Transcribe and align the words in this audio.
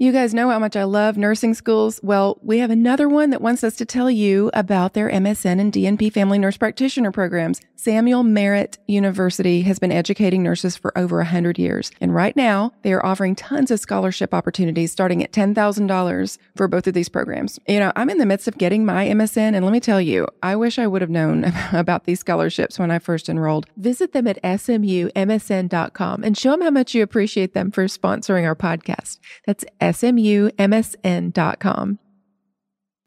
You 0.00 0.12
guys 0.12 0.32
know 0.32 0.48
how 0.48 0.60
much 0.60 0.76
I 0.76 0.84
love 0.84 1.18
nursing 1.18 1.54
schools. 1.54 1.98
Well, 2.04 2.38
we 2.40 2.60
have 2.60 2.70
another 2.70 3.08
one 3.08 3.30
that 3.30 3.42
wants 3.42 3.64
us 3.64 3.74
to 3.78 3.84
tell 3.84 4.08
you 4.08 4.48
about 4.54 4.94
their 4.94 5.10
MSN 5.10 5.58
and 5.58 5.72
DNP 5.72 6.12
family 6.12 6.38
nurse 6.38 6.56
practitioner 6.56 7.10
programs. 7.10 7.60
Samuel 7.74 8.22
Merritt 8.22 8.78
University 8.86 9.62
has 9.62 9.80
been 9.80 9.90
educating 9.90 10.44
nurses 10.44 10.76
for 10.76 10.96
over 10.96 11.16
100 11.16 11.58
years. 11.58 11.90
And 12.00 12.14
right 12.14 12.36
now, 12.36 12.72
they 12.82 12.92
are 12.92 13.04
offering 13.04 13.34
tons 13.34 13.72
of 13.72 13.80
scholarship 13.80 14.32
opportunities 14.32 14.92
starting 14.92 15.20
at 15.24 15.32
$10,000 15.32 16.38
for 16.54 16.68
both 16.68 16.86
of 16.86 16.94
these 16.94 17.08
programs. 17.08 17.58
You 17.66 17.80
know, 17.80 17.90
I'm 17.96 18.08
in 18.08 18.18
the 18.18 18.26
midst 18.26 18.46
of 18.46 18.56
getting 18.56 18.84
my 18.84 19.06
MSN, 19.06 19.54
and 19.54 19.64
let 19.64 19.72
me 19.72 19.80
tell 19.80 20.00
you, 20.00 20.28
I 20.44 20.54
wish 20.54 20.78
I 20.78 20.86
would 20.86 21.02
have 21.02 21.10
known 21.10 21.52
about 21.72 22.04
these 22.04 22.20
scholarships 22.20 22.78
when 22.78 22.92
I 22.92 23.00
first 23.00 23.28
enrolled. 23.28 23.66
Visit 23.76 24.12
them 24.12 24.28
at 24.28 24.40
smumsn.com 24.44 26.22
and 26.22 26.38
show 26.38 26.50
them 26.52 26.62
how 26.62 26.70
much 26.70 26.94
you 26.94 27.02
appreciate 27.02 27.54
them 27.54 27.72
for 27.72 27.84
sponsoring 27.86 28.44
our 28.44 28.54
podcast. 28.54 29.18
That's 29.44 29.64
smumsn.com. 29.92 31.28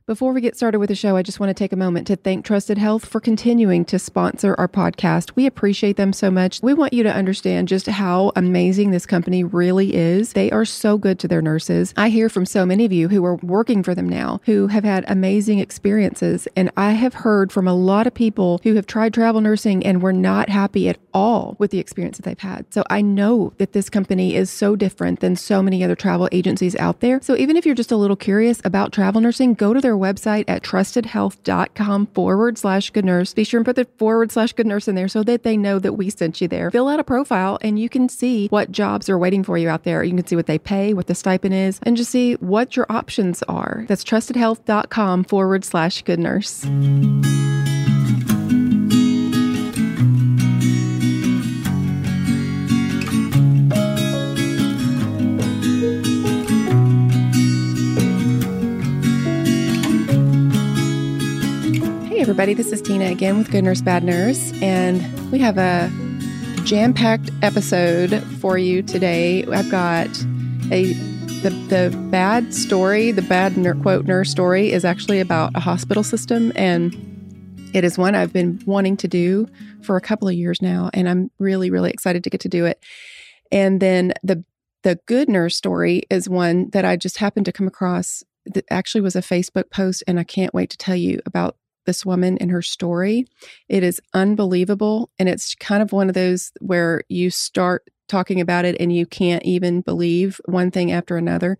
Before 0.08 0.34
we 0.34 0.42
get 0.42 0.56
started 0.56 0.80
with 0.80 0.90
the 0.90 0.96
show, 0.96 1.16
I 1.16 1.22
just 1.22 1.40
want 1.40 1.52
to 1.52 1.54
take 1.54 1.72
a 1.72 1.78
moment 1.78 2.08
to 2.08 2.16
thank 2.16 2.44
Trusted 2.44 2.80
Health 2.80 3.06
for 3.06 3.20
continuing 3.20 3.86
to 3.86 4.00
sponsor 4.00 4.56
our 4.58 4.68
podcast. 4.68 5.36
We 5.36 5.46
appreciate 5.46 5.96
them 5.96 6.12
so 6.12 6.32
much. 6.32 6.60
We 6.64 6.74
want 6.74 6.92
you 6.92 7.04
to 7.04 7.14
understand 7.14 7.68
just 7.68 7.86
how 7.86 8.32
amazing 8.36 8.90
this 8.90 9.06
company 9.06 9.44
really 9.44 9.94
is. 9.94 10.34
They 10.34 10.50
are 10.50 10.66
so 10.66 10.98
good 10.98 11.20
to 11.20 11.28
their 11.28 11.44
nurses. 11.44 11.94
I 11.98 12.10
hear 12.10 12.30
from 12.30 12.48
so 12.48 12.66
many 12.66 12.84
of 12.84 12.92
you 12.92 13.10
who 13.10 13.24
are 13.24 13.36
working 13.36 13.84
for 13.84 13.94
them 13.94 14.10
now 14.10 14.42
who 14.46 14.68
have 14.68 14.84
had 14.84 15.06
amazing 15.08 15.60
experiences. 15.60 16.48
And 16.56 16.72
I 16.76 16.94
have 16.94 17.14
heard 17.14 17.52
from 17.52 17.68
a 17.68 17.76
lot 17.76 18.08
of 18.08 18.16
people 18.16 18.60
who 18.64 18.74
have 18.74 18.88
tried 18.88 19.14
travel 19.14 19.40
nursing 19.40 19.86
and 19.86 20.02
were 20.02 20.14
not 20.14 20.50
happy 20.50 20.90
at 20.90 20.98
all 21.14 21.56
with 21.60 21.70
the 21.70 21.80
experience 21.80 22.18
that 22.18 22.24
they've 22.24 22.40
had. 22.40 22.66
So 22.74 22.84
I 22.90 23.02
know 23.04 23.54
that 23.60 23.74
this 23.74 23.90
company 23.90 24.36
is 24.36 24.50
so 24.50 24.76
different 24.76 25.20
than 25.20 25.36
so 25.36 25.62
many 25.62 25.84
other 25.84 25.96
travel 25.96 26.28
agencies 26.32 26.76
out 26.78 27.02
there. 27.02 27.22
So 27.22 27.38
even 27.38 27.56
if 27.56 27.68
you're 27.68 27.76
just 27.76 27.92
a 27.92 27.98
little 27.98 28.16
curious 28.16 28.62
about 28.66 28.92
travel 28.92 29.22
nursing, 29.22 29.54
go 29.54 29.76
to 29.76 29.80
their 29.80 29.92
website 30.02 30.46
at 30.48 30.64
trustedhealth.com 30.64 32.08
forward 32.08 32.58
slash 32.58 32.90
good 32.90 33.06
nurse. 33.06 33.34
Be 33.34 33.44
sure 33.44 33.60
and 33.60 33.66
put 33.66 33.76
the 33.76 33.86
forward 33.98 34.32
slash 34.32 34.54
good 34.54 34.68
nurse 34.68 34.88
in 34.88 34.96
there 34.96 35.08
so 35.08 35.24
that 35.24 35.44
they 35.44 35.56
know 35.56 35.80
that 35.80 35.94
we 35.94 36.10
sent 36.10 36.42
you 36.42 36.48
there. 36.48 36.72
Fill 36.72 36.88
out 36.88 37.00
a 37.00 37.04
profile 37.04 37.58
and 37.62 37.80
you 37.80 37.90
can 37.90 38.10
see 38.10 38.48
what 38.48 38.72
jobs 38.72 39.10
are 39.10 39.18
waiting 39.18 39.44
for 39.44 39.58
you 39.58 39.70
out 39.70 39.84
there. 39.84 40.04
You 40.04 40.16
can 40.16 40.26
see 40.26 40.36
what 40.36 40.48
they 40.48 40.60
pay, 40.60 40.94
what 40.94 41.08
the 41.08 41.16
stipend 41.16 41.54
is, 41.54 41.80
and 41.84 41.96
just 41.96 42.12
see 42.12 42.34
what 42.36 42.76
your 42.76 42.86
options 42.90 43.44
are. 43.44 43.86
That's 43.88 44.04
trustedhealth.com 44.04 45.26
forward 45.26 45.64
slash 45.64 46.02
good 46.04 46.20
nurse. 46.20 46.66
Everybody. 62.22 62.54
This 62.54 62.72
is 62.72 62.84
Tina 62.84 63.06
again 63.06 63.40
with 63.40 63.50
Good 63.50 63.64
Nurse 63.64 63.82
Bad 63.82 64.04
Nurse, 64.04 64.54
and 64.62 65.02
we 65.32 65.40
have 65.40 65.58
a 65.58 65.92
jam 66.66 66.94
packed 66.94 67.32
episode 67.42 68.22
for 68.40 68.60
you 68.60 68.84
today. 68.84 69.44
I've 69.46 69.72
got 69.72 70.08
a 70.72 70.94
the 71.42 71.50
the 71.70 71.98
bad 72.12 72.54
story, 72.54 73.12
the 73.12 73.24
bad 73.24 73.58
ner- 73.58 73.74
quote 73.74 74.06
nurse 74.06 74.30
story 74.30 74.72
is 74.72 74.86
actually 74.86 75.20
about 75.20 75.56
a 75.56 75.60
hospital 75.60 76.04
system, 76.04 76.52
and 76.56 76.96
it 77.74 77.84
is 77.84 77.98
one 77.98 78.14
I've 78.14 78.32
been 78.32 78.62
wanting 78.68 78.98
to 78.98 79.08
do 79.08 79.48
for 79.82 79.98
a 79.98 80.02
couple 80.02 80.28
of 80.28 80.36
years 80.36 80.62
now, 80.62 80.92
and 80.94 81.10
I'm 81.10 81.32
really 81.40 81.72
really 81.72 81.90
excited 81.90 82.24
to 82.26 82.30
get 82.30 82.42
to 82.42 82.50
do 82.50 82.66
it. 82.66 82.84
And 83.52 83.80
then 83.80 84.14
the 84.22 84.46
the 84.84 85.00
good 85.08 85.28
nurse 85.28 85.58
story 85.58 86.04
is 86.12 86.30
one 86.30 86.70
that 86.70 86.86
I 86.86 86.98
just 86.98 87.18
happened 87.18 87.48
to 87.48 87.52
come 87.52 87.68
across 87.68 88.24
that 88.46 88.66
actually 88.70 89.02
was 89.02 89.16
a 89.16 89.22
Facebook 89.22 89.72
post, 89.72 90.04
and 90.06 90.20
I 90.20 90.24
can't 90.24 90.54
wait 90.54 90.70
to 90.70 90.78
tell 90.78 90.96
you 90.96 91.20
about 91.26 91.56
this 91.86 92.06
woman 92.06 92.38
and 92.38 92.52
her 92.52 92.62
story. 92.62 93.26
It 93.70 93.84
is 93.84 94.02
unbelievable. 94.14 95.10
And 95.20 95.28
it's 95.28 95.56
kind 95.56 95.82
of 95.82 95.92
one 95.92 96.10
of 96.10 96.16
those 96.16 96.52
where 96.60 97.02
you 97.10 97.30
start 97.30 97.88
talking 98.08 98.42
about 98.42 98.66
it 98.66 98.76
and 98.80 98.94
you 98.94 99.06
can't 99.06 99.44
even 99.44 99.82
believe 99.82 100.40
one 100.46 100.72
thing 100.72 100.92
after 100.92 101.18
another. 101.18 101.58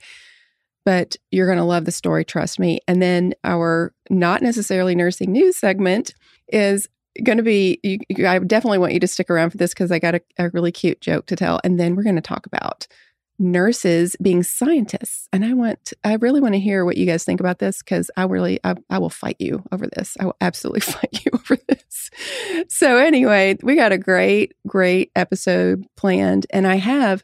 But 0.84 1.16
you're 1.30 1.46
going 1.46 1.60
to 1.60 1.64
love 1.64 1.86
the 1.86 1.92
story, 1.92 2.26
trust 2.26 2.60
me. 2.60 2.80
And 2.88 3.02
then 3.02 3.34
our 3.44 3.94
not 4.10 4.42
necessarily 4.42 4.96
nursing 4.96 5.32
news 5.32 5.58
segment 5.58 6.14
is 6.48 6.88
going 7.24 7.38
to 7.38 7.44
be, 7.44 7.80
you, 7.84 8.00
I 8.28 8.40
definitely 8.40 8.80
want 8.80 8.94
you 8.94 9.00
to 9.00 9.08
stick 9.08 9.30
around 9.30 9.52
for 9.52 9.58
this 9.58 9.72
because 9.72 9.92
I 9.92 10.00
got 10.00 10.16
a, 10.16 10.22
a 10.38 10.50
really 10.50 10.72
cute 10.72 11.02
joke 11.02 11.28
to 11.28 11.36
tell. 11.36 11.60
And 11.64 11.80
then 11.80 11.96
we're 11.96 12.04
going 12.04 12.16
to 12.16 12.22
talk 12.22 12.46
about 12.46 12.88
nurses 13.42 14.16
being 14.22 14.44
scientists. 14.44 15.28
And 15.34 15.44
I 15.44 15.54
want, 15.54 15.94
I 16.04 16.14
really 16.16 16.40
want 16.40 16.54
to 16.54 16.60
hear 16.60 16.86
what 16.86 16.96
you 16.96 17.06
guys 17.06 17.24
think 17.24 17.40
about 17.40 17.60
this 17.60 17.80
because 17.80 18.12
I 18.16 18.24
really, 18.24 18.60
I, 18.64 18.76
I, 18.90 19.00
will 19.00 19.10
fight 19.10 19.38
you 19.40 19.64
over 19.72 19.88
this. 19.88 20.16
I 20.20 20.26
will 20.26 20.38
absolutely 20.40 20.82
fight 20.82 21.26
you 21.26 21.32
over 21.34 21.58
this. 21.68 22.12
So, 22.70 22.98
anyway, 22.98 23.58
we 23.64 23.76
got 23.76 23.92
a 23.92 23.98
great, 23.98 24.54
great 24.68 25.12
episode 25.16 25.86
planned. 25.98 26.46
And 26.52 26.68
I 26.68 26.76
have 26.76 27.24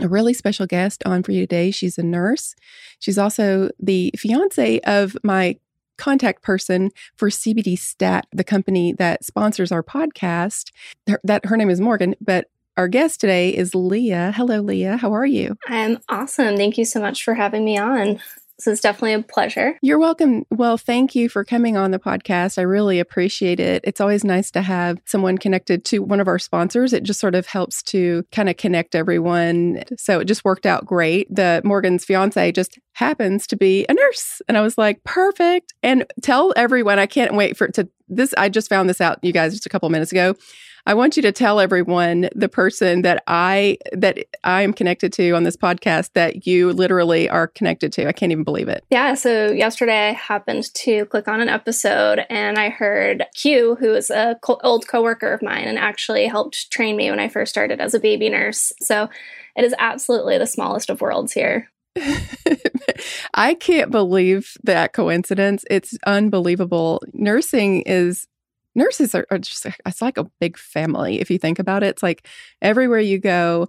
a 0.00 0.08
really 0.08 0.32
special 0.32 0.66
guest 0.66 1.02
on 1.04 1.22
for 1.22 1.32
you 1.32 1.40
today. 1.40 1.70
She's 1.70 1.98
a 1.98 2.02
nurse. 2.02 2.54
She's 2.98 3.18
also 3.18 3.70
the 3.80 4.12
fiance 4.16 4.80
of 4.80 5.16
my 5.22 5.56
contact 5.98 6.42
person 6.42 6.90
for 7.16 7.28
CBD 7.28 7.78
Stat, 7.78 8.26
the 8.32 8.44
company 8.44 8.92
that 8.94 9.24
sponsors 9.24 9.70
our 9.70 9.82
podcast. 9.82 10.70
Her, 11.08 11.20
that 11.24 11.46
her 11.46 11.56
name 11.56 11.70
is 11.70 11.80
Morgan, 11.80 12.14
but 12.20 12.48
our 12.76 12.88
guest 12.88 13.20
today 13.20 13.50
is 13.50 13.74
Leah. 13.74 14.32
Hello, 14.34 14.60
Leah. 14.60 14.96
How 14.96 15.12
are 15.12 15.26
you? 15.26 15.56
I'm 15.66 15.98
awesome. 16.08 16.56
Thank 16.56 16.78
you 16.78 16.84
so 16.84 17.00
much 17.00 17.22
for 17.22 17.34
having 17.34 17.64
me 17.64 17.78
on. 17.78 18.20
This 18.58 18.74
is 18.74 18.80
definitely 18.80 19.14
a 19.14 19.22
pleasure. 19.22 19.76
You're 19.82 19.98
welcome. 19.98 20.44
Well, 20.50 20.76
thank 20.78 21.16
you 21.16 21.28
for 21.28 21.44
coming 21.44 21.76
on 21.76 21.90
the 21.90 21.98
podcast. 21.98 22.58
I 22.58 22.62
really 22.62 23.00
appreciate 23.00 23.58
it. 23.58 23.82
It's 23.82 24.00
always 24.00 24.22
nice 24.22 24.52
to 24.52 24.62
have 24.62 24.98
someone 25.04 25.36
connected 25.36 25.84
to 25.86 25.98
one 25.98 26.20
of 26.20 26.28
our 26.28 26.38
sponsors. 26.38 26.92
It 26.92 27.02
just 27.02 27.18
sort 27.18 27.34
of 27.34 27.46
helps 27.46 27.82
to 27.84 28.24
kind 28.30 28.48
of 28.48 28.56
connect 28.56 28.94
everyone. 28.94 29.82
So 29.98 30.20
it 30.20 30.26
just 30.26 30.44
worked 30.44 30.64
out 30.64 30.86
great. 30.86 31.34
The 31.34 31.60
Morgan's 31.64 32.04
fiance 32.04 32.52
just 32.52 32.78
happens 32.92 33.48
to 33.48 33.56
be 33.56 33.84
a 33.88 33.94
nurse. 33.94 34.40
And 34.48 34.56
I 34.56 34.60
was 34.60 34.78
like, 34.78 35.02
perfect. 35.02 35.74
And 35.82 36.06
tell 36.22 36.52
everyone, 36.54 37.00
I 37.00 37.06
can't 37.06 37.34
wait 37.34 37.56
for 37.56 37.66
it 37.66 37.74
to 37.74 37.88
this. 38.08 38.32
I 38.38 38.48
just 38.48 38.68
found 38.68 38.88
this 38.88 39.00
out, 39.00 39.18
you 39.22 39.32
guys, 39.32 39.54
just 39.54 39.66
a 39.66 39.70
couple 39.70 39.88
minutes 39.90 40.12
ago. 40.12 40.36
I 40.84 40.94
want 40.94 41.16
you 41.16 41.22
to 41.22 41.32
tell 41.32 41.60
everyone 41.60 42.28
the 42.34 42.48
person 42.48 43.02
that 43.02 43.22
I 43.28 43.78
that 43.92 44.18
I 44.42 44.62
am 44.62 44.72
connected 44.72 45.12
to 45.14 45.30
on 45.32 45.44
this 45.44 45.56
podcast 45.56 46.10
that 46.14 46.46
you 46.46 46.72
literally 46.72 47.28
are 47.28 47.46
connected 47.46 47.92
to. 47.94 48.08
I 48.08 48.12
can't 48.12 48.32
even 48.32 48.42
believe 48.42 48.68
it. 48.68 48.84
Yeah, 48.90 49.14
so 49.14 49.52
yesterday 49.52 50.08
I 50.08 50.12
happened 50.12 50.74
to 50.74 51.06
click 51.06 51.28
on 51.28 51.40
an 51.40 51.48
episode 51.48 52.26
and 52.28 52.58
I 52.58 52.68
heard 52.68 53.24
Q, 53.34 53.76
who 53.76 53.94
is 53.94 54.10
a 54.10 54.36
co- 54.42 54.60
old 54.64 54.88
coworker 54.88 55.32
of 55.32 55.42
mine 55.42 55.68
and 55.68 55.78
actually 55.78 56.26
helped 56.26 56.72
train 56.72 56.96
me 56.96 57.10
when 57.10 57.20
I 57.20 57.28
first 57.28 57.50
started 57.50 57.80
as 57.80 57.94
a 57.94 58.00
baby 58.00 58.28
nurse. 58.28 58.72
So 58.80 59.08
it 59.54 59.64
is 59.64 59.74
absolutely 59.78 60.38
the 60.38 60.46
smallest 60.46 60.90
of 60.90 61.00
worlds 61.00 61.32
here. 61.32 61.68
I 63.34 63.54
can't 63.54 63.90
believe 63.90 64.56
that 64.64 64.94
coincidence. 64.94 65.64
It's 65.70 65.96
unbelievable. 66.06 67.02
Nursing 67.12 67.82
is 67.82 68.26
nurses 68.74 69.14
are, 69.14 69.26
are, 69.30 69.38
just 69.38 69.66
it's 69.66 70.02
like 70.02 70.18
a 70.18 70.30
big 70.40 70.56
family 70.56 71.20
if 71.20 71.30
you 71.30 71.38
think 71.38 71.58
about 71.58 71.82
it. 71.82 71.88
It's 71.88 72.02
like 72.02 72.26
everywhere 72.60 73.00
you 73.00 73.18
go 73.18 73.68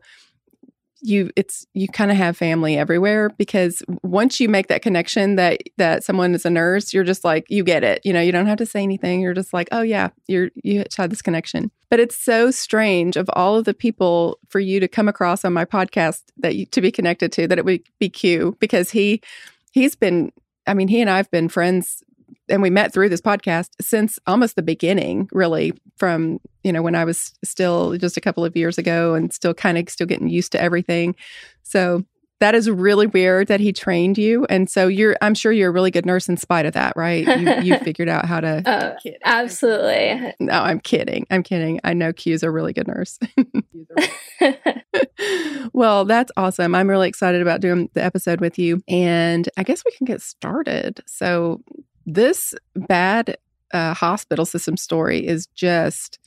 you 1.04 1.30
it's 1.36 1.68
you 1.74 1.88
kind 1.88 2.10
of 2.10 2.18
have 2.18 2.38
family 2.38 2.78
everywhere 2.78 3.30
because 3.32 3.84
once 4.04 4.40
you 4.40 4.48
make 4.48 4.68
that 4.68 4.82
connection 4.82 5.36
that 5.36 5.62
that 5.78 6.04
someone 6.04 6.34
is 6.34 6.46
a 6.46 6.50
nurse 6.50 6.94
you're 6.94 7.04
just 7.04 7.26
like 7.26 7.46
you 7.50 7.64
get 7.64 7.84
it. 7.84 8.00
You 8.06 8.14
know 8.14 8.22
you 8.22 8.32
don't 8.32 8.48
have 8.48 8.58
to 8.60 8.66
say 8.66 8.82
anything. 8.82 9.22
You're 9.22 9.34
just 9.34 9.54
like 9.54 9.68
oh 9.72 9.82
yeah 9.82 10.10
you're 10.28 10.50
you 10.56 10.84
had 10.96 11.12
this 11.12 11.22
connection. 11.22 11.70
But 11.90 12.00
it's 12.00 12.18
so 12.18 12.50
strange 12.50 13.18
of 13.18 13.30
all 13.34 13.58
of 13.58 13.66
the 13.66 13.74
people 13.74 14.40
for 14.48 14.60
you 14.60 14.80
to 14.80 14.88
come 14.88 15.08
across 15.08 15.46
on 15.46 15.54
my 15.54 15.66
podcast 15.66 16.24
that 16.38 16.56
you 16.56 16.66
to 16.68 16.82
be 16.82 16.92
connected 16.92 17.32
to 17.34 17.48
that 17.48 17.60
it 17.60 17.66
would 17.66 17.82
be 18.00 18.10
q 18.10 18.56
because 18.60 18.90
he 18.90 19.22
he's 19.74 19.96
been 19.96 20.32
i 20.66 20.74
mean 20.74 20.88
he 20.88 21.02
and 21.02 21.10
i've 21.10 21.30
been 21.32 21.50
friends 21.50 22.02
and 22.50 22.62
we 22.62 22.70
met 22.70 22.94
through 22.94 23.10
this 23.10 23.22
podcast 23.22 23.70
since 23.82 24.20
almost 24.28 24.56
the 24.56 24.62
beginning, 24.62 25.30
really, 25.32 25.74
from 25.98 26.40
you 26.64 26.72
know 26.72 26.82
when 26.82 26.96
I 26.96 27.06
was 27.06 27.34
still 27.44 27.98
just 27.98 28.18
a 28.18 28.22
couple 28.22 28.46
of 28.46 28.56
years 28.56 28.78
ago 28.78 29.14
and 29.14 29.34
still 29.34 29.54
kind 29.54 29.78
of 29.78 29.90
still 29.90 30.08
getting 30.08 30.30
used 30.30 30.52
to 30.54 30.62
everything. 30.62 31.16
So 31.64 32.04
that 32.40 32.56
is 32.56 32.70
really 32.70 33.08
weird 33.08 33.48
that 33.48 33.62
he 33.62 33.72
trained 33.72 34.18
you, 34.18 34.46
and 34.50 34.70
so 34.70 34.88
you're. 34.88 35.16
I'm 35.22 35.34
sure 35.34 35.52
you're 35.52 35.70
a 35.70 35.74
really 35.74 35.92
good 35.92 36.06
nurse 36.06 36.28
in 36.28 36.36
spite 36.36 36.66
of 36.66 36.74
that, 36.74 36.94
right? 36.98 37.26
You, 37.26 37.62
you 37.62 37.78
figured 37.84 38.10
out 38.10 38.26
how 38.26 38.42
to. 38.42 38.62
Uh, 38.70 38.96
absolutely. 39.24 40.34
No, 40.42 40.54
I'm 40.54 40.82
kidding. 40.82 41.26
I'm 41.32 41.44
kidding. 41.44 41.80
I 41.86 41.94
know 41.94 42.12
Q's 42.12 42.44
a 42.44 42.52
really 42.52 42.74
good 42.74 42.88
nurse. 42.88 43.18
well, 45.74 46.06
that's 46.06 46.32
awesome. 46.36 46.76
I'm 46.76 46.90
really 46.90 47.08
excited 47.08 47.42
about 47.42 47.62
doing 47.62 47.90
the 47.94 48.04
episode 48.04 48.42
with 48.42 48.60
you, 48.60 48.82
and 48.88 49.48
I 49.56 49.64
guess 49.64 49.84
we 49.86 49.92
can 49.92 50.06
get 50.06 50.22
started. 50.22 51.02
So 51.06 51.62
this 52.06 52.54
bad 52.76 53.38
uh, 53.74 53.94
hospital 53.94 54.46
system 54.46 54.78
story 54.78 55.26
is 55.26 55.48
just, 55.48 56.20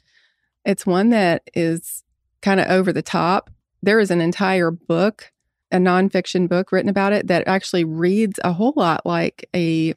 it's 0.64 0.86
one 0.86 1.10
that 1.10 1.42
is 1.54 2.02
kind 2.42 2.60
of 2.60 2.66
over 2.68 2.92
the 2.92 3.02
top. 3.02 3.50
There 3.82 4.00
is 4.00 4.10
an 4.10 4.20
entire 4.20 4.70
book 4.70 5.32
a 5.72 5.76
nonfiction 5.76 6.48
book 6.48 6.72
written 6.72 6.88
about 6.88 7.12
it 7.12 7.26
that 7.28 7.46
actually 7.46 7.84
reads 7.84 8.38
a 8.44 8.52
whole 8.52 8.72
lot 8.76 9.04
like 9.04 9.48
a 9.54 9.94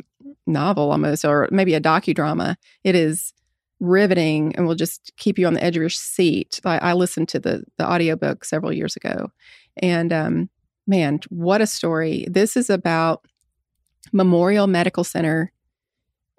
novel 0.48 0.92
almost, 0.92 1.24
or 1.24 1.48
maybe 1.52 1.74
a 1.74 1.82
docudrama. 1.82 2.56
It 2.84 2.96
is 2.96 3.34
riveting 3.80 4.56
and 4.56 4.68
will 4.68 4.76
just 4.76 5.12
keep 5.18 5.38
you 5.38 5.48
on 5.48 5.54
the 5.54 5.64
edge 5.64 5.78
of 5.78 5.82
your 5.82 5.90
seat. 5.90 6.60
I, 6.66 6.78
I 6.80 6.94
listened 6.94 7.30
to 7.30 7.40
the 7.40 7.64
the 7.78 7.90
audiobook 7.90 8.46
several 8.46 8.74
years 8.74 8.96
ago, 8.96 9.32
and 9.78 10.12
um, 10.12 10.50
man, 10.88 11.20
what 11.30 11.62
a 11.62 11.68
story! 11.68 12.26
This 12.30 12.58
is 12.58 12.70
about 12.70 13.26
Memorial 14.12 14.68
Medical 14.68 15.04
Center 15.04 15.52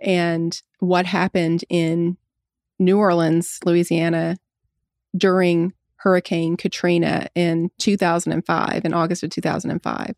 and 0.00 0.60
what 0.78 1.06
happened 1.06 1.64
in 1.68 2.16
New 2.78 2.98
Orleans, 2.98 3.58
Louisiana, 3.64 4.38
during 5.16 5.72
Hurricane 5.96 6.56
Katrina 6.56 7.28
in 7.34 7.70
2005, 7.78 8.84
in 8.84 8.94
August 8.94 9.22
of 9.22 9.30
2005. 9.30 10.14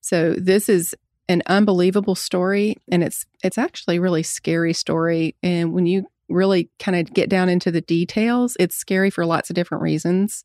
So 0.00 0.34
this 0.34 0.68
is 0.68 0.94
an 1.28 1.42
unbelievable 1.46 2.16
story, 2.16 2.76
and 2.90 3.04
it's 3.04 3.24
it's 3.44 3.58
actually 3.58 3.98
a 3.98 4.00
really 4.00 4.24
scary 4.24 4.72
story. 4.72 5.36
And 5.42 5.72
when 5.72 5.86
you 5.86 6.06
really 6.28 6.70
kind 6.78 6.96
of 6.96 7.14
get 7.14 7.28
down 7.28 7.48
into 7.48 7.70
the 7.70 7.80
details, 7.80 8.56
it's 8.58 8.76
scary 8.76 9.10
for 9.10 9.24
lots 9.24 9.50
of 9.50 9.54
different 9.54 9.82
reasons. 9.82 10.44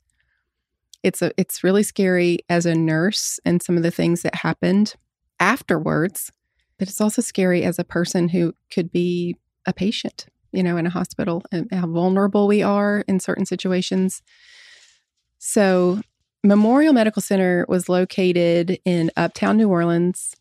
It's 1.01 1.23
a 1.23 1.31
it's 1.37 1.63
really 1.63 1.83
scary 1.83 2.39
as 2.49 2.67
a 2.67 2.75
nurse 2.75 3.39
and 3.45 3.63
some 3.63 3.77
of 3.77 3.83
the 3.83 3.91
things 3.91 4.21
that 4.21 4.35
happened 4.35 4.93
afterwards, 5.39 6.31
but 6.77 6.87
it's 6.87 7.01
also 7.01 7.21
scary 7.21 7.63
as 7.63 7.79
a 7.79 7.83
person 7.83 8.29
who 8.29 8.53
could 8.71 8.91
be 8.91 9.35
a 9.65 9.73
patient, 9.73 10.25
you 10.51 10.63
know, 10.63 10.77
in 10.77 10.85
a 10.85 10.91
hospital 10.91 11.43
and 11.51 11.71
how 11.71 11.87
vulnerable 11.87 12.47
we 12.47 12.61
are 12.61 13.03
in 13.07 13.19
certain 13.19 13.45
situations. 13.45 14.21
So, 15.37 16.01
Memorial 16.43 16.93
Medical 16.93 17.23
Center 17.23 17.65
was 17.67 17.89
located 17.89 18.79
in 18.85 19.09
uptown 19.17 19.57
New 19.57 19.69
Orleans 19.69 20.35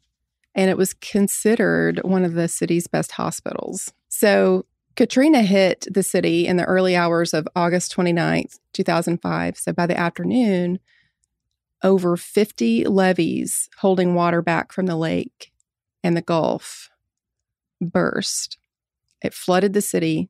and 0.54 0.70
it 0.70 0.76
was 0.76 0.92
considered 0.94 2.00
one 2.04 2.24
of 2.24 2.34
the 2.34 2.46
city's 2.46 2.86
best 2.86 3.12
hospitals. 3.12 3.92
So, 4.08 4.66
Katrina 4.96 5.42
hit 5.42 5.88
the 5.90 6.04
city 6.04 6.46
in 6.46 6.56
the 6.56 6.64
early 6.64 6.94
hours 6.94 7.34
of 7.34 7.48
August 7.56 7.94
29th, 7.96 8.60
2005. 8.74 9.58
So 9.58 9.72
by 9.72 9.86
the 9.86 9.98
afternoon, 9.98 10.78
over 11.82 12.16
50 12.16 12.84
levees 12.84 13.68
holding 13.78 14.14
water 14.14 14.40
back 14.40 14.72
from 14.72 14.86
the 14.86 14.96
lake 14.96 15.50
and 16.04 16.16
the 16.16 16.22
Gulf 16.22 16.90
burst. 17.80 18.58
It 19.22 19.34
flooded 19.34 19.72
the 19.72 19.80
city 19.80 20.28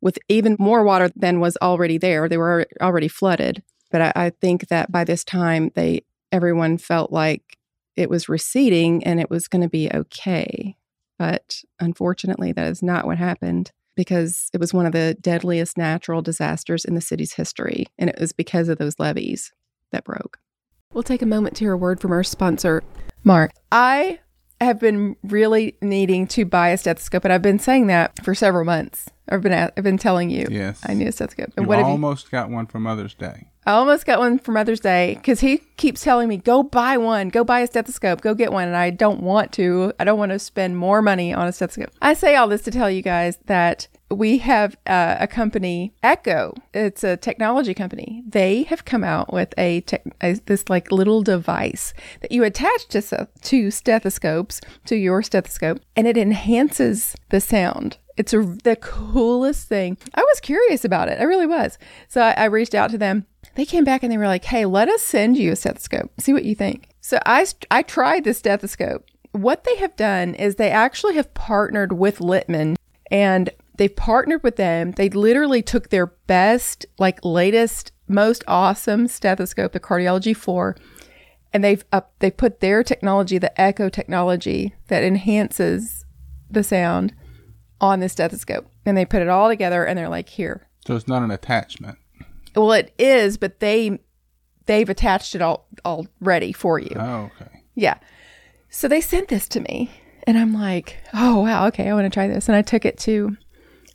with 0.00 0.18
even 0.28 0.56
more 0.58 0.84
water 0.84 1.10
than 1.16 1.40
was 1.40 1.56
already 1.62 1.98
there. 1.98 2.28
They 2.28 2.36
were 2.36 2.66
already 2.80 3.08
flooded. 3.08 3.62
But 3.90 4.02
I, 4.02 4.12
I 4.14 4.30
think 4.30 4.68
that 4.68 4.92
by 4.92 5.02
this 5.02 5.24
time, 5.24 5.70
they 5.74 6.02
everyone 6.30 6.78
felt 6.78 7.10
like 7.10 7.58
it 7.96 8.10
was 8.10 8.28
receding 8.28 9.02
and 9.04 9.20
it 9.20 9.30
was 9.30 9.48
going 9.48 9.62
to 9.62 9.68
be 9.68 9.90
okay. 9.92 10.76
But 11.18 11.62
unfortunately, 11.80 12.52
that 12.52 12.66
is 12.66 12.82
not 12.82 13.06
what 13.06 13.18
happened 13.18 13.70
because 13.94 14.50
it 14.52 14.58
was 14.58 14.74
one 14.74 14.84
of 14.84 14.92
the 14.92 15.16
deadliest 15.20 15.78
natural 15.78 16.20
disasters 16.20 16.84
in 16.84 16.94
the 16.94 17.00
city's 17.00 17.34
history. 17.34 17.86
And 17.98 18.10
it 18.10 18.18
was 18.18 18.32
because 18.32 18.68
of 18.68 18.78
those 18.78 18.98
levees 18.98 19.52
that 19.92 20.04
broke. 20.04 20.38
We'll 20.92 21.04
take 21.04 21.22
a 21.22 21.26
moment 21.26 21.56
to 21.56 21.64
hear 21.64 21.72
a 21.72 21.76
word 21.76 22.00
from 22.00 22.12
our 22.12 22.24
sponsor, 22.24 22.82
Mark. 23.22 23.52
I 23.70 24.18
have 24.64 24.80
been 24.80 25.16
really 25.22 25.76
needing 25.80 26.26
to 26.28 26.44
buy 26.44 26.70
a 26.70 26.76
stethoscope, 26.76 27.24
and 27.24 27.32
I've 27.32 27.42
been 27.42 27.58
saying 27.58 27.86
that 27.88 28.22
for 28.24 28.34
several 28.34 28.64
months. 28.64 29.10
I've 29.28 29.42
been 29.42 29.52
I've 29.52 29.84
been 29.84 29.98
telling 29.98 30.30
you. 30.30 30.46
Yes. 30.50 30.80
I 30.86 30.94
need 30.94 31.08
a 31.08 31.12
stethoscope. 31.12 31.52
And 31.56 31.64
you 31.64 31.68
what 31.68 31.78
almost 31.78 32.26
you, 32.26 32.30
got 32.32 32.50
one 32.50 32.66
for 32.66 32.78
Mother's 32.78 33.14
Day. 33.14 33.48
I 33.66 33.72
almost 33.72 34.04
got 34.04 34.18
one 34.18 34.38
for 34.38 34.52
Mother's 34.52 34.80
Day 34.80 35.14
because 35.14 35.40
he 35.40 35.58
keeps 35.78 36.02
telling 36.02 36.28
me, 36.28 36.36
"Go 36.36 36.62
buy 36.62 36.98
one. 36.98 37.30
Go 37.30 37.44
buy 37.44 37.60
a 37.60 37.66
stethoscope. 37.66 38.20
Go 38.20 38.34
get 38.34 38.52
one." 38.52 38.68
And 38.68 38.76
I 38.76 38.90
don't 38.90 39.22
want 39.22 39.52
to. 39.52 39.92
I 39.98 40.04
don't 40.04 40.18
want 40.18 40.32
to 40.32 40.38
spend 40.38 40.76
more 40.76 41.00
money 41.00 41.32
on 41.32 41.46
a 41.46 41.52
stethoscope. 41.52 41.90
I 42.02 42.12
say 42.12 42.36
all 42.36 42.48
this 42.48 42.62
to 42.62 42.70
tell 42.70 42.90
you 42.90 43.00
guys 43.00 43.38
that 43.46 43.88
we 44.10 44.38
have 44.38 44.76
uh, 44.86 45.16
a 45.20 45.26
company, 45.26 45.94
Eko. 46.02 46.56
It's 46.72 47.04
a 47.04 47.16
technology 47.16 47.74
company. 47.74 48.22
They 48.26 48.64
have 48.64 48.84
come 48.84 49.04
out 49.04 49.32
with 49.32 49.54
a, 49.58 49.80
te- 49.82 49.98
a 50.20 50.34
this 50.34 50.68
like 50.68 50.92
little 50.92 51.22
device 51.22 51.94
that 52.20 52.32
you 52.32 52.44
attach 52.44 52.88
to 52.88 53.28
to 53.42 53.70
stethoscopes 53.70 54.60
to 54.86 54.96
your 54.96 55.22
stethoscope, 55.22 55.80
and 55.96 56.06
it 56.06 56.16
enhances 56.16 57.16
the 57.30 57.40
sound 57.40 57.98
it's 58.16 58.32
a, 58.32 58.42
the 58.42 58.76
coolest 58.76 59.68
thing. 59.68 59.96
I 60.14 60.22
was 60.22 60.40
curious 60.40 60.84
about 60.84 61.08
it. 61.08 61.20
I 61.20 61.24
really 61.24 61.46
was. 61.46 61.78
So 62.08 62.20
I, 62.20 62.32
I 62.32 62.44
reached 62.44 62.74
out 62.74 62.90
to 62.90 62.98
them. 62.98 63.26
They 63.56 63.64
came 63.64 63.84
back 63.84 64.02
and 64.02 64.10
they 64.12 64.18
were 64.18 64.26
like, 64.26 64.44
hey, 64.44 64.64
let 64.66 64.88
us 64.88 65.02
send 65.02 65.36
you 65.36 65.52
a 65.52 65.56
stethoscope. 65.56 66.12
See 66.20 66.32
what 66.32 66.44
you 66.44 66.54
think. 66.54 66.88
So 67.00 67.18
I, 67.26 67.46
I 67.70 67.82
tried 67.82 68.24
the 68.24 68.34
stethoscope. 68.34 69.04
What 69.32 69.64
they 69.64 69.76
have 69.76 69.96
done 69.96 70.34
is 70.34 70.56
they 70.56 70.70
actually 70.70 71.14
have 71.14 71.34
partnered 71.34 71.92
with 71.92 72.18
Littmann 72.18 72.76
and 73.10 73.50
they've 73.76 73.94
partnered 73.94 74.42
with 74.42 74.56
them. 74.56 74.92
They 74.92 75.08
literally 75.08 75.62
took 75.62 75.90
their 75.90 76.06
best, 76.06 76.86
like 76.98 77.24
latest, 77.24 77.92
most 78.08 78.44
awesome 78.46 79.08
stethoscope, 79.08 79.72
the 79.72 79.80
Cardiology 79.80 80.36
4, 80.36 80.76
and 81.52 81.62
they've 81.62 81.84
up, 81.92 82.12
they 82.18 82.30
put 82.30 82.60
their 82.60 82.82
technology, 82.82 83.38
the 83.38 83.52
Eko 83.58 83.90
technology 83.90 84.74
that 84.88 85.04
enhances 85.04 86.04
the 86.50 86.64
sound 86.64 87.14
on 87.80 88.00
the 88.00 88.08
stethoscope. 88.08 88.66
And 88.84 88.96
they 88.96 89.04
put 89.04 89.22
it 89.22 89.28
all 89.28 89.48
together 89.48 89.84
and 89.84 89.98
they're 89.98 90.08
like 90.08 90.28
here. 90.28 90.68
So 90.86 90.96
it's 90.96 91.08
not 91.08 91.22
an 91.22 91.30
attachment. 91.30 91.98
Well 92.54 92.72
it 92.72 92.92
is 92.98 93.36
but 93.36 93.60
they 93.60 93.98
they've 94.66 94.88
attached 94.88 95.34
it 95.34 95.42
all 95.42 95.68
all 95.84 96.06
ready 96.20 96.52
for 96.52 96.78
you. 96.78 96.96
Oh 96.98 97.30
okay. 97.40 97.62
Yeah. 97.74 97.98
So 98.68 98.88
they 98.88 99.00
sent 99.00 99.28
this 99.28 99.48
to 99.48 99.60
me 99.60 99.90
and 100.26 100.38
i'm 100.38 100.54
like 100.54 100.96
oh 101.12 101.40
wow 101.40 101.66
okay 101.66 101.88
i 101.88 101.94
want 101.94 102.04
to 102.04 102.10
try 102.10 102.26
this. 102.26 102.48
And 102.48 102.56
i 102.56 102.62
took 102.62 102.84
it 102.84 102.98
to 103.00 103.36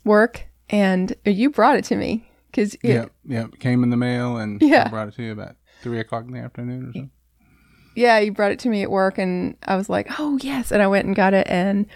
work 0.04 0.46
and 0.68 1.14
you 1.24 1.50
brought 1.50 1.76
it 1.76 1.84
to 1.84 1.96
me 1.96 2.28
because 2.46 2.76
yeah 2.82 3.06
yeah 3.24 3.44
it 3.44 3.60
came 3.60 3.82
in 3.82 3.90
the 3.90 3.96
mail 3.96 4.36
and 4.36 4.60
yeah. 4.62 4.84
I 4.86 4.88
brought 4.88 5.08
it 5.08 5.14
to 5.16 5.22
you 5.22 5.32
about 5.32 5.56
three 5.82 6.00
o'clock 6.00 6.24
in 6.24 6.32
the 6.32 6.40
afternoon 6.40 6.82
or 6.82 6.92
something 6.92 7.10
yeah 7.96 8.18
you 8.18 8.32
brought 8.32 8.52
it 8.52 8.58
to 8.60 8.68
me 8.68 8.82
at 8.82 8.90
work 8.90 9.18
and 9.18 9.56
i 9.66 9.74
was 9.74 9.88
like 9.88 10.06
oh 10.20 10.38
yes 10.42 10.70
and 10.70 10.80
i 10.80 10.86
went 10.86 11.06
and 11.06 11.16
got 11.16 11.34
it 11.34 11.44
and 11.50 11.86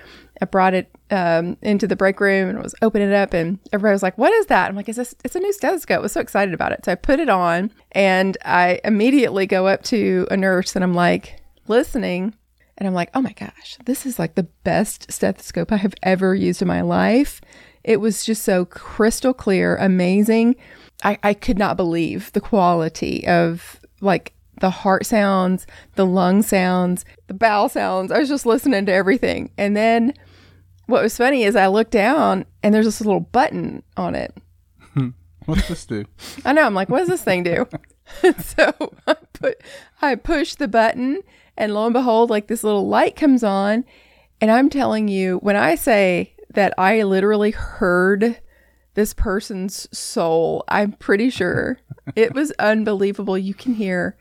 I 0.43 0.47
brought 0.47 0.75
it 0.75 0.91
um, 1.11 1.57
into 1.63 1.87
the 1.87 1.97
break 1.97 2.19
room 2.19 2.49
and 2.49 2.63
was 2.63 2.75
opening 2.83 3.09
it 3.09 3.15
up, 3.15 3.33
and 3.33 3.59
everybody 3.73 3.95
was 3.95 4.03
like, 4.03 4.19
"What 4.19 4.33
is 4.33 4.47
that?" 4.47 4.69
I'm 4.69 4.77
like, 4.77 4.89
"Is 4.89 4.97
this? 4.97 5.15
It's 5.25 5.37
a 5.37 5.41
new 5.41 5.53
stethoscope." 5.53 5.99
I 5.99 6.03
was 6.03 6.13
so 6.13 6.21
excited 6.21 6.55
about 6.55 6.73
it, 6.73 6.85
so 6.85 6.93
I 6.93 6.97
put 6.97 7.21
it 7.21 7.29
on, 7.29 7.71
and 7.93 8.37
I 8.45 8.81
immediately 8.85 9.47
go 9.47 9.67
up 9.67 9.83
to 9.85 10.27
a 10.31 10.37
nurse 10.37 10.75
and 10.75 10.83
I'm 10.83 10.95
like, 10.95 11.41
listening, 11.69 12.35
and 12.77 12.89
I'm 12.89 12.95
like, 12.95 13.11
"Oh 13.15 13.23
my 13.23 13.33
gosh, 13.33 13.79
this 13.85 14.07
is 14.07 14.19
like 14.19 14.35
the 14.35 14.43
best 14.43 15.11
stethoscope 15.13 15.71
I 15.71 15.77
have 15.77 15.95
ever 16.03 16.35
used 16.35 16.63
in 16.63 16.69
my 16.69 16.81
life." 16.81 17.41
It 17.85 18.01
was 18.01 18.25
just 18.25 18.43
so 18.43 18.65
crystal 18.65 19.35
clear, 19.35 19.77
amazing. 19.77 20.57
I, 21.03 21.19
I 21.23 21.35
could 21.35 21.59
not 21.59 21.77
believe 21.77 22.33
the 22.33 22.41
quality 22.41 23.27
of 23.27 23.81
like 24.01 24.33
the 24.61 24.71
heart 24.71 25.05
sounds, 25.05 25.67
the 25.95 26.07
lung 26.07 26.43
sounds, 26.43 27.05
the 27.27 27.35
bowel 27.35 27.69
sounds. 27.69 28.11
I 28.11 28.19
was 28.19 28.29
just 28.29 28.47
listening 28.47 28.87
to 28.87 28.93
everything. 28.93 29.51
And 29.59 29.77
then 29.77 30.15
what 30.87 31.03
was 31.03 31.17
funny 31.17 31.45
is 31.45 31.57
I 31.57 31.67
looked 31.67 31.91
down 31.91 32.47
and 32.63 32.75
there's 32.75 32.87
this 32.87 33.01
little 33.01 33.21
button 33.21 33.83
on 33.97 34.15
it. 34.15 34.35
Hmm. 34.95 35.11
What's 35.47 35.69
this 35.69 35.87
do? 35.87 36.05
I 36.45 36.53
know. 36.53 36.63
I'm 36.63 36.75
like, 36.75 36.89
what 36.89 37.01
does 37.01 37.09
this 37.09 37.25
thing 37.25 37.43
do? 37.43 37.67
so 38.39 38.73
I 39.07 39.17
put, 39.33 39.61
I 40.01 40.15
push 40.15 40.55
the 40.55 40.69
button, 40.69 41.21
and 41.57 41.75
lo 41.75 41.87
and 41.87 41.93
behold, 41.93 42.31
like 42.31 42.47
this 42.47 42.65
little 42.65 42.89
light 42.89 43.17
comes 43.17 43.43
on. 43.43 43.85
And 44.41 44.51
I'm 44.51 44.69
telling 44.69 45.09
you, 45.09 45.39
when 45.39 45.57
I 45.57 45.75
say 45.75 46.34
that 46.55 46.75
I 46.79 47.03
literally 47.03 47.51
heard 47.51 48.41
this 48.95 49.13
person's 49.13 49.89
soul, 49.97 50.65
I'm 50.69 50.93
pretty 50.93 51.31
sure 51.31 51.79
it 52.17 52.35
was 52.35 52.53
unbelievable. 52.59 53.37
You 53.37 53.55
can 53.55 53.75
hear 53.75 54.17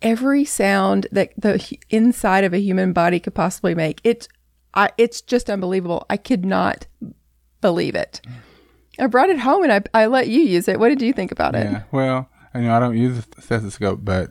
every 0.00 0.44
sound 0.44 1.06
that 1.12 1.32
the 1.36 1.78
inside 1.90 2.44
of 2.44 2.52
a 2.52 2.58
human 2.60 2.92
body 2.92 3.20
could 3.20 3.34
possibly 3.34 3.74
make. 3.74 4.00
It's 4.04 4.28
I, 4.74 4.90
it's 4.96 5.20
just 5.20 5.50
unbelievable. 5.50 6.06
I 6.08 6.16
could 6.16 6.44
not 6.44 6.86
believe 7.60 7.94
it. 7.94 8.22
I 8.98 9.06
brought 9.06 9.30
it 9.30 9.38
home 9.38 9.62
and 9.64 9.72
I, 9.72 9.82
I 9.94 10.06
let 10.06 10.28
you 10.28 10.40
use 10.40 10.68
it. 10.68 10.78
What 10.78 10.88
did 10.88 11.02
you 11.02 11.12
think 11.12 11.32
about 11.32 11.54
it? 11.54 11.64
Yeah, 11.64 11.82
well, 11.92 12.28
you 12.54 12.62
know, 12.62 12.74
I 12.74 12.80
don't 12.80 12.96
use 12.96 13.18
a 13.18 13.42
stethoscope, 13.42 14.00
but 14.02 14.30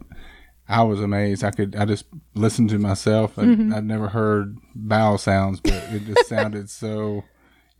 I 0.71 0.83
was 0.83 1.01
amazed. 1.01 1.43
I 1.43 1.51
could, 1.51 1.75
I 1.75 1.85
just 1.85 2.05
listened 2.33 2.69
to 2.71 2.79
myself. 2.79 3.37
and 3.37 3.57
mm-hmm. 3.57 3.73
I'd 3.73 3.85
never 3.85 4.09
heard 4.09 4.57
bowel 4.73 5.17
sounds, 5.17 5.59
but 5.59 5.73
it 5.73 6.05
just 6.05 6.25
sounded 6.27 6.69
so 6.69 7.23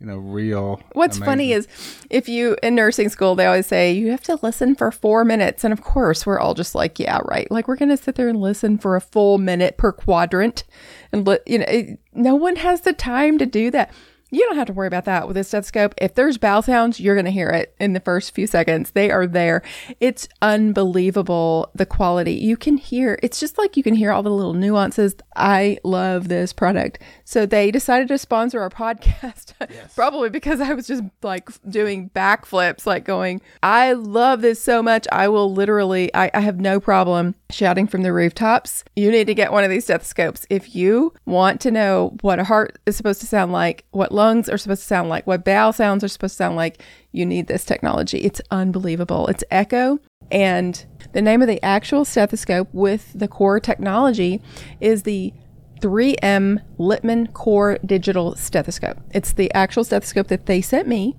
you 0.02 0.08
know, 0.08 0.18
real. 0.18 0.82
What's 0.94 1.18
amazing. 1.18 1.30
funny 1.30 1.52
is 1.52 1.68
if 2.10 2.28
you 2.28 2.56
in 2.60 2.74
nursing 2.74 3.08
school, 3.08 3.36
they 3.36 3.46
always 3.46 3.68
say 3.68 3.92
you 3.92 4.10
have 4.10 4.24
to 4.24 4.36
listen 4.42 4.74
for 4.74 4.90
four 4.90 5.24
minutes. 5.24 5.62
And 5.62 5.72
of 5.72 5.82
course, 5.82 6.26
we're 6.26 6.40
all 6.40 6.54
just 6.54 6.74
like, 6.74 6.98
yeah, 6.98 7.20
right. 7.24 7.48
Like 7.52 7.68
we're 7.68 7.76
going 7.76 7.88
to 7.90 7.96
sit 7.96 8.16
there 8.16 8.28
and 8.28 8.40
listen 8.40 8.78
for 8.78 8.96
a 8.96 9.00
full 9.00 9.38
minute 9.38 9.76
per 9.76 9.92
quadrant. 9.92 10.64
And, 11.12 11.24
you 11.46 11.58
know, 11.58 11.66
it, 11.68 12.00
no 12.12 12.34
one 12.34 12.56
has 12.56 12.80
the 12.80 12.92
time 12.92 13.38
to 13.38 13.46
do 13.46 13.70
that. 13.70 13.92
You 14.32 14.46
don't 14.46 14.56
have 14.56 14.68
to 14.68 14.72
worry 14.72 14.86
about 14.86 15.04
that 15.04 15.28
with 15.28 15.36
a 15.36 15.44
stethoscope. 15.44 15.94
If 15.98 16.14
there's 16.14 16.38
bowel 16.38 16.62
sounds, 16.62 16.98
you're 16.98 17.14
going 17.14 17.26
to 17.26 17.30
hear 17.30 17.50
it 17.50 17.74
in 17.78 17.92
the 17.92 18.00
first 18.00 18.34
few 18.34 18.46
seconds. 18.46 18.92
They 18.92 19.10
are 19.10 19.26
there. 19.26 19.62
It's 20.00 20.26
unbelievable 20.40 21.70
the 21.74 21.84
quality. 21.84 22.32
You 22.32 22.56
can 22.56 22.78
hear, 22.78 23.18
it's 23.22 23.38
just 23.38 23.58
like 23.58 23.76
you 23.76 23.82
can 23.82 23.94
hear 23.94 24.10
all 24.10 24.22
the 24.22 24.30
little 24.30 24.54
nuances. 24.54 25.14
I 25.36 25.78
love 25.84 26.28
this 26.28 26.54
product. 26.54 27.02
So 27.24 27.44
they 27.44 27.70
decided 27.70 28.08
to 28.08 28.16
sponsor 28.16 28.62
our 28.62 28.70
podcast, 28.82 29.52
yes. 29.68 29.94
probably 29.94 30.30
because 30.30 30.62
I 30.62 30.72
was 30.72 30.86
just 30.86 31.02
like 31.22 31.50
doing 31.68 32.08
backflips, 32.14 32.86
like 32.86 33.04
going, 33.04 33.42
I 33.62 33.92
love 33.92 34.40
this 34.40 34.62
so 34.62 34.82
much. 34.82 35.06
I 35.12 35.28
will 35.28 35.52
literally, 35.52 36.12
I, 36.14 36.30
I 36.32 36.40
have 36.40 36.58
no 36.58 36.80
problem 36.80 37.34
shouting 37.52 37.86
from 37.86 38.02
the 38.02 38.12
rooftops. 38.12 38.84
You 38.96 39.10
need 39.10 39.26
to 39.26 39.34
get 39.34 39.52
one 39.52 39.64
of 39.64 39.70
these 39.70 39.84
stethoscopes. 39.84 40.46
If 40.50 40.74
you 40.74 41.12
want 41.26 41.60
to 41.62 41.70
know 41.70 42.16
what 42.20 42.38
a 42.38 42.44
heart 42.44 42.78
is 42.86 42.96
supposed 42.96 43.20
to 43.20 43.26
sound 43.26 43.52
like, 43.52 43.84
what 43.90 44.12
lungs 44.12 44.48
are 44.48 44.58
supposed 44.58 44.82
to 44.82 44.86
sound 44.86 45.08
like, 45.08 45.26
what 45.26 45.44
bowel 45.44 45.72
sounds 45.72 46.04
are 46.04 46.08
supposed 46.08 46.34
to 46.34 46.36
sound 46.36 46.56
like, 46.56 46.82
you 47.12 47.26
need 47.26 47.46
this 47.46 47.64
technology. 47.64 48.18
It's 48.18 48.40
unbelievable. 48.50 49.26
It's 49.28 49.44
Eko. 49.50 49.98
And 50.30 50.84
the 51.12 51.22
name 51.22 51.42
of 51.42 51.48
the 51.48 51.62
actual 51.62 52.04
stethoscope 52.04 52.68
with 52.72 53.12
the 53.14 53.28
core 53.28 53.60
technology 53.60 54.40
is 54.80 55.02
the 55.02 55.34
3M 55.80 56.62
Littmann 56.78 57.32
Core 57.32 57.78
Digital 57.84 58.36
Stethoscope. 58.36 58.98
It's 59.10 59.32
the 59.32 59.52
actual 59.52 59.84
stethoscope 59.84 60.28
that 60.28 60.46
they 60.46 60.62
sent 60.62 60.86
me, 60.86 61.16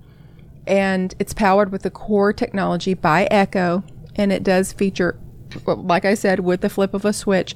and 0.66 1.14
it's 1.18 1.34
powered 1.34 1.70
with 1.70 1.82
the 1.82 1.90
core 1.90 2.32
technology 2.32 2.94
by 2.94 3.28
Eko, 3.30 3.84
and 4.16 4.32
it 4.32 4.42
does 4.42 4.72
feature, 4.72 5.18
like 5.66 6.04
I 6.04 6.14
said, 6.14 6.40
with 6.40 6.60
the 6.60 6.70
flip 6.70 6.94
of 6.94 7.04
a 7.04 7.12
switch, 7.12 7.54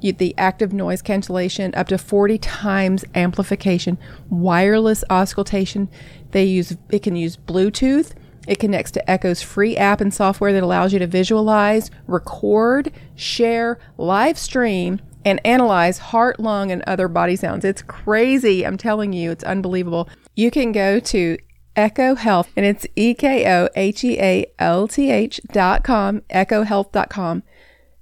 the 0.00 0.34
active 0.38 0.72
noise 0.72 1.02
cancellation, 1.02 1.74
up 1.74 1.88
to 1.88 1.98
40 1.98 2.38
times 2.38 3.04
amplification, 3.14 3.98
wireless 4.30 5.04
auscultation. 5.10 5.88
They 6.30 6.44
use 6.44 6.76
it 6.90 7.02
can 7.02 7.16
use 7.16 7.36
Bluetooth. 7.36 8.12
It 8.48 8.58
connects 8.58 8.90
to 8.92 9.10
Eko's 9.10 9.42
free 9.42 9.76
app 9.76 10.00
and 10.00 10.12
software 10.12 10.52
that 10.52 10.62
allows 10.62 10.92
you 10.92 10.98
to 10.98 11.06
visualize, 11.06 11.90
record, 12.06 12.90
share, 13.14 13.78
live 13.98 14.38
stream, 14.38 15.00
and 15.24 15.40
analyze 15.44 15.98
heart, 15.98 16.40
lung, 16.40 16.72
and 16.72 16.82
other 16.86 17.06
body 17.06 17.36
sounds. 17.36 17.64
It's 17.64 17.82
crazy. 17.82 18.66
I'm 18.66 18.78
telling 18.78 19.12
you, 19.12 19.30
it's 19.30 19.44
unbelievable. 19.44 20.08
You 20.34 20.50
can 20.50 20.72
go 20.72 20.98
to 21.00 21.36
Eko 21.76 22.16
Health, 22.16 22.50
and 22.56 22.66
it's 22.66 22.86
E 22.96 23.14
K 23.14 23.50
O 23.52 23.68
H 23.74 24.04
E 24.04 24.18
A 24.20 24.46
L 24.58 24.88
T 24.88 25.10
H 25.10 25.40
dot 25.52 25.84
com, 25.84 26.20
ekohealth.com 26.30 27.42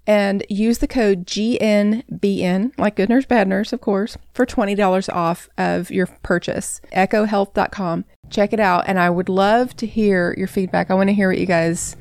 and 0.08 0.42
use 0.48 0.78
the 0.78 0.88
code 0.88 1.26
GNBN, 1.26 2.72
like 2.78 2.96
Good 2.96 3.10
Nurse 3.10 3.26
Bad 3.26 3.46
Nurse, 3.46 3.75
of 3.75 3.82
course, 3.82 4.16
for 4.32 4.46
$20 4.46 5.14
off 5.14 5.50
of 5.58 5.90
your 5.90 6.06
purchase. 6.06 6.80
EkoHealth.com. 6.94 8.06
Check 8.30 8.54
it 8.54 8.58
out. 8.58 8.84
And 8.88 8.98
I 8.98 9.10
would 9.10 9.28
love 9.28 9.76
to 9.76 9.87
hear 9.87 10.34
your 10.38 10.48
feedback. 10.48 10.90
I 10.90 10.94
want 10.94 11.10
to 11.10 11.14
hear 11.14 11.28
what 11.28 11.38
you 11.38 11.44
guys 11.44 11.94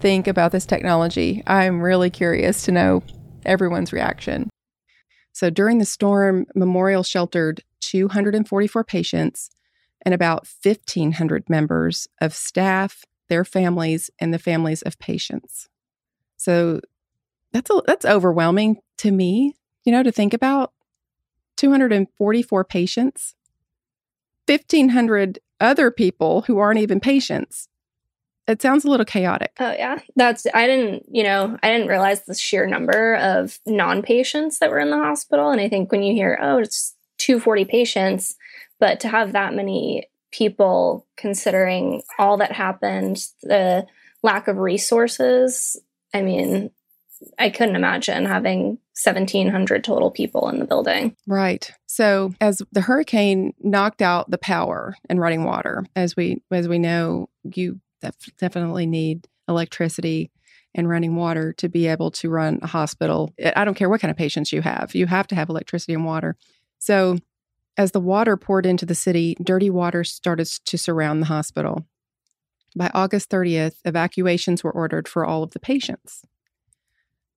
think 0.00 0.26
about 0.26 0.52
this 0.52 0.64
technology. 0.64 1.42
I'm 1.46 1.82
really 1.82 2.08
curious 2.08 2.62
to 2.62 2.72
know 2.72 3.02
everyone's 3.44 3.92
reaction. 3.92 4.48
So 5.34 5.50
during 5.50 5.76
the 5.76 5.84
storm, 5.84 6.46
Memorial 6.54 7.02
sheltered 7.02 7.62
244 7.80 8.84
patients 8.84 9.50
and 10.02 10.14
about 10.14 10.48
1,500 10.62 11.48
members 11.48 12.08
of 12.20 12.34
staff, 12.34 13.04
their 13.28 13.44
families, 13.44 14.10
and 14.18 14.32
the 14.32 14.38
families 14.38 14.82
of 14.82 14.98
patients. 14.98 15.68
So 16.36 16.80
that's 17.52 17.70
a, 17.70 17.82
that's 17.86 18.04
overwhelming 18.04 18.78
to 18.98 19.10
me, 19.10 19.54
you 19.84 19.92
know, 19.92 20.02
to 20.02 20.12
think 20.12 20.32
about 20.32 20.72
244 21.56 22.64
patients, 22.64 23.34
1500 24.46 25.38
other 25.60 25.90
people 25.90 26.42
who 26.42 26.58
aren't 26.58 26.80
even 26.80 27.00
patients. 27.00 27.68
It 28.46 28.62
sounds 28.62 28.84
a 28.84 28.88
little 28.88 29.06
chaotic. 29.06 29.52
Oh 29.60 29.72
yeah. 29.72 29.98
That's 30.16 30.46
I 30.54 30.66
didn't, 30.66 31.04
you 31.10 31.22
know, 31.22 31.56
I 31.62 31.70
didn't 31.70 31.88
realize 31.88 32.24
the 32.24 32.34
sheer 32.34 32.66
number 32.66 33.14
of 33.16 33.60
non-patients 33.66 34.58
that 34.58 34.70
were 34.70 34.80
in 34.80 34.90
the 34.90 34.96
hospital 34.96 35.50
and 35.50 35.60
I 35.60 35.68
think 35.68 35.92
when 35.92 36.02
you 36.02 36.14
hear, 36.14 36.38
oh, 36.40 36.58
it's 36.58 36.96
240 37.18 37.66
patients, 37.66 38.34
but 38.80 39.00
to 39.00 39.08
have 39.08 39.32
that 39.32 39.54
many 39.54 40.08
people 40.32 41.06
considering 41.16 42.02
all 42.18 42.38
that 42.38 42.52
happened, 42.52 43.18
the 43.42 43.86
lack 44.22 44.48
of 44.48 44.56
resources, 44.56 45.76
I 46.14 46.22
mean, 46.22 46.70
I 47.38 47.50
couldn't 47.50 47.76
imagine 47.76 48.24
having 48.24 48.78
1700 49.02 49.84
total 49.84 50.10
people 50.10 50.48
in 50.48 50.58
the 50.58 50.64
building. 50.64 51.14
Right. 51.26 51.70
So 51.86 52.32
as 52.40 52.62
the 52.72 52.80
hurricane 52.80 53.52
knocked 53.60 54.02
out 54.02 54.30
the 54.30 54.38
power 54.38 54.96
and 55.08 55.20
running 55.20 55.44
water, 55.44 55.84
as 55.94 56.16
we 56.16 56.42
as 56.50 56.68
we 56.68 56.78
know, 56.78 57.28
you 57.44 57.80
def- 58.00 58.36
definitely 58.38 58.86
need 58.86 59.28
electricity 59.48 60.30
and 60.74 60.88
running 60.88 61.16
water 61.16 61.52
to 61.54 61.68
be 61.68 61.88
able 61.88 62.10
to 62.12 62.30
run 62.30 62.60
a 62.62 62.66
hospital. 62.66 63.34
I 63.56 63.64
don't 63.64 63.74
care 63.74 63.88
what 63.88 64.00
kind 64.00 64.10
of 64.10 64.16
patients 64.16 64.52
you 64.52 64.62
have. 64.62 64.94
You 64.94 65.06
have 65.06 65.26
to 65.28 65.34
have 65.34 65.48
electricity 65.48 65.94
and 65.94 66.04
water. 66.04 66.36
So 66.78 67.18
as 67.76 67.92
the 67.92 68.00
water 68.00 68.36
poured 68.36 68.66
into 68.66 68.86
the 68.86 68.94
city, 68.94 69.36
dirty 69.42 69.70
water 69.70 70.04
started 70.04 70.46
to 70.66 70.78
surround 70.78 71.22
the 71.22 71.26
hospital. 71.26 71.86
By 72.76 72.90
August 72.94 73.30
30th, 73.30 73.76
evacuations 73.84 74.62
were 74.62 74.72
ordered 74.72 75.08
for 75.08 75.24
all 75.24 75.42
of 75.42 75.50
the 75.50 75.60
patients 75.60 76.24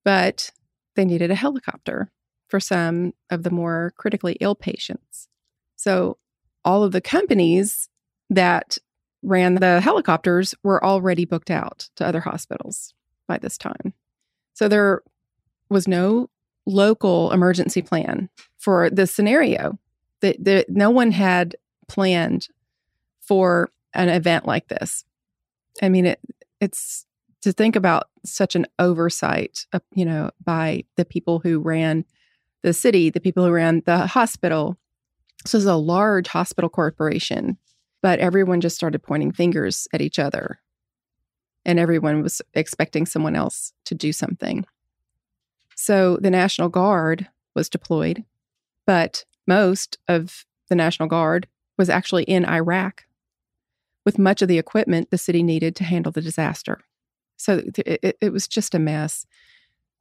but 0.03 0.51
they 0.95 1.05
needed 1.05 1.31
a 1.31 1.35
helicopter 1.35 2.11
for 2.47 2.59
some 2.59 3.13
of 3.29 3.43
the 3.43 3.49
more 3.49 3.93
critically 3.97 4.37
ill 4.39 4.55
patients. 4.55 5.27
So 5.75 6.17
all 6.63 6.83
of 6.83 6.91
the 6.91 7.01
companies 7.01 7.89
that 8.29 8.77
ran 9.23 9.55
the 9.55 9.81
helicopters 9.81 10.53
were 10.63 10.83
already 10.83 11.25
booked 11.25 11.49
out 11.49 11.89
to 11.95 12.05
other 12.05 12.19
hospitals 12.19 12.93
by 13.27 13.37
this 13.37 13.57
time. 13.57 13.93
So 14.53 14.67
there 14.67 15.01
was 15.69 15.87
no 15.87 16.29
local 16.65 17.31
emergency 17.31 17.81
plan 17.81 18.29
for 18.57 18.89
this 18.89 19.13
scenario. 19.13 19.79
That 20.23 20.65
no 20.69 20.89
one 20.89 21.11
had 21.11 21.55
planned 21.87 22.47
for 23.21 23.71
an 23.93 24.09
event 24.09 24.45
like 24.45 24.69
this. 24.69 25.03
I 25.81 25.89
mean, 25.89 26.05
it, 26.05 26.19
it's 26.61 27.05
to 27.41 27.51
think 27.51 27.75
about 27.75 28.07
such 28.25 28.55
an 28.55 28.65
oversight, 28.79 29.65
uh, 29.73 29.79
you 29.93 30.05
know, 30.05 30.31
by 30.43 30.85
the 30.95 31.03
people 31.03 31.39
who 31.39 31.59
ran 31.59 32.05
the 32.61 32.73
city, 32.73 33.09
the 33.09 33.19
people 33.19 33.45
who 33.45 33.51
ran 33.51 33.83
the 33.85 34.07
hospital. 34.07 34.77
So 35.45 35.57
it's 35.57 35.67
a 35.67 35.75
large 35.75 36.29
hospital 36.29 36.69
corporation, 36.69 37.57
but 38.01 38.19
everyone 38.19 38.61
just 38.61 38.77
started 38.77 39.03
pointing 39.03 39.33
fingers 39.33 39.89
at 39.93 40.01
each 40.01 40.19
other. 40.19 40.59
And 41.65 41.79
everyone 41.79 42.23
was 42.23 42.41
expecting 42.53 43.05
someone 43.05 43.35
else 43.35 43.73
to 43.85 43.95
do 43.95 44.13
something. 44.13 44.65
So 45.75 46.17
the 46.21 46.31
National 46.31 46.69
Guard 46.69 47.27
was 47.55 47.69
deployed, 47.69 48.23
but 48.85 49.25
most 49.47 49.97
of 50.07 50.45
the 50.69 50.75
National 50.75 51.07
Guard 51.07 51.47
was 51.77 51.89
actually 51.89 52.23
in 52.23 52.45
Iraq 52.45 53.05
with 54.05 54.19
much 54.19 54.41
of 54.41 54.47
the 54.47 54.57
equipment 54.57 55.09
the 55.09 55.17
city 55.17 55.43
needed 55.43 55.75
to 55.77 55.83
handle 55.83 56.12
the 56.12 56.21
disaster. 56.21 56.81
So 57.38 57.62
it, 57.77 58.17
it 58.21 58.33
was 58.33 58.47
just 58.47 58.75
a 58.75 58.79
mess. 58.79 59.25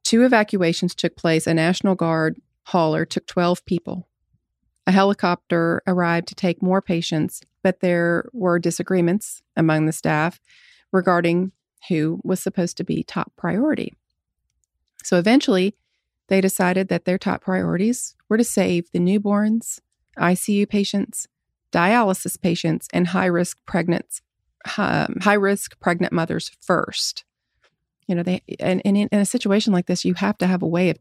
Two 0.03 0.23
evacuations 0.23 0.93
took 0.93 1.15
place. 1.15 1.47
A 1.47 1.53
National 1.53 1.95
Guard 1.95 2.39
hauler 2.63 3.05
took 3.05 3.25
12 3.27 3.65
people. 3.65 4.07
A 4.85 4.91
helicopter 4.91 5.81
arrived 5.87 6.27
to 6.27 6.35
take 6.35 6.61
more 6.61 6.81
patients, 6.81 7.41
but 7.61 7.79
there 7.79 8.29
were 8.33 8.59
disagreements 8.59 9.41
among 9.55 9.85
the 9.85 9.93
staff 9.93 10.39
regarding 10.91 11.51
who 11.89 12.19
was 12.23 12.41
supposed 12.41 12.77
to 12.77 12.83
be 12.83 13.03
top 13.03 13.31
priority. 13.37 13.93
So 15.03 15.17
eventually, 15.17 15.75
they 16.33 16.41
decided 16.41 16.87
that 16.87 17.05
their 17.05 17.19
top 17.19 17.41
priorities 17.41 18.15
were 18.27 18.37
to 18.37 18.43
save 18.43 18.91
the 18.91 18.97
newborns, 18.97 19.79
ICU 20.17 20.67
patients, 20.67 21.27
dialysis 21.71 22.41
patients, 22.41 22.87
and 22.91 23.09
high 23.09 23.27
risk 23.27 23.59
pregnant 23.67 24.21
um, 24.77 25.17
high 25.21 25.35
risk 25.35 25.79
pregnant 25.79 26.11
mothers 26.11 26.49
first. 26.59 27.23
You 28.07 28.15
know, 28.15 28.23
they 28.23 28.41
and, 28.59 28.81
and 28.83 28.97
in, 28.97 29.09
in 29.11 29.19
a 29.19 29.25
situation 29.25 29.73
like 29.73 29.85
this, 29.85 30.03
you 30.03 30.15
have 30.15 30.39
to 30.39 30.47
have 30.47 30.63
a 30.63 30.67
way 30.67 30.89
of 30.89 30.97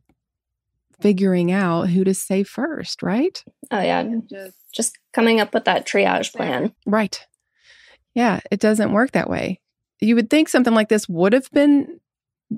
figuring 1.00 1.50
out 1.50 1.88
who 1.88 2.04
to 2.04 2.12
save 2.12 2.46
first, 2.46 3.02
right? 3.02 3.42
Oh 3.70 3.80
yeah, 3.80 4.04
just, 4.28 4.56
just 4.70 4.98
coming 5.14 5.40
up 5.40 5.54
with 5.54 5.64
that 5.64 5.86
triage 5.86 6.34
plan. 6.34 6.74
Right. 6.84 7.26
Yeah, 8.14 8.40
it 8.50 8.60
doesn't 8.60 8.92
work 8.92 9.12
that 9.12 9.30
way. 9.30 9.60
You 9.98 10.14
would 10.14 10.28
think 10.28 10.50
something 10.50 10.74
like 10.74 10.90
this 10.90 11.08
would 11.08 11.32
have 11.32 11.50
been 11.52 12.00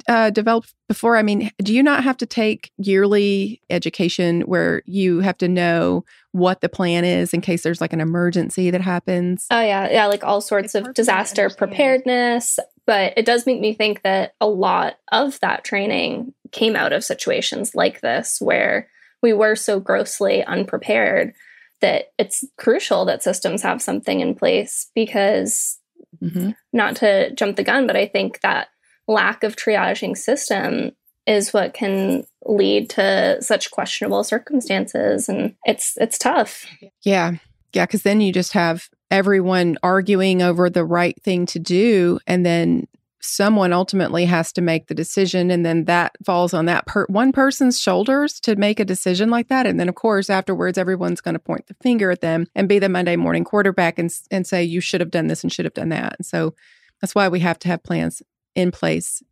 uh, 0.09 0.31
developed 0.31 0.75
before? 0.89 1.17
I 1.17 1.23
mean, 1.23 1.51
do 1.59 1.75
you 1.75 1.83
not 1.83 2.05
have 2.05 2.17
to 2.19 2.27
take 2.27 2.71
yearly 2.77 3.61
education 3.71 4.43
where 4.43 4.83
you 4.87 5.21
have 5.21 5.39
to 5.39 5.49
know 5.49 6.05
what 6.33 6.61
the 6.61 6.69
plan 6.69 7.05
is 7.05 7.33
in 7.33 7.41
case 7.41 7.63
there's 7.63 7.81
like 7.81 7.93
an 7.93 8.01
emergency 8.01 8.71
that 8.71 8.81
happens? 8.81 9.47
Oh, 9.51 9.61
yeah. 9.61 9.91
Yeah. 9.91 10.07
Like 10.07 10.25
all 10.25 10.41
sorts 10.41 10.75
it's 10.75 10.87
of 10.87 10.95
disaster 10.95 11.51
preparedness. 11.51 12.59
But 12.87 13.15
it 13.17 13.25
does 13.25 13.47
make 13.47 13.61
me 13.61 13.73
think 13.73 14.03
that 14.03 14.35
a 14.41 14.47
lot 14.47 14.99
of 15.11 15.41
that 15.41 15.65
training 15.65 16.35
came 16.53 16.77
out 16.77 16.93
of 16.93 17.05
situations 17.05 17.75
like 17.75 18.01
this 18.01 18.39
where 18.41 18.89
we 19.23 19.33
were 19.33 19.57
so 19.57 19.81
grossly 19.81 20.45
unprepared 20.45 21.33
that 21.81 22.13
it's 22.19 22.45
crucial 22.57 23.05
that 23.07 23.23
systems 23.23 23.63
have 23.63 23.83
something 23.83 24.21
in 24.21 24.35
place 24.35 24.91
because 24.95 25.79
mm-hmm. 26.23 26.51
not 26.73 26.97
to 26.97 27.35
jump 27.35 27.57
the 27.57 27.65
gun, 27.65 27.87
but 27.87 27.97
I 27.97 28.07
think 28.07 28.41
that 28.41 28.69
lack 29.07 29.45
of 29.45 29.57
triaging 29.57 30.17
system 30.17 30.93
is 31.27 31.53
what 31.53 31.75
can 31.75 32.25
lead 32.45 32.91
to 32.91 33.39
such 33.41 33.71
questionable 33.71 34.25
circumstances 34.25 35.29
and 35.29 35.55
it's 35.65 35.97
it's 35.97 36.19
tough. 36.19 36.67
Yeah. 37.03 37.37
Yeah, 37.73 37.87
cuz 37.87 38.03
then 38.03 38.21
you 38.21 38.33
just 38.33 38.53
have 38.53 38.89
everyone 39.11 39.79
arguing 39.83 40.43
over 40.43 40.69
the 40.69 40.85
right 40.85 41.21
thing 41.23 41.47
to 41.47 41.59
do 41.59 42.19
and 42.27 42.45
then 42.45 42.87
someone 43.21 43.73
ultimately 43.73 44.27
has 44.27 44.53
to 44.53 44.61
make 44.61 44.87
the 44.87 44.95
decision 44.95 45.51
and 45.51 45.65
then 45.65 45.87
that 45.87 46.15
falls 46.25 46.53
on 46.53 46.67
that 46.67 46.85
per- 46.87 47.07
one 47.07 47.33
person's 47.33 47.81
shoulders 47.81 48.39
to 48.39 48.55
make 48.55 48.79
a 48.79 48.85
decision 48.85 49.31
like 49.31 49.49
that 49.49 49.67
and 49.67 49.81
then 49.81 49.89
of 49.89 49.95
course 49.95 50.29
afterwards 50.29 50.77
everyone's 50.77 51.23
going 51.23 51.33
to 51.33 51.39
point 51.39 51.67
the 51.67 51.75
finger 51.83 52.11
at 52.11 52.21
them 52.21 52.47
and 52.55 52.69
be 52.69 52.79
the 52.79 52.89
monday 52.89 53.17
morning 53.17 53.43
quarterback 53.43 53.99
and, 53.99 54.13
and 54.31 54.47
say 54.47 54.63
you 54.63 54.79
should 54.81 55.01
have 55.01 55.11
done 55.11 55.27
this 55.27 55.43
and 55.43 55.51
should 55.51 55.65
have 55.65 55.73
done 55.73 55.89
that 55.89 56.15
and 56.19 56.27
so 56.27 56.55
that's 57.01 57.15
why 57.15 57.27
we 57.27 57.41
have 57.41 57.59
to 57.59 57.69
have 57.69 57.83
plans 57.83 58.23
in 58.55 58.71
place 58.71 59.23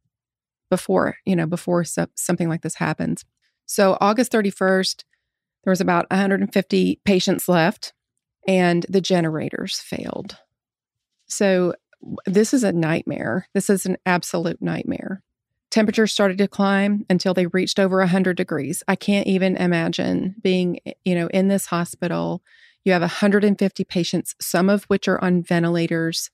before 0.70 1.16
you 1.24 1.36
know 1.36 1.46
before 1.46 1.84
so- 1.84 2.06
something 2.14 2.48
like 2.48 2.62
this 2.62 2.76
happens 2.76 3.24
so 3.66 3.96
august 4.00 4.32
31st 4.32 5.04
there 5.64 5.70
was 5.70 5.80
about 5.80 6.06
150 6.10 7.00
patients 7.04 7.48
left 7.48 7.92
and 8.48 8.86
the 8.88 9.00
generators 9.00 9.80
failed 9.80 10.38
so 11.26 11.74
this 12.26 12.52
is 12.52 12.64
a 12.64 12.72
nightmare. 12.72 13.48
This 13.54 13.70
is 13.70 13.86
an 13.86 13.96
absolute 14.06 14.60
nightmare. 14.60 15.22
Temperatures 15.70 16.12
started 16.12 16.38
to 16.38 16.48
climb 16.48 17.06
until 17.08 17.32
they 17.32 17.46
reached 17.46 17.78
over 17.78 17.98
100 17.98 18.36
degrees. 18.36 18.82
I 18.88 18.96
can't 18.96 19.26
even 19.26 19.56
imagine 19.56 20.34
being, 20.42 20.80
eh, 20.84 20.92
you 21.04 21.14
know, 21.14 21.28
in 21.28 21.48
this 21.48 21.66
hospital. 21.66 22.42
You 22.84 22.92
have 22.92 23.02
150 23.02 23.84
patients, 23.84 24.34
some 24.40 24.68
of 24.68 24.84
which 24.84 25.08
are 25.08 25.22
on 25.24 25.42
ventilators, 25.42 26.30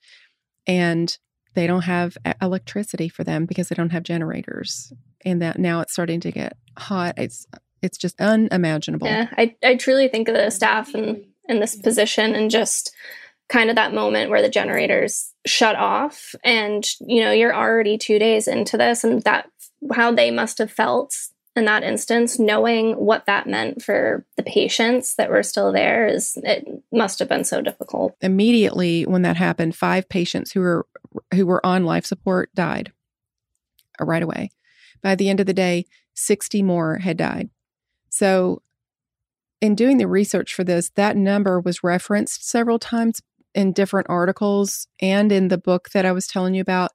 and 0.66 1.16
they 1.58 1.66
don't 1.66 1.82
have 1.82 2.16
electricity 2.40 3.08
for 3.08 3.24
them 3.24 3.44
because 3.44 3.68
they 3.68 3.74
don't 3.74 3.90
have 3.90 4.04
generators. 4.04 4.92
And 5.24 5.42
that 5.42 5.58
now 5.58 5.80
it's 5.80 5.92
starting 5.92 6.20
to 6.20 6.30
get 6.30 6.56
hot. 6.78 7.14
It's 7.16 7.48
it's 7.82 7.98
just 7.98 8.20
unimaginable. 8.20 9.08
Yeah, 9.08 9.28
I, 9.36 9.56
I 9.64 9.74
truly 9.74 10.06
think 10.06 10.28
of 10.28 10.34
the 10.34 10.50
staff 10.50 10.94
in, 10.94 11.24
in 11.48 11.58
this 11.58 11.74
position 11.74 12.36
and 12.36 12.48
just 12.48 12.94
kind 13.48 13.70
of 13.70 13.76
that 13.76 13.92
moment 13.92 14.30
where 14.30 14.42
the 14.42 14.48
generators 14.48 15.32
shut 15.46 15.74
off 15.74 16.34
and 16.44 16.86
you 17.00 17.22
know 17.22 17.32
you're 17.32 17.54
already 17.54 17.98
2 17.98 18.18
days 18.18 18.46
into 18.46 18.76
this 18.76 19.02
and 19.02 19.22
that 19.22 19.50
how 19.92 20.12
they 20.12 20.30
must 20.30 20.58
have 20.58 20.70
felt 20.70 21.14
in 21.58 21.66
that 21.66 21.82
instance 21.82 22.38
knowing 22.38 22.92
what 22.94 23.26
that 23.26 23.46
meant 23.46 23.82
for 23.82 24.24
the 24.36 24.42
patients 24.42 25.16
that 25.16 25.30
were 25.30 25.42
still 25.42 25.72
there 25.72 26.06
is 26.06 26.38
it 26.44 26.66
must 26.92 27.18
have 27.18 27.28
been 27.28 27.44
so 27.44 27.60
difficult 27.60 28.14
immediately 28.20 29.04
when 29.04 29.22
that 29.22 29.36
happened 29.36 29.74
five 29.74 30.08
patients 30.08 30.52
who 30.52 30.60
were 30.60 30.86
who 31.34 31.46
were 31.46 31.64
on 31.64 31.84
life 31.84 32.06
support 32.06 32.54
died 32.54 32.92
uh, 34.00 34.04
right 34.04 34.22
away 34.22 34.50
by 35.02 35.14
the 35.14 35.28
end 35.28 35.40
of 35.40 35.46
the 35.46 35.54
day 35.54 35.84
60 36.14 36.62
more 36.62 36.98
had 36.98 37.16
died 37.16 37.50
so 38.08 38.62
in 39.60 39.74
doing 39.74 39.98
the 39.98 40.06
research 40.06 40.54
for 40.54 40.64
this 40.64 40.90
that 40.94 41.16
number 41.16 41.60
was 41.60 41.82
referenced 41.82 42.48
several 42.48 42.78
times 42.78 43.20
in 43.54 43.72
different 43.72 44.08
articles 44.08 44.86
and 45.00 45.32
in 45.32 45.48
the 45.48 45.58
book 45.58 45.88
that 45.90 46.04
I 46.04 46.12
was 46.12 46.26
telling 46.26 46.54
you 46.54 46.60
about, 46.60 46.92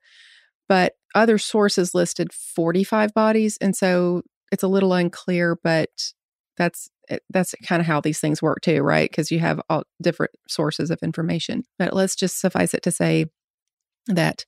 but 0.67 0.93
other 1.15 1.37
sources 1.37 1.93
listed 1.93 2.31
45 2.31 3.13
bodies. 3.13 3.57
And 3.59 3.75
so 3.75 4.21
it's 4.53 4.63
a 4.63 4.67
little 4.67 4.93
unclear, 4.93 5.57
but 5.63 5.89
that's 6.57 6.89
eh, 7.09 7.17
that's 7.31 7.55
kind 7.65 7.79
of 7.79 7.87
how 7.87 7.99
these 7.99 8.19
things 8.19 8.41
work 8.41 8.61
too, 8.61 8.83
right? 8.83 9.09
Because 9.09 9.31
you 9.31 9.39
have 9.39 9.59
all 9.67 9.83
different 10.01 10.31
sources 10.47 10.91
of 10.91 10.99
information. 11.01 11.63
But 11.79 11.93
let's 11.93 12.15
just 12.15 12.39
suffice 12.39 12.75
it 12.75 12.83
to 12.83 12.91
say 12.91 13.25
that 14.07 14.45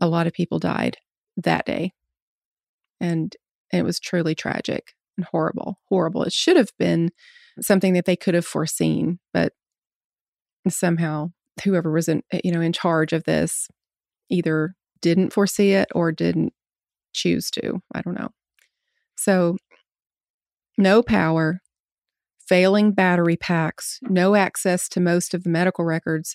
a 0.00 0.08
lot 0.08 0.26
of 0.26 0.32
people 0.32 0.58
died 0.58 0.96
that 1.36 1.64
day. 1.64 1.92
And 3.00 3.34
it 3.72 3.84
was 3.84 4.00
truly 4.00 4.34
tragic 4.34 4.94
and 5.16 5.24
horrible, 5.30 5.78
horrible. 5.88 6.24
It 6.24 6.32
should 6.32 6.56
have 6.56 6.72
been 6.76 7.10
something 7.60 7.92
that 7.94 8.06
they 8.06 8.16
could 8.16 8.34
have 8.34 8.46
foreseen, 8.46 9.20
but 9.32 9.52
somehow 10.68 11.30
whoever 11.64 11.92
was 11.92 12.08
in 12.08 12.22
eh, 12.32 12.40
you 12.42 12.50
know 12.50 12.60
in 12.60 12.72
charge 12.72 13.12
of 13.12 13.24
this 13.24 13.68
either 14.28 14.74
didn't 15.00 15.32
foresee 15.32 15.72
it 15.72 15.88
or 15.94 16.12
didn't 16.12 16.52
choose 17.12 17.50
to 17.50 17.80
i 17.94 18.02
don't 18.02 18.18
know 18.18 18.30
so 19.20 19.56
no 20.78 21.02
power 21.02 21.60
failing 22.48 22.92
battery 22.92 23.36
packs 23.36 23.98
no 24.02 24.34
access 24.34 24.88
to 24.88 25.00
most 25.00 25.34
of 25.34 25.44
the 25.44 25.50
medical 25.50 25.84
records 25.84 26.34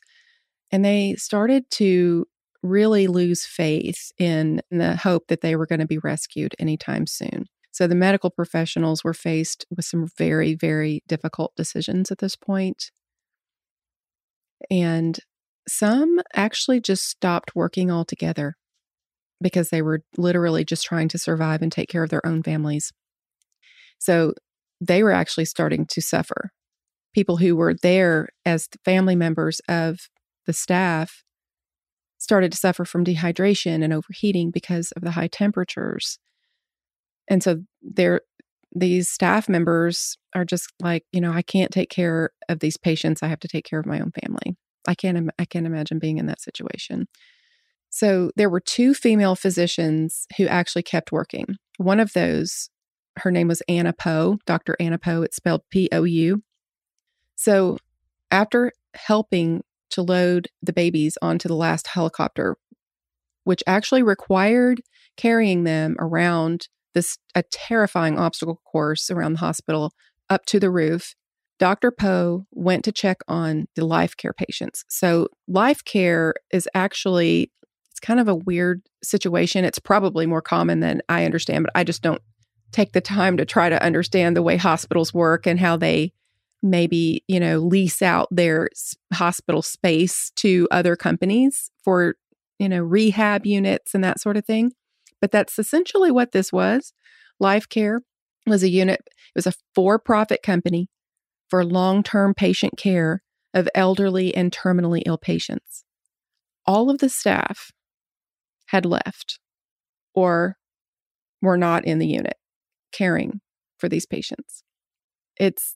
and 0.71 0.83
they 0.83 1.15
started 1.15 1.69
to 1.71 2.25
really 2.65 3.07
lose 3.07 3.45
faith 3.45 4.11
in 4.17 4.61
the 4.71 4.95
hope 4.97 5.27
that 5.27 5.41
they 5.41 5.55
were 5.55 5.67
going 5.67 5.79
to 5.79 5.87
be 5.87 5.99
rescued 5.99 6.55
anytime 6.59 7.05
soon. 7.05 7.45
So 7.71 7.87
the 7.87 7.95
medical 7.95 8.29
professionals 8.29 9.03
were 9.03 9.13
faced 9.13 9.65
with 9.69 9.85
some 9.85 10.07
very 10.17 10.55
very 10.55 11.03
difficult 11.07 11.53
decisions 11.55 12.11
at 12.11 12.19
this 12.19 12.35
point. 12.35 12.91
And 14.71 15.19
some 15.67 16.21
actually 16.33 16.79
just 16.79 17.05
stopped 17.07 17.55
working 17.55 17.91
altogether 17.91 18.55
because 19.45 19.69
they 19.69 19.83
were 19.83 20.01
literally 20.17 20.65
just 20.65 20.83
trying 20.83 21.07
to 21.07 21.19
survive 21.19 21.61
and 21.61 21.71
take 21.71 21.87
care 21.87 22.01
of 22.03 22.09
their 22.09 22.25
own 22.25 22.41
families. 22.41 22.91
So 23.99 24.33
they 24.81 25.03
were 25.03 25.11
actually 25.11 25.45
starting 25.45 25.85
to 25.91 26.01
suffer. 26.01 26.49
People 27.13 27.37
who 27.37 27.55
were 27.55 27.75
there 27.75 28.29
as 28.43 28.67
family 28.83 29.15
members 29.15 29.61
of 29.69 29.99
the 30.47 30.51
staff 30.51 31.21
started 32.17 32.53
to 32.53 32.57
suffer 32.57 32.85
from 32.85 33.05
dehydration 33.05 33.83
and 33.83 33.93
overheating 33.93 34.49
because 34.49 34.91
of 34.93 35.03
the 35.03 35.11
high 35.11 35.27
temperatures. 35.27 36.17
And 37.29 37.43
so 37.43 37.61
there 37.83 38.21
these 38.71 39.09
staff 39.09 39.47
members 39.47 40.17
are 40.33 40.43
just 40.43 40.73
like, 40.81 41.03
you 41.11 41.21
know, 41.21 41.31
I 41.31 41.43
can't 41.43 41.71
take 41.71 41.91
care 41.91 42.31
of 42.49 42.61
these 42.61 42.77
patients. 42.77 43.21
I 43.21 43.27
have 43.27 43.39
to 43.41 43.47
take 43.47 43.63
care 43.65 43.79
of 43.79 43.85
my 43.85 43.99
own 43.99 44.11
family. 44.23 44.57
I 44.87 44.95
can't 44.95 45.29
I 45.37 45.45
can't 45.45 45.67
imagine 45.67 45.99
being 45.99 46.17
in 46.17 46.25
that 46.25 46.41
situation. 46.41 47.05
So 47.95 48.29
there 48.35 48.49
were 48.49 48.59
two 48.59 48.93
female 48.93 49.37
physicians 49.37 50.27
who 50.35 50.47
actually 50.47 50.83
kept 50.83 51.13
working. 51.13 51.55
One 51.77 52.01
of 52.01 52.11
those, 52.11 52.69
her 53.19 53.31
name 53.31 53.47
was 53.47 53.63
Anna 53.69 53.93
Pou, 53.93 54.35
Dr. 54.45 54.75
Anna 54.81 54.97
Pou. 54.97 55.21
it's 55.21 55.37
spelled 55.37 55.61
P 55.71 55.87
O 55.93 56.03
U. 56.03 56.43
So 57.37 57.77
after 58.31 58.73
helping 58.95 59.63
to 59.91 60.01
load 60.01 60.49
the 60.61 60.73
babies 60.73 61.17
onto 61.21 61.47
the 61.47 61.55
last 61.55 61.87
helicopter, 61.87 62.57
which 63.45 63.63
actually 63.65 64.03
required 64.03 64.81
carrying 65.15 65.63
them 65.63 65.95
around 65.97 66.67
this 66.95 67.17
a 67.33 67.43
terrifying 67.43 68.19
obstacle 68.19 68.59
course 68.69 69.09
around 69.09 69.33
the 69.33 69.39
hospital 69.39 69.93
up 70.29 70.45
to 70.47 70.59
the 70.59 70.69
roof. 70.69 71.15
Dr. 71.59 71.91
Pou 71.91 72.43
went 72.51 72.83
to 72.83 72.91
check 72.91 73.19
on 73.29 73.67
the 73.75 73.85
life 73.85 74.17
care 74.17 74.33
patients. 74.33 74.83
So, 74.89 75.29
life 75.47 75.85
care 75.85 76.33
is 76.51 76.67
actually 76.73 77.53
it's 77.95 78.05
kind 78.05 78.19
of 78.19 78.27
a 78.27 78.35
weird 78.35 78.81
situation. 79.01 79.63
It's 79.63 79.79
probably 79.79 80.25
more 80.25 80.41
common 80.41 80.81
than 80.81 81.01
I 81.07 81.23
understand, 81.23 81.63
but 81.63 81.71
I 81.79 81.85
just 81.85 82.01
don't 82.01 82.21
take 82.73 82.91
the 82.91 82.99
time 82.99 83.37
to 83.37 83.45
try 83.45 83.69
to 83.69 83.81
understand 83.81 84.35
the 84.35 84.43
way 84.43 84.57
hospitals 84.57 85.13
work 85.13 85.47
and 85.47 85.57
how 85.57 85.77
they 85.77 86.11
maybe, 86.61 87.23
you 87.29 87.39
know, 87.39 87.59
lease 87.59 88.01
out 88.01 88.27
their 88.31 88.67
hospital 89.13 89.61
space 89.61 90.33
to 90.35 90.67
other 90.71 90.97
companies 90.97 91.71
for, 91.85 92.15
you 92.59 92.67
know, 92.67 92.81
rehab 92.81 93.45
units 93.45 93.95
and 93.95 94.03
that 94.03 94.19
sort 94.19 94.35
of 94.35 94.43
thing. 94.43 94.73
But 95.21 95.31
that's 95.31 95.57
essentially 95.57 96.11
what 96.11 96.33
this 96.33 96.51
was. 96.51 96.91
Life 97.39 97.69
Care 97.69 98.01
was 98.45 98.61
a 98.61 98.69
unit, 98.69 99.03
it 99.05 99.35
was 99.35 99.47
a 99.47 99.53
for 99.73 99.97
profit 99.99 100.43
company 100.43 100.89
for 101.49 101.63
long 101.63 102.03
term 102.03 102.33
patient 102.33 102.77
care 102.77 103.23
of 103.53 103.69
elderly 103.73 104.35
and 104.35 104.51
terminally 104.51 105.01
ill 105.05 105.17
patients. 105.17 105.85
All 106.65 106.89
of 106.89 106.97
the 106.97 107.07
staff 107.07 107.71
had 108.67 108.85
left 108.85 109.39
or 110.13 110.55
were 111.41 111.57
not 111.57 111.85
in 111.85 111.99
the 111.99 112.07
unit 112.07 112.35
caring 112.91 113.41
for 113.77 113.89
these 113.89 114.05
patients. 114.05 114.63
It's 115.37 115.75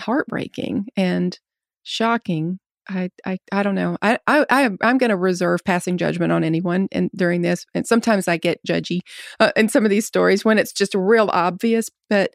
heartbreaking 0.00 0.86
and 0.96 1.38
shocking 1.82 2.58
I, 2.90 3.10
I, 3.26 3.38
I 3.52 3.62
don't 3.62 3.74
know. 3.74 3.96
I, 4.00 4.18
I, 4.26 4.46
I 4.48 4.70
I'm 4.80 4.98
going 4.98 5.10
to 5.10 5.16
reserve 5.16 5.60
passing 5.64 5.98
judgment 5.98 6.32
on 6.32 6.42
anyone 6.42 6.88
and 6.90 7.10
during 7.14 7.42
this. 7.42 7.66
And 7.74 7.86
sometimes 7.86 8.28
I 8.28 8.38
get 8.38 8.64
judgy 8.66 9.00
uh, 9.38 9.52
in 9.56 9.68
some 9.68 9.84
of 9.84 9.90
these 9.90 10.06
stories 10.06 10.44
when 10.44 10.58
it's 10.58 10.72
just 10.72 10.94
real 10.94 11.28
obvious. 11.32 11.90
But 12.08 12.32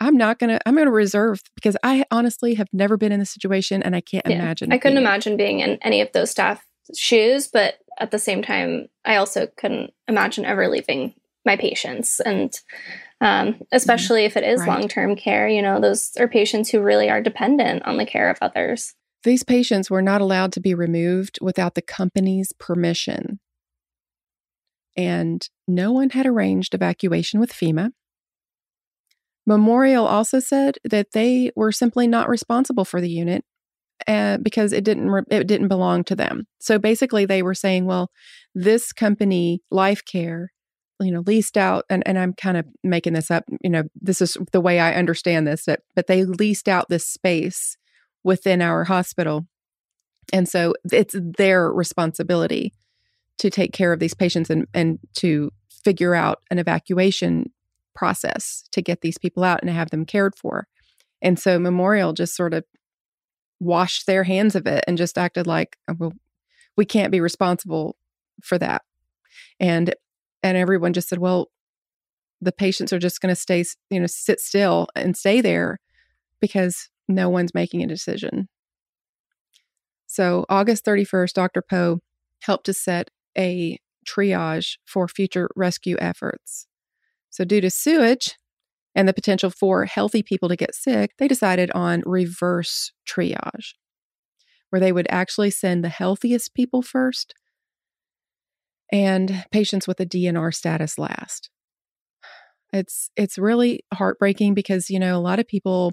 I'm 0.00 0.16
not 0.16 0.38
going 0.38 0.50
to. 0.50 0.60
I'm 0.66 0.74
going 0.74 0.86
to 0.86 0.92
reserve 0.92 1.40
because 1.54 1.76
I 1.82 2.04
honestly 2.10 2.54
have 2.54 2.68
never 2.72 2.96
been 2.96 3.12
in 3.12 3.20
this 3.20 3.30
situation, 3.30 3.82
and 3.82 3.94
I 3.94 4.00
can't 4.00 4.26
yeah, 4.26 4.36
imagine. 4.36 4.72
I 4.72 4.78
couldn't 4.78 4.98
imagine 4.98 5.36
being 5.36 5.60
in 5.60 5.78
any 5.82 6.00
of 6.00 6.10
those 6.12 6.30
staff 6.30 6.64
shoes, 6.96 7.48
but 7.48 7.74
at 8.02 8.10
the 8.10 8.18
same 8.18 8.42
time, 8.42 8.88
I 9.04 9.16
also 9.16 9.46
couldn't 9.56 9.92
imagine 10.08 10.44
ever 10.44 10.68
leaving 10.68 11.14
my 11.46 11.56
patients. 11.56 12.20
And 12.20 12.52
um, 13.20 13.60
especially 13.70 14.24
if 14.24 14.36
it 14.36 14.42
is 14.42 14.60
Right. 14.60 14.68
long 14.68 14.88
term 14.88 15.14
care. 15.14 15.48
You 15.48 15.62
know, 15.62 15.80
those 15.80 16.10
are 16.18 16.26
patients 16.26 16.70
who 16.70 16.80
really 16.80 17.08
are 17.08 17.22
dependent 17.22 17.84
on 17.84 17.96
the 17.96 18.04
care 18.04 18.28
of 18.28 18.38
others. 18.42 18.94
These 19.22 19.44
patients 19.44 19.88
were 19.88 20.02
not 20.02 20.20
allowed 20.20 20.52
to 20.54 20.60
be 20.60 20.74
removed 20.74 21.38
without 21.40 21.76
the 21.76 21.82
company's 21.82 22.52
permission. 22.58 23.38
And 24.96 25.48
no 25.68 25.92
one 25.92 26.10
had 26.10 26.26
arranged 26.26 26.74
evacuation 26.74 27.38
with 27.38 27.52
FEMA. 27.52 27.92
Memorial 29.46 30.06
also 30.06 30.40
said 30.40 30.78
that 30.84 31.12
they 31.12 31.52
were 31.54 31.72
simply 31.72 32.08
not 32.08 32.28
responsible 32.28 32.84
for 32.84 33.00
the 33.00 33.10
unit 33.10 33.44
uh, 34.06 34.38
because 34.38 34.72
it 34.72 34.84
didn't 34.84 35.10
re- 35.10 35.22
it 35.30 35.46
didn't 35.46 35.68
belong 35.68 36.04
to 36.04 36.16
them. 36.16 36.46
So 36.60 36.78
basically, 36.78 37.24
they 37.24 37.42
were 37.42 37.54
saying, 37.54 37.86
"Well, 37.86 38.10
this 38.54 38.92
company, 38.92 39.62
Life 39.70 40.04
Care, 40.04 40.52
you 41.00 41.12
know, 41.12 41.22
leased 41.26 41.56
out." 41.56 41.84
And, 41.88 42.02
and 42.06 42.18
I'm 42.18 42.32
kind 42.32 42.56
of 42.56 42.66
making 42.82 43.12
this 43.12 43.30
up. 43.30 43.44
You 43.62 43.70
know, 43.70 43.82
this 44.00 44.20
is 44.20 44.36
the 44.52 44.60
way 44.60 44.80
I 44.80 44.94
understand 44.94 45.46
this. 45.46 45.64
That, 45.66 45.80
but 45.94 46.06
they 46.06 46.24
leased 46.24 46.68
out 46.68 46.88
this 46.88 47.06
space 47.06 47.76
within 48.24 48.62
our 48.62 48.84
hospital, 48.84 49.46
and 50.32 50.48
so 50.48 50.74
it's 50.92 51.14
their 51.18 51.70
responsibility 51.70 52.72
to 53.38 53.50
take 53.50 53.72
care 53.72 53.92
of 53.92 54.00
these 54.00 54.14
patients 54.14 54.50
and 54.50 54.66
and 54.74 54.98
to 55.14 55.50
figure 55.84 56.14
out 56.14 56.38
an 56.50 56.58
evacuation 56.58 57.50
process 57.94 58.64
to 58.72 58.80
get 58.82 59.00
these 59.00 59.18
people 59.18 59.44
out 59.44 59.60
and 59.62 59.70
have 59.70 59.90
them 59.90 60.04
cared 60.04 60.34
for. 60.34 60.66
And 61.20 61.38
so 61.38 61.58
Memorial 61.58 62.12
just 62.12 62.34
sort 62.34 62.54
of 62.54 62.64
washed 63.62 64.06
their 64.06 64.24
hands 64.24 64.54
of 64.54 64.66
it 64.66 64.84
and 64.86 64.98
just 64.98 65.16
acted 65.18 65.46
like, 65.46 65.76
"Oh, 65.88 65.94
well, 65.98 66.12
we 66.76 66.84
can't 66.84 67.12
be 67.12 67.20
responsible 67.20 67.96
for 68.42 68.58
that. 68.58 68.82
And 69.60 69.94
and 70.42 70.56
everyone 70.56 70.92
just 70.92 71.08
said, 71.08 71.18
well, 71.18 71.50
the 72.40 72.52
patients 72.52 72.92
are 72.92 72.98
just 72.98 73.20
going 73.20 73.32
to 73.32 73.40
stay, 73.40 73.64
you 73.90 74.00
know, 74.00 74.06
sit 74.06 74.40
still 74.40 74.88
and 74.96 75.16
stay 75.16 75.40
there 75.40 75.78
because 76.40 76.88
no 77.08 77.28
one's 77.28 77.54
making 77.54 77.82
a 77.82 77.86
decision. 77.86 78.48
So 80.08 80.44
August 80.48 80.84
31st, 80.84 81.32
Dr. 81.32 81.62
Pou 81.62 82.00
helped 82.40 82.66
to 82.66 82.74
set 82.74 83.10
a 83.38 83.78
triage 84.04 84.78
for 84.84 85.06
future 85.06 85.48
rescue 85.54 85.96
efforts. 86.00 86.66
So, 87.30 87.44
due 87.44 87.60
to 87.60 87.70
sewage 87.70 88.36
and 88.94 89.08
the 89.08 89.14
potential 89.14 89.50
for 89.50 89.84
healthy 89.84 90.22
people 90.22 90.48
to 90.48 90.56
get 90.56 90.74
sick, 90.74 91.12
they 91.18 91.28
decided 91.28 91.70
on 91.72 92.02
reverse 92.04 92.92
triage, 93.08 93.74
where 94.70 94.80
they 94.80 94.92
would 94.92 95.06
actually 95.10 95.50
send 95.50 95.82
the 95.82 95.88
healthiest 95.88 96.54
people 96.54 96.82
first 96.82 97.34
and 98.92 99.44
patients 99.50 99.88
with 99.88 99.98
a 100.00 100.06
DNR 100.06 100.54
status 100.54 100.98
last. 100.98 101.50
It's 102.72 103.10
it's 103.16 103.38
really 103.38 103.84
heartbreaking 103.92 104.54
because 104.54 104.88
you 104.90 104.98
know 104.98 105.16
a 105.16 105.20
lot 105.20 105.38
of 105.38 105.46
people 105.46 105.92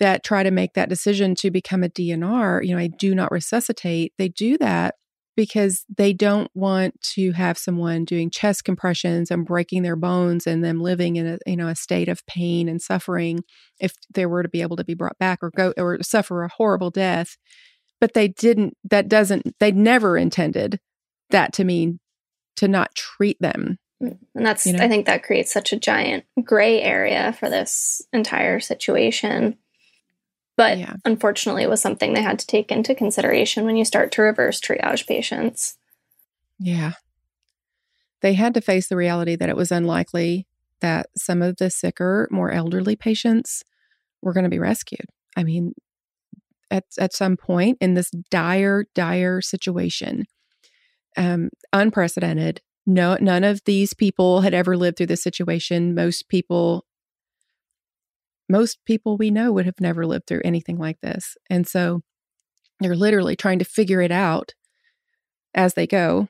that 0.00 0.24
try 0.24 0.42
to 0.42 0.50
make 0.50 0.74
that 0.74 0.88
decision 0.88 1.34
to 1.36 1.50
become 1.50 1.84
a 1.84 1.88
DNR, 1.88 2.64
you 2.64 2.74
know, 2.74 2.80
I 2.80 2.88
do 2.88 3.14
not 3.14 3.30
resuscitate. 3.30 4.12
They 4.18 4.28
do 4.28 4.58
that 4.58 4.96
because 5.36 5.84
they 5.94 6.12
don't 6.12 6.50
want 6.54 7.00
to 7.00 7.32
have 7.32 7.58
someone 7.58 8.04
doing 8.04 8.30
chest 8.30 8.64
compressions 8.64 9.30
and 9.30 9.46
breaking 9.46 9.82
their 9.82 9.96
bones 9.96 10.46
and 10.46 10.64
them 10.64 10.80
living 10.80 11.16
in 11.16 11.26
a 11.26 11.38
you 11.46 11.56
know 11.56 11.68
a 11.68 11.74
state 11.74 12.08
of 12.08 12.24
pain 12.26 12.68
and 12.68 12.80
suffering 12.80 13.42
if 13.80 13.94
they 14.12 14.26
were 14.26 14.42
to 14.42 14.48
be 14.48 14.62
able 14.62 14.76
to 14.76 14.84
be 14.84 14.94
brought 14.94 15.18
back 15.18 15.38
or 15.42 15.50
go 15.56 15.72
or 15.76 16.02
suffer 16.02 16.42
a 16.42 16.48
horrible 16.48 16.90
death 16.90 17.36
but 18.00 18.14
they 18.14 18.28
didn't 18.28 18.76
that 18.84 19.08
doesn't 19.08 19.54
they 19.60 19.72
never 19.72 20.16
intended 20.16 20.78
that 21.30 21.52
to 21.52 21.64
mean 21.64 21.98
to 22.56 22.68
not 22.68 22.94
treat 22.94 23.36
them 23.40 23.78
mm, 24.02 24.16
And 24.34 24.46
that's, 24.46 24.66
You 24.66 24.74
know? 24.74 24.84
I 24.84 24.88
think 24.88 25.06
that 25.06 25.24
creates 25.24 25.52
such 25.52 25.72
a 25.72 25.78
giant 25.78 26.24
gray 26.42 26.80
area 26.80 27.32
for 27.38 27.50
this 27.50 28.02
entire 28.12 28.60
situation. 28.60 29.56
But 30.56 30.78
Yeah. 30.78 30.94
unfortunately, 31.04 31.62
it 31.64 31.70
was 31.70 31.80
something 31.80 32.12
they 32.14 32.22
had 32.22 32.38
to 32.38 32.46
take 32.46 32.70
into 32.70 32.94
consideration 32.94 33.64
when 33.64 33.76
you 33.76 33.84
start 33.84 34.12
to 34.12 34.22
reverse 34.22 34.60
triage 34.60 35.06
patients. 35.06 35.76
Yeah. 36.58 36.92
They 38.20 38.34
had 38.34 38.54
to 38.54 38.60
face 38.60 38.88
the 38.88 38.96
reality 38.96 39.36
that 39.36 39.48
it 39.48 39.56
was 39.56 39.72
unlikely 39.72 40.46
that 40.80 41.06
some 41.16 41.42
of 41.42 41.56
the 41.56 41.70
sicker, 41.70 42.28
more 42.30 42.50
elderly 42.50 42.96
patients 42.96 43.64
were 44.22 44.32
going 44.32 44.44
to 44.44 44.50
be 44.50 44.58
rescued. 44.58 45.06
I 45.36 45.44
mean, 45.44 45.74
at, 46.70 46.84
at 46.98 47.12
some 47.12 47.36
point 47.36 47.78
in 47.80 47.94
this 47.94 48.10
dire, 48.30 48.84
dire 48.94 49.40
situation, 49.40 50.24
um, 51.16 51.50
unprecedented. 51.72 52.60
No, 52.86 53.16
none 53.20 53.44
of 53.44 53.62
these 53.64 53.94
people 53.94 54.42
had 54.42 54.54
ever 54.54 54.76
lived 54.76 54.98
through 54.98 55.06
this 55.06 55.22
situation. 55.22 55.94
Most 55.94 56.28
people, 56.28 56.84
most 58.48 58.84
people 58.84 59.16
we 59.16 59.30
know 59.30 59.52
would 59.52 59.66
have 59.66 59.80
never 59.80 60.06
lived 60.06 60.26
through 60.26 60.42
anything 60.44 60.78
like 60.78 61.00
this. 61.00 61.36
And 61.48 61.66
so 61.66 62.02
they're 62.80 62.96
literally 62.96 63.36
trying 63.36 63.58
to 63.58 63.64
figure 63.64 64.00
it 64.00 64.12
out 64.12 64.52
as 65.54 65.74
they 65.74 65.86
go 65.86 66.28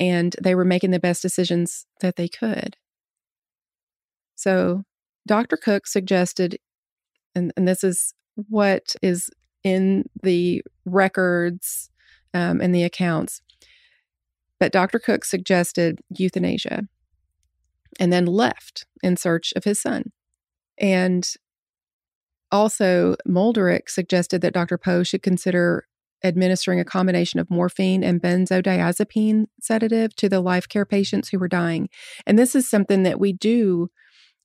and 0.00 0.34
they 0.42 0.54
were 0.54 0.64
making 0.64 0.90
the 0.90 1.00
best 1.00 1.22
decisions 1.22 1.86
that 2.00 2.16
they 2.16 2.28
could. 2.28 2.76
So, 4.34 4.82
Dr. 5.26 5.56
Cook 5.56 5.86
suggested, 5.86 6.58
and, 7.34 7.52
and 7.56 7.68
this 7.68 7.84
is 7.84 8.14
what 8.48 8.96
is 9.00 9.30
in 9.62 10.04
the 10.22 10.62
records 10.84 11.90
um, 12.34 12.60
and 12.60 12.74
the 12.74 12.82
accounts, 12.82 13.40
but 14.58 14.72
Dr. 14.72 14.98
Cook 14.98 15.24
suggested 15.24 16.00
euthanasia 16.10 16.88
and 18.00 18.12
then 18.12 18.26
left 18.26 18.86
in 19.02 19.16
search 19.16 19.52
of 19.56 19.64
his 19.64 19.80
son. 19.80 20.12
And 20.78 21.26
also, 22.50 23.16
Mulderick 23.26 23.88
suggested 23.88 24.40
that 24.42 24.54
Dr. 24.54 24.78
Pou 24.78 25.02
should 25.04 25.22
consider 25.22 25.86
administering 26.22 26.80
a 26.80 26.84
combination 26.84 27.38
of 27.38 27.50
morphine 27.50 28.02
and 28.02 28.20
benzodiazepine 28.20 29.46
sedative 29.60 30.16
to 30.16 30.28
the 30.28 30.40
life 30.40 30.68
care 30.68 30.86
patients 30.86 31.28
who 31.28 31.38
were 31.38 31.48
dying. 31.48 31.88
And 32.26 32.38
this 32.38 32.54
is 32.54 32.68
something 32.68 33.02
that 33.02 33.20
we 33.20 33.32
do 33.32 33.88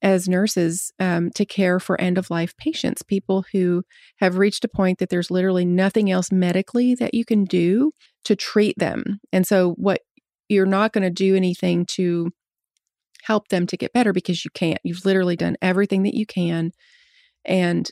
as 0.01 0.29
nurses 0.29 0.91
um, 0.99 1.29
to 1.31 1.45
care 1.45 1.79
for 1.79 1.99
end 1.99 2.17
of 2.17 2.29
life 2.29 2.55
patients, 2.57 3.01
people 3.01 3.45
who 3.51 3.83
have 4.17 4.37
reached 4.37 4.63
a 4.63 4.69
point 4.69 4.99
that 4.99 5.09
there's 5.09 5.31
literally 5.31 5.65
nothing 5.65 6.09
else 6.09 6.31
medically 6.31 6.95
that 6.95 7.13
you 7.13 7.25
can 7.25 7.43
do 7.43 7.91
to 8.23 8.35
treat 8.35 8.77
them. 8.77 9.19
And 9.33 9.45
so, 9.45 9.71
what 9.71 10.01
you're 10.47 10.65
not 10.65 10.93
going 10.93 11.03
to 11.03 11.09
do 11.09 11.35
anything 11.35 11.85
to 11.85 12.31
help 13.29 13.49
them 13.49 13.67
to 13.67 13.77
get 13.77 13.93
better 13.93 14.11
because 14.11 14.43
you 14.43 14.49
can't. 14.51 14.79
You've 14.83 15.05
literally 15.05 15.35
done 15.35 15.55
everything 15.61 16.01
that 16.01 16.15
you 16.15 16.25
can. 16.25 16.71
And 17.45 17.87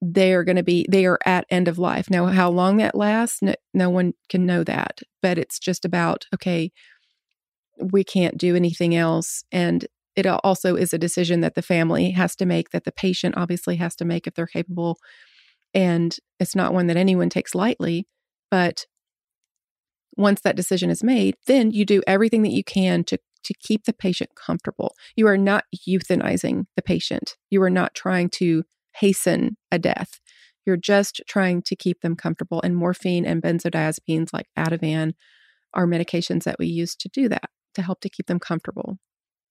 they're 0.00 0.44
going 0.44 0.56
to 0.56 0.62
be 0.62 0.86
they 0.88 1.06
are 1.06 1.18
at 1.26 1.44
end 1.50 1.66
of 1.66 1.76
life 1.76 2.08
now 2.08 2.26
how 2.26 2.48
long 2.48 2.76
that 2.76 2.94
lasts 2.94 3.42
no, 3.42 3.52
no 3.74 3.90
one 3.90 4.12
can 4.28 4.46
know 4.46 4.62
that 4.62 5.00
but 5.22 5.38
it's 5.38 5.58
just 5.58 5.84
about 5.84 6.24
okay 6.32 6.70
we 7.80 8.04
can't 8.04 8.38
do 8.38 8.54
anything 8.54 8.94
else 8.94 9.42
and 9.50 9.88
it 10.14 10.24
also 10.24 10.76
is 10.76 10.94
a 10.94 10.98
decision 10.98 11.40
that 11.40 11.56
the 11.56 11.62
family 11.62 12.12
has 12.12 12.36
to 12.36 12.46
make 12.46 12.70
that 12.70 12.84
the 12.84 12.92
patient 12.92 13.36
obviously 13.36 13.74
has 13.74 13.96
to 13.96 14.04
make 14.04 14.28
if 14.28 14.34
they're 14.34 14.46
capable 14.46 14.98
and 15.74 16.18
it's 16.38 16.54
not 16.54 16.72
one 16.72 16.86
that 16.86 16.96
anyone 16.96 17.28
takes 17.28 17.52
lightly 17.52 18.06
but 18.52 18.86
once 20.16 20.40
that 20.42 20.54
decision 20.54 20.90
is 20.90 21.02
made 21.02 21.34
then 21.48 21.72
you 21.72 21.84
do 21.84 22.02
everything 22.06 22.44
that 22.44 22.52
you 22.52 22.62
can 22.62 23.02
to 23.02 23.18
to 23.48 23.54
keep 23.60 23.84
the 23.84 23.92
patient 23.92 24.30
comfortable 24.36 24.94
you 25.16 25.26
are 25.26 25.36
not 25.36 25.64
euthanizing 25.88 26.64
the 26.76 26.82
patient 26.82 27.36
you 27.50 27.60
are 27.62 27.70
not 27.70 27.94
trying 27.94 28.28
to 28.28 28.62
hasten 28.98 29.56
a 29.70 29.78
death. 29.78 30.20
You're 30.66 30.76
just 30.76 31.22
trying 31.26 31.62
to 31.62 31.76
keep 31.76 32.00
them 32.00 32.16
comfortable. 32.16 32.60
And 32.62 32.76
morphine 32.76 33.24
and 33.24 33.42
benzodiazepines 33.42 34.32
like 34.32 34.46
Ativan 34.58 35.14
are 35.74 35.86
medications 35.86 36.44
that 36.44 36.58
we 36.58 36.66
use 36.66 36.94
to 36.96 37.08
do 37.08 37.28
that, 37.28 37.50
to 37.74 37.82
help 37.82 38.00
to 38.00 38.10
keep 38.10 38.26
them 38.26 38.38
comfortable. 38.38 38.98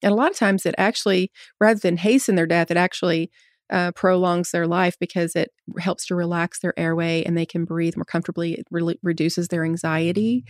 And 0.03 0.11
a 0.11 0.15
lot 0.15 0.31
of 0.31 0.37
times 0.37 0.65
it 0.65 0.75
actually, 0.77 1.31
rather 1.59 1.79
than 1.79 1.97
hasten 1.97 2.35
their 2.35 2.45
death, 2.45 2.69
it 2.69 2.77
actually 2.77 3.31
uh, 3.71 3.91
prolongs 3.93 4.51
their 4.51 4.67
life 4.67 4.95
because 4.99 5.35
it 5.35 5.49
helps 5.79 6.05
to 6.07 6.15
relax 6.15 6.59
their 6.59 6.77
airway 6.77 7.23
and 7.23 7.37
they 7.37 7.45
can 7.45 7.65
breathe 7.65 7.97
more 7.97 8.05
comfortably. 8.05 8.53
It 8.53 8.67
really 8.69 8.99
reduces 9.01 9.47
their 9.47 9.65
anxiety. 9.65 10.45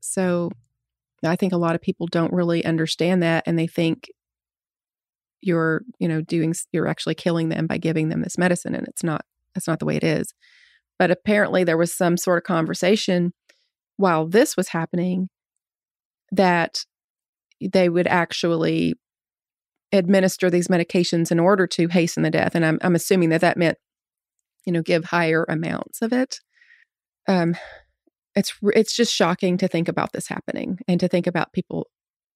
So 0.00 0.50
I 1.24 1.36
think 1.36 1.52
a 1.52 1.58
lot 1.58 1.74
of 1.74 1.80
people 1.80 2.06
don't 2.06 2.32
really 2.32 2.64
understand 2.64 3.22
that 3.22 3.44
and 3.46 3.58
they 3.58 3.66
think 3.66 4.08
you're 5.40 5.82
you 5.98 6.08
know 6.08 6.20
doing 6.20 6.54
you're 6.72 6.88
actually 6.88 7.14
killing 7.14 7.48
them 7.50 7.66
by 7.66 7.78
giving 7.78 8.08
them 8.08 8.22
this 8.22 8.38
medicine 8.38 8.74
and 8.74 8.88
it's 8.88 9.04
not 9.04 9.24
that's 9.54 9.66
not 9.66 9.78
the 9.78 9.86
way 9.86 9.96
it 9.96 10.04
is. 10.04 10.34
But 10.98 11.10
apparently 11.10 11.64
there 11.64 11.76
was 11.76 11.94
some 11.94 12.16
sort 12.16 12.38
of 12.38 12.44
conversation 12.44 13.32
while 13.96 14.26
this 14.26 14.56
was 14.56 14.68
happening 14.68 15.28
that 16.32 16.84
they 17.60 17.88
would 17.88 18.06
actually 18.06 18.94
administer 19.92 20.50
these 20.50 20.68
medications 20.68 21.30
in 21.30 21.38
order 21.38 21.66
to 21.66 21.88
hasten 21.88 22.22
the 22.24 22.30
death 22.30 22.54
and 22.54 22.66
i'm, 22.66 22.78
I'm 22.82 22.96
assuming 22.96 23.28
that 23.28 23.40
that 23.40 23.56
meant 23.56 23.78
you 24.66 24.72
know 24.72 24.82
give 24.82 25.06
higher 25.06 25.46
amounts 25.48 26.02
of 26.02 26.12
it. 26.12 26.40
Um 27.26 27.56
it's 28.36 28.54
it's 28.62 28.94
just 28.94 29.12
shocking 29.12 29.56
to 29.58 29.66
think 29.66 29.88
about 29.88 30.12
this 30.12 30.28
happening 30.28 30.78
and 30.86 31.00
to 31.00 31.08
think 31.08 31.26
about 31.26 31.52
people 31.52 31.88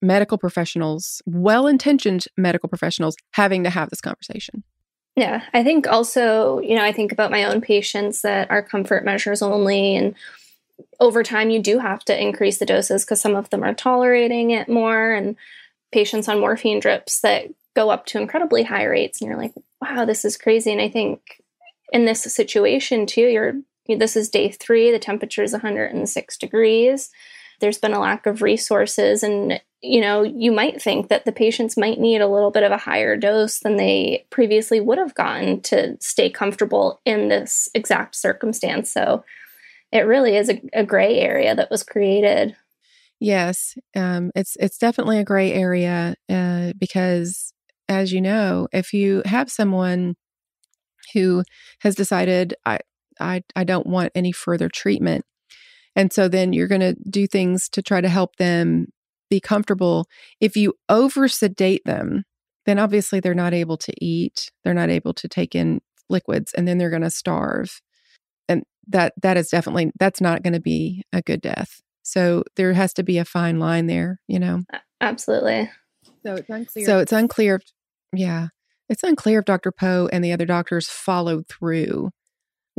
medical 0.03 0.39
professionals, 0.39 1.21
well 1.27 1.67
intentioned 1.67 2.25
medical 2.37 2.69
professionals, 2.69 3.17
having 3.33 3.65
to 3.65 3.71
have 3.71 3.91
this 3.91 4.01
conversation. 4.01 4.65
Yeah, 5.17 5.43
I 5.53 5.63
think 5.63 5.87
also, 5.87 6.61
you 6.61 6.75
know, 6.75 6.85
I 6.85 6.93
think 6.93 7.13
about 7.13 7.31
my 7.31 7.45
own 7.45 7.61
patients 7.61 8.23
that 8.23 8.51
are 8.51 8.63
comfort 8.63 9.05
measures 9.05 9.43
only. 9.43 9.97
And 9.97 10.15
over 10.99 11.23
time, 11.23 11.51
you 11.51 11.61
do 11.61 11.79
have 11.79 12.05
to 12.07 12.19
increase 12.19 12.59
the 12.59 12.67
doses 12.67 13.05
because 13.05 13.21
some 13.21 13.37
of 13.37 13.51
them 13.51 13.63
are 13.63 13.75
tolerating 13.75 14.51
it 14.53 14.69
more. 14.69 15.13
And 15.13 15.37
patients 15.93 16.29
on 16.29 16.41
morphine 16.41 16.81
drips 16.81 17.21
that 17.21 17.49
go 17.75 17.91
up 17.91 18.07
to 18.07 18.21
incredibly 18.21 18.63
high 18.63 18.85
rates. 18.85 19.21
And 19.21 19.29
you're 19.29 19.39
like, 19.39 19.53
wow, 19.83 20.05
this 20.05 20.25
is 20.25 20.37
crazy. 20.37 20.73
And 20.73 20.81
I 20.81 20.89
think 20.89 21.43
in 21.93 22.05
this 22.05 22.23
situation, 22.23 23.05
too, 23.05 23.23
you're 23.23 23.61
this 23.87 24.17
is 24.17 24.29
day 24.29 24.51
three, 24.51 24.91
the 24.91 24.99
temperature 24.99 25.43
is 25.43 25.53
106 25.53 26.37
degrees. 26.37 27.11
There's 27.61 27.79
been 27.79 27.93
a 27.93 28.01
lack 28.01 28.27
of 28.27 28.43
resources 28.43 29.23
and 29.23 29.61
you 29.83 30.01
know, 30.01 30.23
you 30.23 30.53
might 30.53 30.81
think 30.81 31.09
that 31.09 31.25
the 31.25 31.33
patients 31.33 31.77
might 31.77 31.99
need 31.99 32.21
a 32.21 32.29
little 32.29 32.51
bit 32.51 32.63
of 32.63 32.73
a 32.73 32.77
higher 32.77 33.17
dose 33.17 33.61
than 33.61 33.77
they 33.77 34.27
previously 34.29 34.79
would 34.79 34.99
have 34.99 35.15
gotten 35.15 35.63
to 35.63 35.97
stay 36.01 36.29
comfortable 36.29 37.01
in 37.07 37.29
this 37.29 37.69
exact 37.75 38.15
circumstance. 38.15 38.91
So 38.91 39.25
it 39.91 40.01
really 40.01 40.37
is 40.37 40.51
a, 40.51 40.61
a 40.75 40.85
gray 40.85 41.19
area 41.19 41.55
that 41.55 41.71
was 41.71 41.83
created. 41.83 42.57
Yes, 43.19 43.77
um, 43.95 44.31
it's 44.35 44.57
it's 44.61 44.79
definitely 44.79 45.19
a 45.19 45.25
gray 45.25 45.53
area 45.53 46.15
uh, 46.29 46.73
because, 46.79 47.53
as 47.89 48.13
you 48.13 48.21
know, 48.21 48.67
if 48.73 48.95
you 48.95 49.23
have 49.27 49.51
someone 49.51 50.17
who 51.13 51.43
has 51.81 51.95
decided 51.95 52.55
I 52.65 52.79
I 53.21 53.43
I 53.55 53.65
don't 53.65 53.87
want 53.87 54.13
any 54.15 54.33
further 54.33 54.69
treatment, 54.69 55.25
and 55.95 56.13
so 56.13 56.29
then 56.29 56.53
you're 56.53 56.69
going 56.69 56.81
to 56.81 56.97
do 57.09 57.27
things 57.27 57.69
to 57.71 57.83
try 57.83 58.01
to 58.01 58.09
help 58.09 58.37
them 58.37 58.89
be 59.29 59.41
comfortable. 59.41 60.07
If 60.41 60.57
you 60.57 60.75
over 60.89 61.29
sedate 61.29 61.83
them, 61.85 62.25
then 62.67 62.79
obviously 62.79 63.21
they're 63.21 63.35
not 63.35 63.55
able 63.55 63.77
to 63.79 63.93
eat, 64.05 64.51
they're 64.65 64.75
not 64.75 64.91
able 64.91 65.15
to 65.15 65.29
take 65.29 65.55
in 65.55 65.81
liquids, 66.09 66.53
and 66.53 66.67
then 66.67 66.79
they're 66.79 66.91
going 66.91 67.03
to 67.03 67.11
starve. 67.11 67.81
And 68.49 68.65
that 68.89 69.15
that 69.23 69.37
is 69.37 69.49
definitely 69.49 69.93
that's 69.99 70.21
not 70.21 70.43
going 70.43 70.55
to 70.55 70.61
be 70.61 71.05
a 71.13 71.23
good 71.23 71.41
death. 71.41 71.81
So 72.03 72.45
there 72.57 72.73
has 72.73 72.93
to 72.95 73.03
be 73.03 73.19
a 73.19 73.25
fine 73.25 73.59
line 73.59 73.87
there, 73.87 74.21
you 74.27 74.39
know. 74.39 74.63
Absolutely. 75.01 75.71
So 76.25 76.35
it's 76.35 76.49
unclear. 76.49 76.87
So 76.87 76.99
it's 76.99 77.13
unclear. 77.13 77.61
Yeah, 78.13 78.49
it's 78.89 79.05
unclear 79.05 79.39
if 79.39 79.45
Dr. 79.45 79.71
Pou 79.73 80.09
and 80.13 80.25
the 80.25 80.33
other 80.33 80.47
doctors 80.47 80.89
followed 80.89 81.47
through 81.49 82.11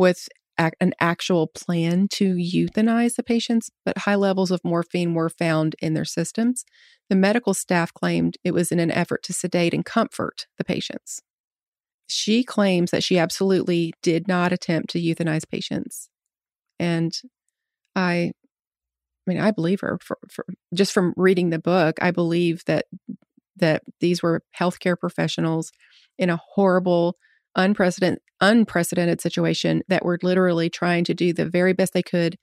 with 0.02 0.28
an 0.58 0.94
actual 1.00 1.46
plan 1.46 2.08
to 2.08 2.34
euthanize 2.34 3.16
the 3.16 3.24
patients, 3.24 3.70
but 3.86 4.00
high 4.00 4.16
levels 4.16 4.50
of 4.50 4.60
morphine 4.64 5.14
were 5.14 5.30
found 5.30 5.76
in 5.80 5.94
their 5.94 6.06
systems. 6.06 6.66
The 7.10 7.16
medical 7.16 7.54
staff 7.54 7.94
claimed 7.94 8.38
it 8.44 8.52
was 8.52 8.72
in 8.72 8.80
an 8.80 8.90
effort 8.90 9.22
to 9.24 9.34
sedate 9.34 9.76
and 9.76 9.86
comfort 9.86 10.48
the 10.58 10.64
patients. 10.64 11.22
She 12.08 12.44
claims 12.44 12.90
that 12.90 13.04
she 13.04 13.20
absolutely 13.20 13.94
did 14.02 14.28
not 14.28 14.52
attempt 14.52 14.90
to 14.90 15.00
euthanize 15.00 15.48
patients. 15.48 16.10
And 16.80 17.14
I 17.96 18.32
I 19.28 19.32
mean, 19.32 19.40
I 19.40 19.52
believe 19.52 19.82
her 19.82 20.00
for, 20.02 20.18
for 20.32 20.46
just 20.74 20.94
from 20.94 21.14
reading 21.16 21.52
the 21.52 21.60
book. 21.60 21.98
I 22.02 22.10
believe 22.10 22.64
that 22.66 22.86
that 23.58 23.84
these 24.00 24.24
were 24.24 24.42
healthcare 24.60 24.98
professionals 25.00 25.72
in 26.18 26.32
a 26.32 26.42
horrible 26.54 27.18
unprecedented 27.56 28.22
unprecedented 28.44 29.22
situation 29.22 29.84
that 29.88 30.04
were 30.04 30.18
literally 30.24 30.68
trying 30.68 31.04
to 31.04 31.14
do 31.14 31.32
the 31.32 31.46
very 31.46 31.74
best 31.74 31.94
they 31.94 32.02
could 32.02 32.38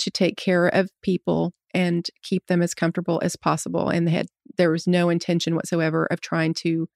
to 0.00 0.10
take 0.10 0.36
care 0.36 0.66
of 0.66 0.90
people 1.00 1.52
and 1.72 2.06
keep 2.24 2.46
them 2.48 2.60
as 2.60 2.74
comfortable 2.74 3.20
as 3.22 3.36
possible 3.36 3.88
and 3.88 4.06
they 4.06 4.12
had 4.12 4.26
there 4.56 4.70
was 4.70 4.86
no 4.86 5.10
intention 5.10 5.54
whatsoever 5.54 6.06
of 6.06 6.20
trying 6.20 6.54
to 6.54 6.88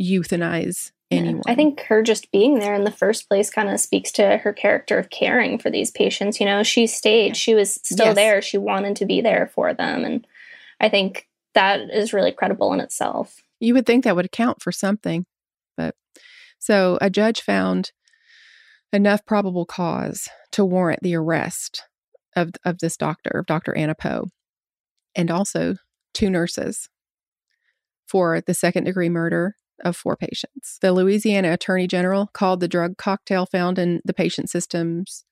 euthanize 0.00 0.90
anyone. 1.10 1.42
Yeah, 1.46 1.52
I 1.52 1.54
think 1.54 1.80
her 1.82 2.02
just 2.02 2.30
being 2.30 2.58
there 2.58 2.74
in 2.74 2.84
the 2.84 2.90
first 2.90 3.28
place 3.28 3.50
kind 3.50 3.68
of 3.68 3.80
speaks 3.80 4.12
to 4.12 4.38
her 4.38 4.52
character 4.52 4.98
of 4.98 5.10
caring 5.10 5.58
for 5.58 5.70
these 5.70 5.90
patients. 5.90 6.40
You 6.40 6.46
know, 6.46 6.62
she 6.62 6.86
stayed, 6.86 7.36
she 7.36 7.54
was 7.54 7.74
still 7.74 8.06
yes. 8.06 8.16
there, 8.16 8.42
she 8.42 8.58
wanted 8.58 8.96
to 8.96 9.06
be 9.06 9.20
there 9.20 9.50
for 9.54 9.74
them. 9.74 10.04
And 10.04 10.26
I 10.80 10.88
think 10.88 11.28
that 11.54 11.90
is 11.90 12.12
really 12.12 12.32
credible 12.32 12.72
in 12.72 12.80
itself. 12.80 13.40
You 13.60 13.74
would 13.74 13.86
think 13.86 14.04
that 14.04 14.14
would 14.14 14.26
account 14.26 14.62
for 14.62 14.70
something, 14.70 15.26
but 15.76 15.94
so 16.58 16.98
a 17.00 17.10
judge 17.10 17.40
found 17.40 17.92
enough 18.92 19.24
probable 19.26 19.66
cause 19.66 20.28
to 20.52 20.64
warrant 20.64 21.02
the 21.02 21.14
arrest 21.14 21.82
of, 22.34 22.50
of 22.64 22.78
this 22.78 22.96
doctor, 22.96 23.38
of 23.38 23.46
Dr. 23.46 23.76
Anna 23.76 23.94
Pou, 23.94 24.26
and 25.14 25.30
also 25.30 25.76
two 26.14 26.30
nurses 26.30 26.88
for 28.06 28.40
the 28.40 28.54
second 28.54 28.84
degree 28.84 29.08
murder 29.08 29.54
of 29.84 29.96
four 29.96 30.16
patients. 30.16 30.78
The 30.80 30.92
Louisiana 30.92 31.52
Attorney 31.52 31.86
General 31.86 32.28
called 32.32 32.60
the 32.60 32.68
drug 32.68 32.96
cocktail 32.96 33.46
found 33.46 33.78
in 33.78 34.00
the 34.04 34.14
patient 34.14 34.50
systems 34.50 35.24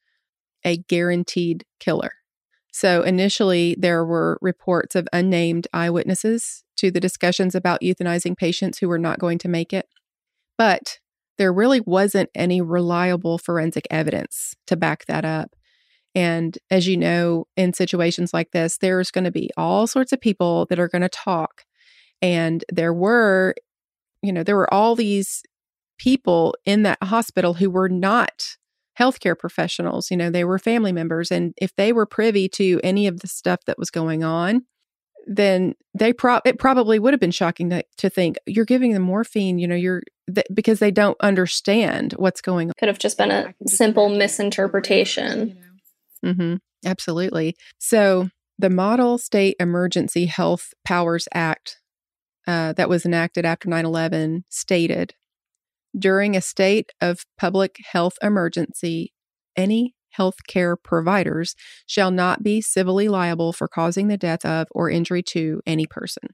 a 0.64 0.78
guaranteed 0.88 1.64
killer. 1.80 2.12
So 2.72 3.02
initially, 3.02 3.74
there 3.78 4.04
were 4.04 4.38
reports 4.42 4.94
of 4.94 5.08
unnamed 5.12 5.66
eyewitnesses 5.72 6.62
to 6.76 6.90
the 6.90 7.00
discussions 7.00 7.54
about 7.54 7.80
euthanizing 7.80 8.36
patients 8.36 8.78
who 8.78 8.88
were 8.88 8.98
not 8.98 9.18
going 9.18 9.38
to 9.38 9.48
make 9.48 9.72
it. 9.72 9.86
But 10.58 10.98
there 11.38 11.52
really 11.52 11.80
wasn't 11.80 12.30
any 12.34 12.60
reliable 12.60 13.38
forensic 13.38 13.86
evidence 13.90 14.54
to 14.66 14.76
back 14.76 15.06
that 15.06 15.24
up. 15.24 15.54
And 16.14 16.56
as 16.70 16.88
you 16.88 16.96
know, 16.96 17.46
in 17.56 17.74
situations 17.74 18.32
like 18.32 18.52
this, 18.52 18.78
there's 18.78 19.10
going 19.10 19.24
to 19.24 19.30
be 19.30 19.50
all 19.56 19.86
sorts 19.86 20.12
of 20.12 20.20
people 20.20 20.66
that 20.66 20.78
are 20.78 20.88
going 20.88 21.02
to 21.02 21.08
talk. 21.10 21.64
And 22.22 22.64
there 22.72 22.94
were, 22.94 23.54
you 24.22 24.32
know, 24.32 24.42
there 24.42 24.56
were 24.56 24.72
all 24.72 24.96
these 24.96 25.42
people 25.98 26.54
in 26.64 26.84
that 26.84 27.02
hospital 27.02 27.54
who 27.54 27.68
were 27.68 27.90
not 27.90 28.56
healthcare 28.98 29.38
professionals. 29.38 30.10
You 30.10 30.16
know, 30.16 30.30
they 30.30 30.44
were 30.44 30.58
family 30.58 30.92
members. 30.92 31.30
And 31.30 31.52
if 31.58 31.74
they 31.76 31.92
were 31.92 32.06
privy 32.06 32.48
to 32.50 32.80
any 32.82 33.06
of 33.06 33.20
the 33.20 33.28
stuff 33.28 33.60
that 33.66 33.78
was 33.78 33.90
going 33.90 34.24
on, 34.24 34.62
then 35.26 35.74
they 35.92 36.12
pro 36.12 36.40
it 36.44 36.58
probably 36.58 36.98
would 36.98 37.12
have 37.12 37.20
been 37.20 37.30
shocking 37.30 37.70
to, 37.70 37.82
to 37.96 38.08
think 38.08 38.36
you're 38.46 38.64
giving 38.64 38.92
them 38.92 39.02
morphine 39.02 39.58
you 39.58 39.66
know 39.66 39.74
you're 39.74 40.02
th- 40.32 40.46
because 40.52 40.78
they 40.78 40.90
don't 40.90 41.16
understand 41.20 42.12
what's 42.14 42.40
going 42.40 42.68
on 42.68 42.74
could 42.78 42.88
have 42.88 42.98
just 42.98 43.18
been 43.18 43.30
a 43.30 43.54
simple 43.66 44.08
misinterpretation. 44.08 45.58
mm-hmm. 46.24 46.56
absolutely. 46.84 47.56
So 47.78 48.30
the 48.58 48.70
model 48.70 49.18
state 49.18 49.56
emergency 49.60 50.26
health 50.26 50.72
powers 50.84 51.28
act 51.32 51.78
uh, 52.46 52.72
that 52.74 52.88
was 52.88 53.04
enacted 53.04 53.44
after 53.44 53.68
9-11 53.68 54.44
stated 54.48 55.14
during 55.98 56.36
a 56.36 56.40
state 56.40 56.92
of 57.00 57.24
public 57.38 57.78
health 57.90 58.14
emergency 58.22 59.12
any 59.56 59.94
healthcare 60.18 60.76
providers 60.82 61.54
shall 61.86 62.10
not 62.10 62.42
be 62.42 62.60
civilly 62.60 63.08
liable 63.08 63.52
for 63.52 63.68
causing 63.68 64.08
the 64.08 64.16
death 64.16 64.44
of 64.44 64.66
or 64.70 64.90
injury 64.90 65.22
to 65.22 65.60
any 65.66 65.86
person. 65.86 66.28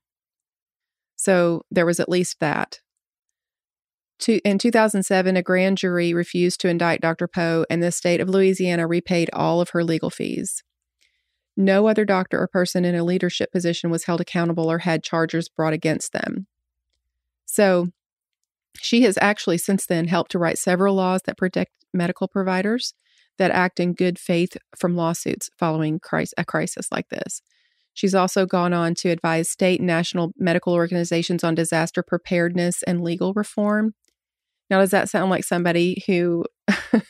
So 1.16 1.62
there 1.70 1.86
was 1.86 2.00
at 2.00 2.08
least 2.08 2.40
that. 2.40 2.80
In 4.44 4.58
2007, 4.58 5.36
a 5.36 5.42
grand 5.42 5.78
jury 5.78 6.14
refused 6.14 6.60
to 6.60 6.68
indict 6.68 7.00
Dr. 7.00 7.26
Pou, 7.26 7.64
and 7.68 7.82
the 7.82 7.90
state 7.90 8.20
of 8.20 8.28
Louisiana 8.28 8.86
repaid 8.86 9.30
all 9.32 9.60
of 9.60 9.70
her 9.70 9.82
legal 9.82 10.10
fees. 10.10 10.62
No 11.56 11.86
other 11.86 12.04
doctor 12.04 12.40
or 12.40 12.48
person 12.48 12.84
in 12.84 12.94
a 12.94 13.04
leadership 13.04 13.52
position 13.52 13.90
was 13.90 14.04
held 14.04 14.20
accountable 14.20 14.70
or 14.70 14.78
had 14.78 15.02
charges 15.02 15.48
brought 15.48 15.72
against 15.72 16.12
them. 16.12 16.46
So, 17.44 17.88
she 18.78 19.02
has 19.02 19.18
actually 19.20 19.58
since 19.58 19.86
then 19.86 20.08
helped 20.08 20.30
to 20.32 20.38
write 20.38 20.58
several 20.58 20.94
laws 20.94 21.22
that 21.26 21.36
protect 21.36 21.72
medical 21.92 22.26
providers 22.26 22.94
that 23.42 23.50
act 23.50 23.80
in 23.80 23.92
good 23.92 24.20
faith 24.20 24.56
from 24.78 24.94
lawsuits 24.94 25.50
following 25.58 26.00
a 26.38 26.44
crisis 26.44 26.86
like 26.92 27.08
this. 27.08 27.42
She's 27.92 28.14
also 28.14 28.46
gone 28.46 28.72
on 28.72 28.94
to 28.96 29.10
advise 29.10 29.50
state 29.50 29.80
and 29.80 29.86
national 29.88 30.32
medical 30.38 30.72
organizations 30.72 31.42
on 31.42 31.56
disaster 31.56 32.04
preparedness 32.04 32.84
and 32.84 33.02
legal 33.02 33.34
reform. 33.34 33.94
Now, 34.70 34.78
does 34.78 34.92
that 34.92 35.10
sound 35.10 35.28
like 35.28 35.42
somebody 35.42 36.04
who, 36.06 36.44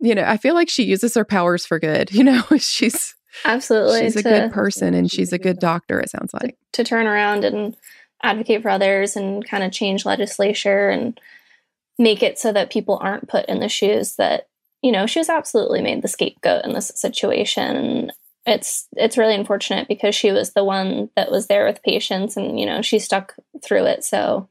you 0.00 0.16
know, 0.16 0.24
I 0.24 0.36
feel 0.36 0.54
like 0.54 0.68
she 0.68 0.82
uses 0.82 1.14
her 1.14 1.24
powers 1.24 1.64
for 1.64 1.78
good. 1.78 2.12
You 2.12 2.24
know, 2.24 2.42
she's 2.58 3.14
absolutely 3.44 4.00
she's 4.00 4.16
a 4.16 4.22
good 4.24 4.50
person 4.50 4.94
and 4.94 5.10
she's 5.10 5.32
a 5.32 5.38
good 5.38 5.60
doctor. 5.60 6.00
It 6.00 6.10
sounds 6.10 6.34
like 6.34 6.56
to, 6.72 6.82
to 6.82 6.84
turn 6.84 7.06
around 7.06 7.44
and 7.44 7.76
advocate 8.20 8.62
for 8.62 8.68
others 8.68 9.14
and 9.14 9.48
kind 9.48 9.62
of 9.62 9.70
change 9.70 10.04
legislature 10.04 10.90
and 10.90 11.20
make 11.98 12.24
it 12.24 12.36
so 12.36 12.52
that 12.52 12.72
people 12.72 12.98
aren't 13.00 13.28
put 13.28 13.46
in 13.46 13.60
the 13.60 13.68
shoes 13.68 14.16
that 14.16 14.48
you 14.82 14.92
know, 14.92 15.06
she 15.06 15.20
was 15.20 15.28
absolutely 15.28 15.80
made 15.80 16.02
the 16.02 16.08
scapegoat 16.08 16.64
in 16.64 16.72
this 16.72 16.92
situation. 16.94 18.10
It's 18.44 18.88
it's 18.96 19.16
really 19.16 19.34
unfortunate 19.34 19.86
because 19.86 20.14
she 20.14 20.32
was 20.32 20.52
the 20.52 20.64
one 20.64 21.10
that 21.16 21.30
was 21.30 21.46
there 21.46 21.64
with 21.64 21.82
patients 21.82 22.36
and, 22.36 22.58
you 22.58 22.66
know, 22.66 22.82
she 22.82 22.98
stuck 22.98 23.34
through 23.62 23.86
it. 23.86 24.04
So 24.04 24.48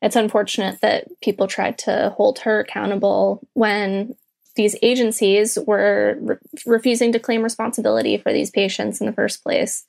it's 0.00 0.16
unfortunate 0.16 0.80
that 0.80 1.08
people 1.20 1.46
tried 1.46 1.78
to 1.78 2.12
hold 2.16 2.40
her 2.40 2.60
accountable 2.60 3.46
when 3.52 4.16
these 4.56 4.76
agencies 4.82 5.58
were 5.66 6.16
re- 6.20 6.36
refusing 6.64 7.12
to 7.12 7.18
claim 7.18 7.42
responsibility 7.42 8.16
for 8.16 8.32
these 8.32 8.50
patients 8.50 9.00
in 9.00 9.06
the 9.06 9.12
first 9.12 9.42
place. 9.42 9.84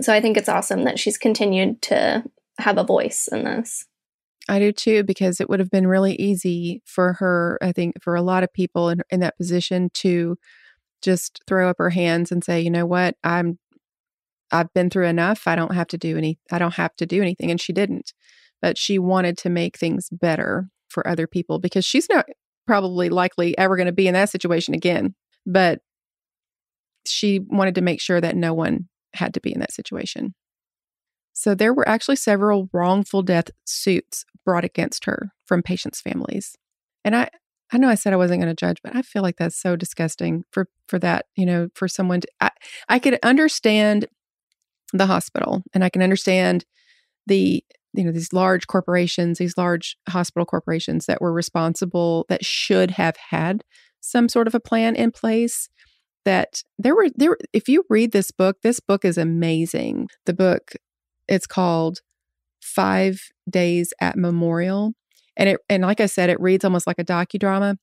So 0.00 0.12
I 0.12 0.20
think 0.20 0.36
it's 0.36 0.48
awesome 0.48 0.84
that 0.84 0.98
she's 0.98 1.18
continued 1.18 1.82
to 1.82 2.22
have 2.58 2.78
a 2.78 2.84
voice 2.84 3.28
in 3.30 3.44
this. 3.44 3.86
I 4.48 4.58
do 4.58 4.72
too, 4.72 5.04
because 5.04 5.40
it 5.40 5.48
would 5.48 5.60
have 5.60 5.70
been 5.70 5.86
really 5.86 6.14
easy 6.14 6.82
for 6.84 7.14
her, 7.14 7.58
I 7.62 7.72
think, 7.72 8.02
for 8.02 8.14
a 8.14 8.22
lot 8.22 8.42
of 8.42 8.52
people 8.52 8.88
in, 8.88 9.02
in 9.10 9.20
that 9.20 9.36
position 9.36 9.90
to 9.94 10.36
just 11.02 11.40
throw 11.46 11.68
up 11.68 11.78
her 11.78 11.90
hands 11.90 12.32
and 12.32 12.42
say, 12.42 12.60
you 12.60 12.70
know 12.70 12.86
what, 12.86 13.16
I'm 13.24 13.58
I've 14.52 14.72
been 14.74 14.90
through 14.90 15.06
enough. 15.06 15.46
I 15.46 15.54
don't 15.54 15.74
have 15.74 15.86
to 15.88 15.98
do 15.98 16.16
any 16.16 16.38
I 16.50 16.58
don't 16.58 16.74
have 16.74 16.94
to 16.96 17.06
do 17.06 17.22
anything. 17.22 17.50
And 17.50 17.60
she 17.60 17.72
didn't. 17.72 18.12
But 18.60 18.76
she 18.76 18.98
wanted 18.98 19.38
to 19.38 19.50
make 19.50 19.78
things 19.78 20.08
better 20.10 20.68
for 20.88 21.06
other 21.06 21.26
people 21.26 21.58
because 21.58 21.84
she's 21.84 22.08
not 22.10 22.26
probably 22.66 23.08
likely 23.08 23.56
ever 23.56 23.76
going 23.76 23.86
to 23.86 23.92
be 23.92 24.06
in 24.08 24.14
that 24.14 24.30
situation 24.30 24.74
again. 24.74 25.14
But 25.46 25.80
she 27.06 27.40
wanted 27.40 27.74
to 27.76 27.80
make 27.80 28.00
sure 28.00 28.20
that 28.20 28.36
no 28.36 28.52
one 28.52 28.88
had 29.14 29.34
to 29.34 29.40
be 29.40 29.52
in 29.52 29.60
that 29.60 29.72
situation. 29.72 30.34
So 31.40 31.54
there 31.54 31.72
were 31.72 31.88
actually 31.88 32.16
several 32.16 32.68
wrongful 32.70 33.22
death 33.22 33.50
suits 33.64 34.26
brought 34.44 34.62
against 34.62 35.06
her 35.06 35.30
from 35.46 35.62
patients' 35.62 36.02
families. 36.02 36.54
And 37.02 37.16
I 37.16 37.30
I 37.72 37.78
know 37.78 37.88
I 37.88 37.94
said 37.94 38.12
I 38.12 38.16
wasn't 38.16 38.42
going 38.42 38.54
to 38.54 38.66
judge, 38.66 38.76
but 38.84 38.94
I 38.94 39.00
feel 39.00 39.22
like 39.22 39.38
that's 39.38 39.56
so 39.56 39.74
disgusting 39.74 40.44
for 40.50 40.68
for 40.86 40.98
that, 40.98 41.24
you 41.36 41.46
know, 41.46 41.68
for 41.74 41.88
someone 41.88 42.20
to 42.20 42.28
I, 42.42 42.50
I 42.90 42.98
could 42.98 43.18
understand 43.22 44.04
the 44.92 45.06
hospital 45.06 45.62
and 45.72 45.82
I 45.82 45.88
can 45.88 46.02
understand 46.02 46.66
the 47.26 47.64
you 47.94 48.04
know 48.04 48.12
these 48.12 48.34
large 48.34 48.66
corporations, 48.66 49.38
these 49.38 49.56
large 49.56 49.96
hospital 50.10 50.44
corporations 50.44 51.06
that 51.06 51.22
were 51.22 51.32
responsible 51.32 52.26
that 52.28 52.44
should 52.44 52.90
have 52.90 53.16
had 53.30 53.64
some 54.00 54.28
sort 54.28 54.46
of 54.46 54.54
a 54.54 54.60
plan 54.60 54.94
in 54.94 55.10
place 55.10 55.70
that 56.26 56.62
there 56.78 56.94
were 56.94 57.08
there 57.14 57.38
if 57.54 57.66
you 57.66 57.82
read 57.88 58.12
this 58.12 58.30
book 58.30 58.58
this 58.62 58.78
book 58.78 59.06
is 59.06 59.16
amazing 59.16 60.06
the 60.26 60.34
book 60.34 60.72
it's 61.30 61.46
called 61.46 62.00
five 62.62 63.22
days 63.48 63.94
at 64.00 64.18
memorial. 64.18 64.92
And 65.36 65.48
it 65.50 65.60
and 65.70 65.82
like 65.84 66.00
i 66.00 66.06
said 66.06 66.30
it 66.30 66.40
reads 66.40 66.64
almost 66.64 66.86
like 66.86 66.98
a 66.98 67.04
docudrama. 67.04 67.76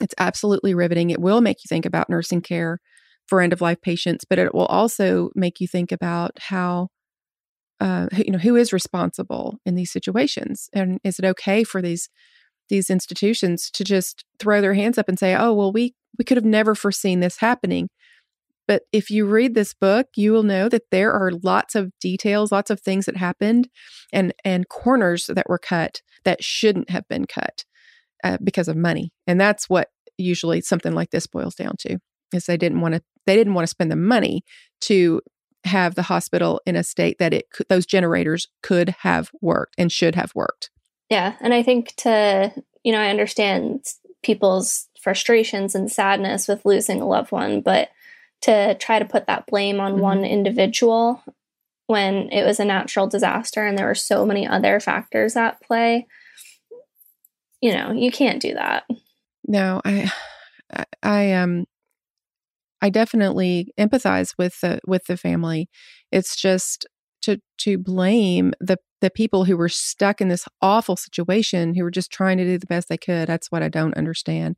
It's 0.00 0.14
absolutely 0.18 0.74
riveting. 0.74 1.10
It 1.10 1.20
will 1.20 1.40
make 1.40 1.58
you 1.64 1.68
think 1.68 1.86
about 1.86 2.10
nursing 2.10 2.42
care 2.42 2.80
for 3.28 3.40
end 3.40 3.52
of 3.52 3.60
life 3.60 3.80
patients 3.82 4.24
but 4.28 4.38
it 4.38 4.54
will 4.54 4.66
also 4.66 5.30
make 5.34 5.60
you 5.60 5.66
think 5.68 5.92
about 5.92 6.32
how 6.38 6.88
uh, 7.80 8.08
you 8.16 8.30
know 8.32 8.38
who 8.38 8.56
is 8.56 8.72
responsible 8.72 9.58
in 9.66 9.74
these 9.74 9.92
situations? 9.92 10.68
And 10.72 10.98
is 11.04 11.18
it 11.18 11.24
okay 11.24 11.64
for 11.64 11.82
these 11.82 12.08
these 12.68 12.90
institutions 12.90 13.70
to 13.72 13.84
just 13.84 14.24
throw 14.40 14.60
their 14.60 14.74
hands 14.74 14.98
up 14.98 15.08
and 15.08 15.18
say 15.18 15.34
oh 15.36 15.52
well 15.54 15.72
we 15.72 15.94
we 16.18 16.24
could 16.24 16.36
have 16.36 16.44
never 16.44 16.74
foreseen 16.74 17.20
this 17.20 17.38
happening 17.38 17.88
but 18.66 18.82
if 18.92 19.10
you 19.10 19.26
read 19.26 19.54
this 19.54 19.74
book, 19.74 20.08
you 20.16 20.32
will 20.32 20.42
know 20.42 20.68
that 20.68 20.90
there 20.90 21.12
are 21.12 21.30
lots 21.42 21.74
of 21.74 21.92
details, 22.00 22.52
lots 22.52 22.70
of 22.70 22.80
things 22.80 23.06
that 23.06 23.16
happened 23.16 23.68
and 24.12 24.32
and 24.44 24.68
corners 24.68 25.30
that 25.32 25.48
were 25.48 25.58
cut 25.58 26.02
that 26.24 26.42
shouldn't 26.42 26.90
have 26.90 27.06
been 27.08 27.26
cut 27.26 27.64
uh, 28.24 28.38
because 28.42 28.68
of 28.68 28.76
money. 28.76 29.12
And 29.26 29.40
that's 29.40 29.68
what 29.68 29.88
usually 30.18 30.60
something 30.60 30.92
like 30.92 31.10
this 31.10 31.26
boils 31.26 31.54
down 31.54 31.76
to. 31.80 31.98
Is 32.32 32.46
they 32.46 32.56
didn't 32.56 32.80
want 32.80 32.94
to 32.94 33.02
they 33.26 33.36
didn't 33.36 33.54
want 33.54 33.64
to 33.64 33.70
spend 33.70 33.90
the 33.90 33.96
money 33.96 34.42
to 34.82 35.20
have 35.64 35.94
the 35.94 36.02
hospital 36.02 36.60
in 36.66 36.76
a 36.76 36.82
state 36.82 37.18
that 37.18 37.32
it 37.32 37.46
those 37.68 37.86
generators 37.86 38.48
could 38.62 38.90
have 39.00 39.30
worked 39.40 39.74
and 39.78 39.92
should 39.92 40.14
have 40.14 40.32
worked. 40.34 40.70
Yeah, 41.08 41.36
and 41.40 41.54
I 41.54 41.62
think 41.62 41.94
to 41.98 42.52
you 42.82 42.92
know 42.92 43.00
I 43.00 43.10
understand 43.10 43.84
people's 44.22 44.88
frustrations 45.00 45.76
and 45.76 45.90
sadness 45.90 46.48
with 46.48 46.64
losing 46.64 47.00
a 47.00 47.06
loved 47.06 47.30
one, 47.30 47.60
but 47.60 47.90
to 48.46 48.76
try 48.76 48.98
to 48.98 49.04
put 49.04 49.26
that 49.26 49.46
blame 49.46 49.80
on 49.80 49.92
mm-hmm. 49.92 50.02
one 50.02 50.24
individual 50.24 51.22
when 51.88 52.30
it 52.30 52.44
was 52.44 52.58
a 52.58 52.64
natural 52.64 53.06
disaster 53.06 53.64
and 53.64 53.76
there 53.76 53.86
were 53.86 53.94
so 53.94 54.24
many 54.24 54.46
other 54.46 54.80
factors 54.80 55.36
at 55.36 55.60
play. 55.60 56.06
You 57.60 57.74
know 57.74 57.92
you 57.92 58.10
can't 58.10 58.40
do 58.40 58.54
that. 58.54 58.84
No 59.46 59.80
i 59.84 60.10
i 61.02 61.32
um 61.32 61.64
i 62.82 62.90
definitely 62.90 63.72
empathize 63.78 64.34
with 64.38 64.60
the 64.60 64.80
with 64.86 65.04
the 65.06 65.16
family. 65.16 65.68
It's 66.12 66.36
just 66.36 66.86
to 67.26 67.40
to 67.58 67.78
blame 67.78 68.52
the 68.60 68.78
the 69.02 69.10
people 69.10 69.44
who 69.44 69.56
were 69.56 69.68
stuck 69.68 70.20
in 70.20 70.28
this 70.28 70.48
awful 70.62 70.96
situation 70.96 71.74
who 71.74 71.84
were 71.84 71.90
just 71.90 72.10
trying 72.10 72.38
to 72.38 72.44
do 72.44 72.58
the 72.58 72.66
best 72.66 72.88
they 72.88 72.96
could. 72.96 73.28
That's 73.28 73.52
what 73.52 73.62
i 73.62 73.68
don't 73.68 73.96
understand. 73.96 74.56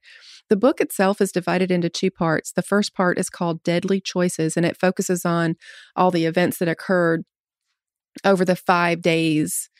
The 0.48 0.56
book 0.56 0.80
itself 0.80 1.20
is 1.20 1.32
divided 1.32 1.70
into 1.70 1.90
two 1.90 2.10
parts. 2.10 2.52
The 2.52 2.62
first 2.62 2.94
part 2.94 3.18
is 3.18 3.28
called 3.30 3.62
deadly 3.64 4.00
choices 4.00 4.56
and 4.56 4.64
it 4.64 4.76
focuses 4.78 5.24
on 5.24 5.56
all 5.96 6.10
the 6.10 6.24
events 6.24 6.58
that 6.58 6.68
occurred 6.68 7.24
over 8.24 8.44
the 8.44 8.56
5 8.56 9.02
days 9.02 9.70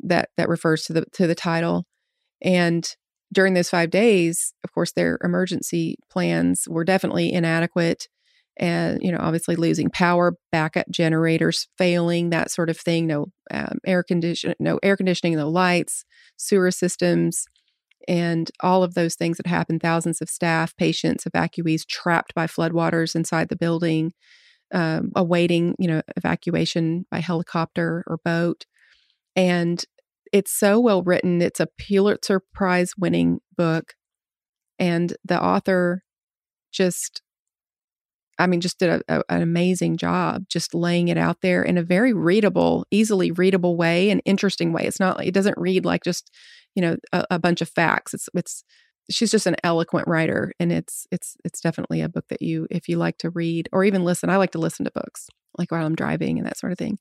that 0.00 0.30
that 0.36 0.48
refers 0.48 0.84
to 0.84 0.92
the 0.92 1.04
to 1.12 1.26
the 1.26 1.34
title. 1.34 1.86
And 2.42 2.88
during 3.32 3.54
those 3.54 3.70
5 3.70 3.90
days 3.90 4.52
of 4.64 4.72
course 4.72 4.92
their 4.92 5.18
emergency 5.24 5.96
plans 6.10 6.66
were 6.68 6.84
definitely 6.84 7.32
inadequate 7.32 8.08
and 8.56 9.02
you 9.02 9.10
know 9.10 9.18
obviously 9.20 9.56
losing 9.56 9.90
power 9.90 10.34
backup 10.50 10.88
generators 10.90 11.68
failing 11.78 12.30
that 12.30 12.50
sort 12.50 12.68
of 12.70 12.76
thing 12.78 13.06
no 13.06 13.26
um, 13.50 13.78
air 13.86 14.02
condition 14.02 14.54
no 14.58 14.78
air 14.82 14.96
conditioning 14.96 15.36
no 15.36 15.48
lights 15.48 16.04
sewer 16.36 16.70
systems 16.70 17.46
and 18.08 18.50
all 18.60 18.82
of 18.82 18.94
those 18.94 19.14
things 19.14 19.36
that 19.36 19.46
happened 19.46 19.80
thousands 19.80 20.20
of 20.20 20.28
staff 20.28 20.76
patients 20.76 21.24
evacuees 21.24 21.86
trapped 21.86 22.34
by 22.34 22.46
floodwaters 22.46 23.14
inside 23.14 23.48
the 23.48 23.56
building 23.56 24.12
um, 24.72 25.12
awaiting 25.14 25.74
you 25.78 25.86
know 25.86 26.02
evacuation 26.16 27.06
by 27.10 27.20
helicopter 27.20 28.02
or 28.06 28.18
boat. 28.24 28.64
And 29.36 29.82
it's 30.32 30.50
so 30.50 30.80
well 30.80 31.02
written. 31.02 31.42
It's 31.42 31.60
a 31.60 31.68
pulitzer 31.78 32.40
prize 32.52 32.94
winning 32.98 33.40
book. 33.56 33.94
And 34.78 35.14
the 35.24 35.42
author 35.42 36.02
just 36.72 37.22
I 38.38 38.46
mean, 38.46 38.60
just 38.60 38.78
did 38.78 38.88
a, 38.90 39.02
a, 39.08 39.22
an 39.28 39.42
amazing 39.42 39.96
job 39.96 40.44
just 40.48 40.74
laying 40.74 41.08
it 41.08 41.18
out 41.18 41.42
there 41.42 41.62
in 41.62 41.76
a 41.78 41.82
very 41.82 42.12
readable, 42.12 42.86
easily 42.90 43.30
readable 43.30 43.76
way, 43.76 44.10
an 44.10 44.20
interesting 44.20 44.72
way. 44.72 44.84
It's 44.84 45.00
not, 45.00 45.24
it 45.24 45.34
doesn't 45.34 45.58
read 45.58 45.84
like 45.84 46.02
just, 46.02 46.30
you 46.74 46.82
know, 46.82 46.96
a, 47.12 47.24
a 47.32 47.38
bunch 47.38 47.60
of 47.60 47.68
facts. 47.68 48.14
It's, 48.14 48.28
it's, 48.34 48.64
she's 49.10 49.30
just 49.30 49.46
an 49.46 49.56
eloquent 49.62 50.08
writer 50.08 50.52
and 50.58 50.72
it's, 50.72 51.06
it's, 51.10 51.36
it's 51.44 51.60
definitely 51.60 52.00
a 52.00 52.08
book 52.08 52.24
that 52.28 52.40
you, 52.40 52.66
if 52.70 52.88
you 52.88 52.96
like 52.96 53.18
to 53.18 53.30
read 53.30 53.68
or 53.72 53.84
even 53.84 54.04
listen, 54.04 54.30
I 54.30 54.36
like 54.36 54.52
to 54.52 54.58
listen 54.58 54.84
to 54.84 54.92
books 54.92 55.28
like 55.58 55.70
while 55.70 55.84
I'm 55.84 55.94
driving 55.94 56.38
and 56.38 56.46
that 56.46 56.58
sort 56.58 56.72
of 56.72 56.78
thing. 56.78 56.98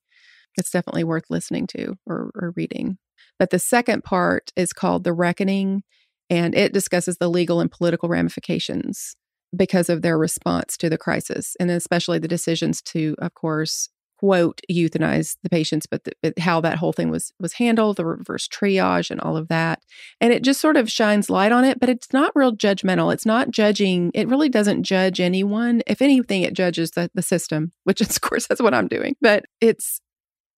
It's 0.58 0.72
definitely 0.72 1.06
worth 1.06 1.26
listening 1.30 1.66
to 1.68 1.96
or, 2.06 2.32
or 2.36 2.54
reading. 2.58 2.98
But 3.40 3.52
the 3.52 3.60
second 3.60 4.04
part 4.04 4.52
is 4.58 4.74
called 4.74 5.06
The 5.06 5.14
Reckoning 5.14 5.84
and 6.30 6.54
it 6.56 6.74
discusses 6.74 7.18
the 7.18 7.30
legal 7.30 7.62
and 7.62 7.72
political 7.72 8.10
ramifications 8.10 9.16
because 9.56 9.90
of 9.90 10.02
their 10.02 10.18
response 10.18 10.78
to 10.78 10.90
the 10.90 10.98
crisis, 10.98 11.56
and 11.60 11.70
especially 11.70 12.20
the 12.20 12.28
decisions 12.28 12.82
to, 12.82 13.16
of 13.20 13.34
course, 13.34 13.90
quote 14.22 14.62
euthanize 14.72 15.36
the 15.42 15.50
patients, 15.50 15.88
but, 15.88 16.04
the, 16.04 16.12
but 16.22 16.38
how 16.38 16.62
that 16.62 16.78
whole 16.78 16.94
thing 16.94 17.10
was 17.10 17.34
was 17.40 17.54
handled, 17.54 17.98
the 17.98 18.06
reverse 18.06 18.48
triage, 18.48 19.10
and 19.10 19.20
all 19.20 19.36
of 19.36 19.48
that. 19.48 19.82
And 20.20 20.32
it 20.32 20.44
just 20.44 20.62
sort 20.62 20.78
of 20.78 20.92
shines 20.92 21.30
light 21.30 21.52
on 21.52 21.66
it, 21.66 21.80
but 21.80 21.90
it's 21.90 22.14
not 22.14 22.32
real 22.36 22.56
judgmental. 22.56 23.12
It's 23.12 23.26
not 23.26 23.50
judging. 23.50 24.12
It 24.14 24.28
really 24.28 24.48
doesn't 24.48 24.84
judge 24.84 25.20
anyone. 25.20 25.82
If 25.88 26.04
anything, 26.04 26.44
it 26.44 26.54
judges 26.54 26.92
the 26.92 27.10
the 27.16 27.24
system, 27.24 27.72
which 27.84 28.00
of 28.02 28.22
course 28.22 28.46
that's 28.46 28.62
what 28.62 28.76
I'm 28.76 28.88
doing. 28.88 29.16
But 29.22 29.46
it's 29.60 30.02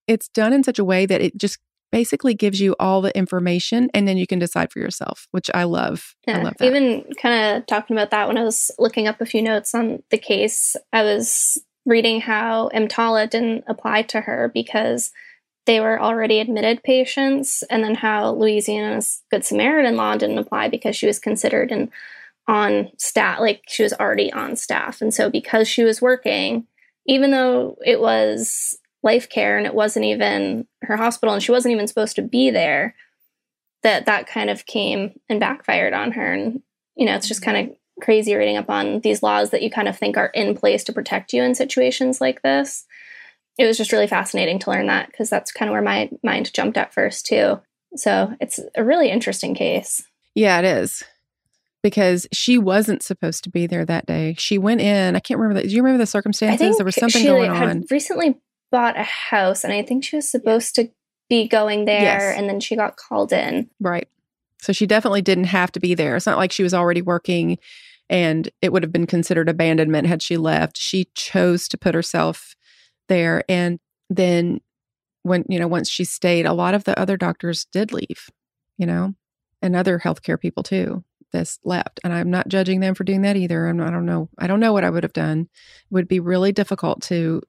it's 0.08 0.28
done 0.28 0.52
in 0.52 0.64
such 0.64 0.80
a 0.80 0.84
way 0.84 1.06
that 1.06 1.22
it 1.22 1.38
just 1.38 1.58
basically 1.94 2.34
gives 2.34 2.60
you 2.60 2.76
all 2.80 3.02
the 3.02 3.16
information 3.16 3.88
and 3.94 4.08
then 4.08 4.18
you 4.18 4.26
can 4.26 4.40
decide 4.40 4.72
for 4.72 4.80
yourself, 4.80 5.28
which 5.30 5.52
I 5.54 5.66
love. 5.66 6.16
Yeah, 6.28 6.40
I 6.40 6.42
love 6.42 6.56
that. 6.58 6.66
Even 6.66 7.06
kind 7.22 7.56
of 7.56 7.68
talking 7.68 7.96
about 7.96 8.10
that 8.10 8.28
when 8.28 8.36
I 8.36 8.44
was 8.44 8.72
looking 8.80 9.08
up 9.08 9.22
a 9.22 9.28
few 9.28 9.44
notes 9.44 9.76
on 9.76 10.02
the 10.10 10.18
case, 10.18 10.76
I 10.92 11.04
was 11.04 11.64
reading 11.86 12.20
how 12.20 12.72
EMTALA 12.74 13.30
didn't 13.30 13.66
apply 13.68 14.02
to 14.02 14.22
her 14.22 14.50
because 14.52 15.12
they 15.68 15.80
were 15.80 16.02
already 16.02 16.40
admitted 16.40 16.82
patients, 16.84 17.64
and 17.70 17.84
then 17.84 17.96
how 17.96 18.32
Louisiana's 18.32 19.22
Good 19.30 19.46
Samaritan 19.46 19.96
law 19.96 20.18
didn't 20.18 20.40
apply 20.40 20.70
because 20.70 20.96
she 20.96 21.06
was 21.06 21.20
considered 21.20 21.72
an 21.72 21.92
on 22.48 22.90
staff, 22.98 23.40
like 23.40 23.62
she 23.68 23.84
was 23.84 23.94
already 23.94 24.34
on 24.34 24.56
staff. 24.56 25.00
And 25.00 25.14
so 25.14 25.30
because 25.30 25.68
she 25.68 25.84
was 25.84 26.02
working, 26.02 26.66
even 27.06 27.30
though 27.30 27.78
it 27.86 28.02
was 28.02 28.78
LifeCare 29.04 29.58
and 29.58 29.68
it 29.68 29.76
wasn't 29.76 30.06
even 30.06 30.68
her 30.84 30.98
hospital 30.98 31.34
and 31.34 31.44
she 31.44 31.52
wasn't 31.52 31.74
even 31.74 31.88
supposed 31.88 32.16
to 32.16 32.22
be 32.22 32.50
there 32.50 32.96
that 33.84 34.06
that 34.06 34.28
kind 34.28 34.50
of 34.50 34.66
came 34.66 35.20
and 35.30 35.40
backfired 35.40 35.94
on 35.94 36.14
her. 36.14 36.34
And 36.34 36.62
you 36.96 37.06
know 37.06 37.16
it's 37.16 37.28
just 37.28 37.42
kind 37.42 37.70
of 37.70 37.76
crazy 38.02 38.34
reading 38.36 38.58
up 38.58 38.70
on 38.70 39.02
these 39.02 39.22
laws 39.22 39.52
that 39.52 39.62
you 39.62 39.70
kind 39.70 39.88
of 39.88 39.98
think 39.98 40.18
are 40.18 40.28
in 40.28 40.56
place 40.56 40.84
to 40.86 40.94
protect 40.94 41.34
you 41.34 41.44
in 41.44 41.54
situations 41.54 42.20
like 42.20 42.42
this. 42.42 42.86
It 43.58 43.66
was 43.66 43.78
just 43.78 43.92
really 43.92 44.08
fascinating 44.08 44.58
to 44.60 44.72
learn 44.72 44.88
that 44.88 45.08
because 45.12 45.30
that's 45.30 45.52
kind 45.52 45.70
of 45.70 45.74
where 45.74 45.82
my 45.82 46.10
mind 46.24 46.52
jumped 46.54 46.78
at 46.78 46.94
first 46.94 47.28
too. 47.28 47.60
So 47.96 48.34
it's 48.40 48.60
a 48.76 48.84
really 48.84 49.10
interesting 49.12 49.54
case. 49.54 50.04
Yeah 50.34 50.60
it 50.60 50.66
is. 50.66 51.04
Because 51.84 52.26
she 52.32 52.58
wasn't 52.58 53.04
supposed 53.04 53.44
to 53.44 53.50
be 53.50 53.68
there 53.68 53.86
that 53.86 54.06
day. 54.06 54.36
She 54.40 54.58
went 54.58 54.82
in 54.82 55.16
i 55.16 55.20
can't 55.20 55.40
remember 55.40 55.62
that 55.62 55.68
do 55.68 55.76
you 55.76 55.84
remember 55.84 56.02
the 56.02 56.08
circumstances? 56.08 56.78
there 56.78 56.86
was 56.86 56.96
something 56.96 57.26
going 57.26 57.54
had 57.54 57.70
on. 57.70 57.86
recently 57.92 58.36
bought 58.74 59.00
a 59.00 59.04
house, 59.04 59.64
and 59.64 59.72
I 59.72 59.84
think 59.84 60.04
she 60.04 60.16
was 60.18 60.30
supposed 60.30 60.76
to 60.76 60.90
be 61.30 61.48
going 61.48 61.86
there, 61.86 62.02
Yes. 62.02 62.38
and 62.38 62.50
then 62.50 62.60
she 62.60 62.76
got 62.76 62.98
called 62.98 63.32
in. 63.32 63.70
Right. 63.80 64.10
So 64.60 64.74
she 64.74 64.88
definitely 64.88 65.22
didn't 65.22 65.46
have 65.46 65.72
to 65.74 65.80
be 65.80 65.94
there. 65.94 66.16
It's 66.16 66.26
not 66.26 66.38
like 66.38 66.52
she 66.52 66.64
was 66.64 66.74
already 66.74 67.02
working 67.02 67.58
and 68.10 68.50
it 68.62 68.72
would 68.72 68.84
have 68.84 68.92
been 68.92 69.08
considered 69.08 69.50
abandonment 69.50 70.08
had 70.08 70.22
she 70.22 70.38
left. 70.38 70.78
She 70.78 71.10
chose 71.16 71.68
to 71.70 71.78
put 71.78 71.96
herself 71.96 72.56
there. 73.10 73.44
And 73.50 73.80
then 74.10 74.62
when, 75.24 75.46
you 75.50 75.60
know, 75.60 75.68
once 75.68 75.90
she 75.90 76.04
stayed, 76.04 76.46
a 76.46 76.54
lot 76.54 76.74
of 76.74 76.84
the 76.86 76.98
other 77.00 77.18
doctors 77.18 77.66
did 77.72 77.92
leave, 77.94 78.30
you 78.78 78.86
know, 78.86 79.16
and 79.62 79.76
other 79.76 80.00
healthcare 80.00 80.40
people 80.40 80.64
too. 80.64 81.04
This 81.32 81.60
left. 81.64 82.00
And 82.04 82.14
I'm 82.14 82.30
not 82.30 82.48
judging 82.48 82.80
them 82.80 82.94
for 82.94 83.04
doing 83.04 83.24
that 83.24 83.36
either. 83.36 83.68
I'm, 83.68 83.82
I 83.82 83.90
don't 83.90 84.06
know. 84.06 84.30
I 84.38 84.48
don't 84.48 84.60
know 84.60 84.72
what 84.72 84.84
I 84.84 84.90
would 84.90 85.04
have 85.04 85.14
done. 85.14 85.42
It 85.42 85.94
would 85.94 86.08
be 86.08 86.20
really 86.20 86.52
difficult 86.52 87.02
to 87.04 87.42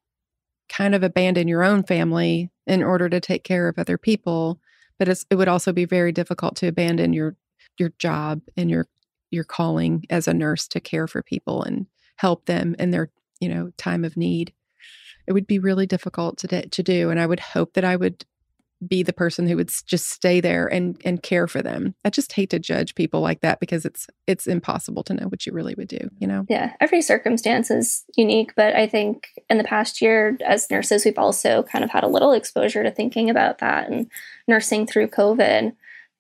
kind 0.69 0.95
of 0.95 1.03
abandon 1.03 1.49
your 1.49 1.63
own 1.63 1.83
family 1.83 2.51
in 2.67 2.83
order 2.83 3.09
to 3.09 3.21
take 3.21 3.45
care 3.45 3.69
of 3.69 3.79
other 3.79 3.99
people 3.99 4.59
but 4.99 5.09
it 5.09 5.35
would 5.35 5.49
also 5.49 5.73
be 5.73 5.85
very 5.85 6.13
difficult 6.13 6.57
to 6.57 6.69
abandon 6.69 7.13
your 7.13 7.37
your 7.79 7.93
job 7.99 8.41
and 8.57 8.71
your 8.71 8.87
your 9.31 9.45
calling 9.45 10.05
as 10.11 10.29
a 10.29 10.35
nurse 10.35 10.69
to 10.69 10.81
care 10.81 11.07
for 11.07 11.23
people 11.23 11.63
and 11.63 11.87
help 12.17 12.47
them 12.47 12.77
in 12.79 12.91
their 12.91 13.11
you 13.41 13.49
know 13.49 13.71
time 13.77 14.05
of 14.05 14.17
need. 14.17 14.53
It 15.27 15.33
would 15.33 15.47
be 15.47 15.59
really 15.59 15.87
difficult 15.87 16.39
to, 16.39 16.69
to 16.69 16.83
do 16.83 17.11
and 17.11 17.19
i 17.19 17.27
would 17.27 17.41
hope 17.41 17.73
that 17.75 17.85
i 17.85 17.97
would 17.97 18.25
be 18.89 19.03
the 19.03 19.13
person 19.13 19.47
who 19.47 19.57
would 19.57 19.71
just 19.87 20.09
stay 20.11 20.41
there 20.41 20.67
and 20.67 21.01
and 21.05 21.23
care 21.23 21.47
for 21.47 21.63
them 21.63 21.95
i 22.05 22.11
just 22.11 22.33
hate 22.33 22.51
to 22.51 22.59
judge 22.59 22.95
people 22.95 23.21
like 23.21 23.41
that 23.41 23.61
because 23.61 23.85
it's 23.85 24.07
it's 24.27 24.47
impossible 24.47 25.03
to 25.03 25.15
know 25.15 25.27
what 25.27 25.47
you 25.47 25.53
really 25.53 25.75
would 25.77 25.89
do 25.89 26.09
you 26.19 26.27
know 26.27 26.45
Yeah, 26.49 26.73
every 26.81 27.03
circumstance 27.03 27.71
is 27.71 28.05
unique, 28.17 28.53
but 28.55 28.75
I 28.75 28.87
think 28.87 29.29
in 29.49 29.59
the 29.59 29.65
past 29.65 30.01
year, 30.01 30.37
as 30.45 30.71
nurses, 30.71 31.05
we've 31.05 31.19
also 31.19 31.63
kind 31.65 31.85
of 31.85 31.91
had 31.91 32.05
a 32.05 32.09
little 32.09 32.33
exposure 32.33 32.83
to 32.83 32.91
thinking 32.91 33.31
about 33.31 33.59
that 33.59 33.89
and 33.91 34.11
nursing 34.47 34.87
through 34.87 35.09
COVID 35.09 35.73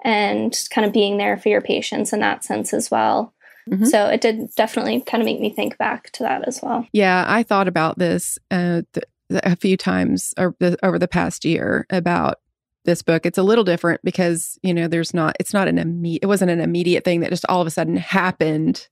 and 0.04 0.64
kind 0.70 0.86
of 0.86 0.92
being 0.92 1.16
there 1.16 1.36
for 1.36 1.48
your 1.48 1.60
patients 1.60 2.12
in 2.12 2.20
that 2.20 2.44
sense 2.44 2.74
as 2.74 2.90
well. 2.90 3.32
Mhm. 3.68 3.86
So 3.86 4.06
it 4.06 4.20
did 4.20 4.54
definitely 4.54 5.00
kind 5.00 5.22
of 5.22 5.26
make 5.26 5.40
me 5.40 5.50
think 5.50 5.78
back 5.78 6.10
to 6.12 6.22
that 6.22 6.46
as 6.46 6.60
well. 6.62 6.86
Yeah, 6.92 7.24
I 7.26 7.42
thought 7.42 7.68
about 7.68 7.98
this 7.98 8.38
uh, 8.50 8.82
th- 8.92 9.04
a 9.30 9.56
few 9.56 9.76
times 9.76 10.34
over 10.36 10.54
the, 10.60 10.78
over 10.82 10.98
the 10.98 11.08
past 11.08 11.44
year 11.44 11.86
about 11.90 12.36
this 12.84 13.02
book. 13.02 13.24
It's 13.26 13.38
a 13.38 13.42
little 13.42 13.64
different 13.64 14.00
because 14.04 14.58
you 14.62 14.74
know 14.74 14.88
there's 14.88 15.14
not 15.14 15.36
it's 15.40 15.52
not 15.54 15.68
an 15.68 15.78
immediate 15.78 16.22
it 16.22 16.26
wasn't 16.26 16.50
an 16.50 16.60
immediate 16.60 17.04
thing 17.04 17.20
that 17.20 17.30
just 17.30 17.46
all 17.48 17.60
of 17.60 17.66
a 17.66 17.70
sudden 17.70 17.96
happened, 17.96 18.88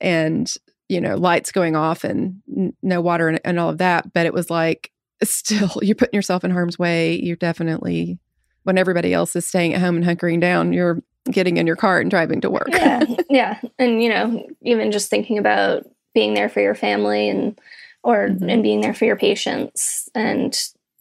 and 0.00 0.52
you 0.88 1.00
know 1.00 1.16
lights 1.16 1.52
going 1.52 1.76
off 1.76 2.04
and 2.04 2.42
n- 2.56 2.74
no 2.82 3.00
water 3.00 3.28
and, 3.28 3.40
and 3.44 3.58
all 3.58 3.70
of 3.70 3.78
that. 3.78 4.12
But 4.12 4.26
it 4.26 4.34
was 4.34 4.50
like 4.50 4.90
still 5.22 5.70
you're 5.82 5.94
putting 5.94 6.16
yourself 6.16 6.44
in 6.44 6.50
harm's 6.50 6.78
way. 6.78 7.20
You're 7.20 7.36
definitely 7.36 8.18
when 8.64 8.78
everybody 8.78 9.12
else 9.12 9.36
is 9.36 9.46
staying 9.46 9.74
at 9.74 9.80
home 9.80 9.96
and 9.96 10.04
hunkering 10.04 10.40
down. 10.40 10.72
You're 10.72 11.02
getting 11.30 11.56
in 11.56 11.66
your 11.66 11.76
car 11.76 12.00
and 12.00 12.10
driving 12.10 12.40
to 12.42 12.50
work. 12.50 12.68
yeah, 12.70 13.02
yeah, 13.30 13.60
and 13.78 14.02
you 14.02 14.10
know, 14.10 14.46
even 14.62 14.92
just 14.92 15.08
thinking 15.10 15.38
about 15.38 15.84
being 16.14 16.34
there 16.34 16.48
for 16.48 16.60
your 16.60 16.74
family 16.74 17.28
and 17.28 17.58
or 18.02 18.28
Mhm. 18.28 18.52
and 18.52 18.62
being 18.62 18.80
there 18.82 18.92
for 18.94 19.06
your 19.06 19.16
patients 19.16 20.08
and 20.14 20.54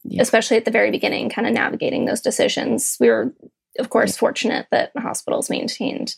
Yeah. 0.06 0.22
especially 0.22 0.58
at 0.58 0.66
the 0.66 0.72
very 0.72 0.92
beginning 0.92 1.30
kind 1.30 1.48
of 1.48 1.54
navigating 1.54 2.06
those 2.06 2.22
decisions 2.22 2.98
we 3.00 3.10
were 3.10 3.34
of 3.80 3.90
course 3.90 4.18
fortunate 4.18 4.68
that 4.72 4.92
hospitals 4.98 5.50
maintained 5.50 6.16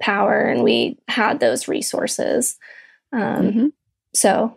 power 0.00 0.40
and 0.42 0.62
we 0.62 0.98
had 1.08 1.40
those 1.40 1.66
resources 1.68 2.56
um, 3.12 3.20
Mhm. 3.52 3.72
so 4.14 4.54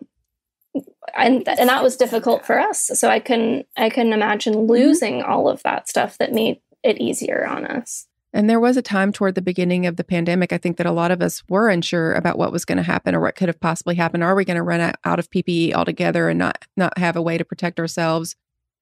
and 1.16 1.46
and 1.48 1.68
that 1.68 1.82
was 1.82 1.96
difficult 1.96 2.44
for 2.44 2.58
us 2.58 2.90
so 2.94 3.08
i 3.08 3.18
couldn't 3.18 3.66
i 3.76 3.88
couldn't 3.88 4.12
imagine 4.12 4.54
Mm-hmm. 4.54 4.70
losing 4.70 5.22
all 5.22 5.48
of 5.48 5.62
that 5.62 5.88
stuff 5.88 6.18
that 6.18 6.32
made 6.32 6.60
it 6.82 6.98
easier 7.00 7.46
on 7.46 7.64
us 7.66 8.06
And 8.34 8.50
there 8.50 8.60
was 8.60 8.76
a 8.76 8.82
time 8.82 9.12
toward 9.12 9.34
the 9.34 9.40
beginning 9.42 9.86
of 9.86 9.96
the 9.96 10.04
pandemic, 10.04 10.52
I 10.52 10.58
think 10.58 10.76
that 10.76 10.86
a 10.86 10.92
lot 10.92 11.10
of 11.10 11.22
us 11.22 11.42
were 11.48 11.70
unsure 11.70 12.12
about 12.12 12.36
what 12.36 12.52
was 12.52 12.66
going 12.66 12.76
to 12.76 12.82
happen 12.92 13.14
or 13.14 13.20
what 13.20 13.34
could 13.34 13.48
have 13.48 13.58
possibly 13.60 13.94
happened. 13.94 14.22
Are 14.22 14.34
we 14.34 14.44
going 14.44 14.58
to 14.58 14.62
run 14.62 14.80
out- 14.80 14.96
out 15.06 15.18
of 15.18 15.30
PPE 15.30 15.72
altogether 15.72 16.28
and 16.28 16.38
not 16.38 16.58
not 16.76 16.98
have 16.98 17.16
a 17.16 17.22
way 17.22 17.38
to 17.38 17.44
protect 17.46 17.80
ourselves? 17.80 18.36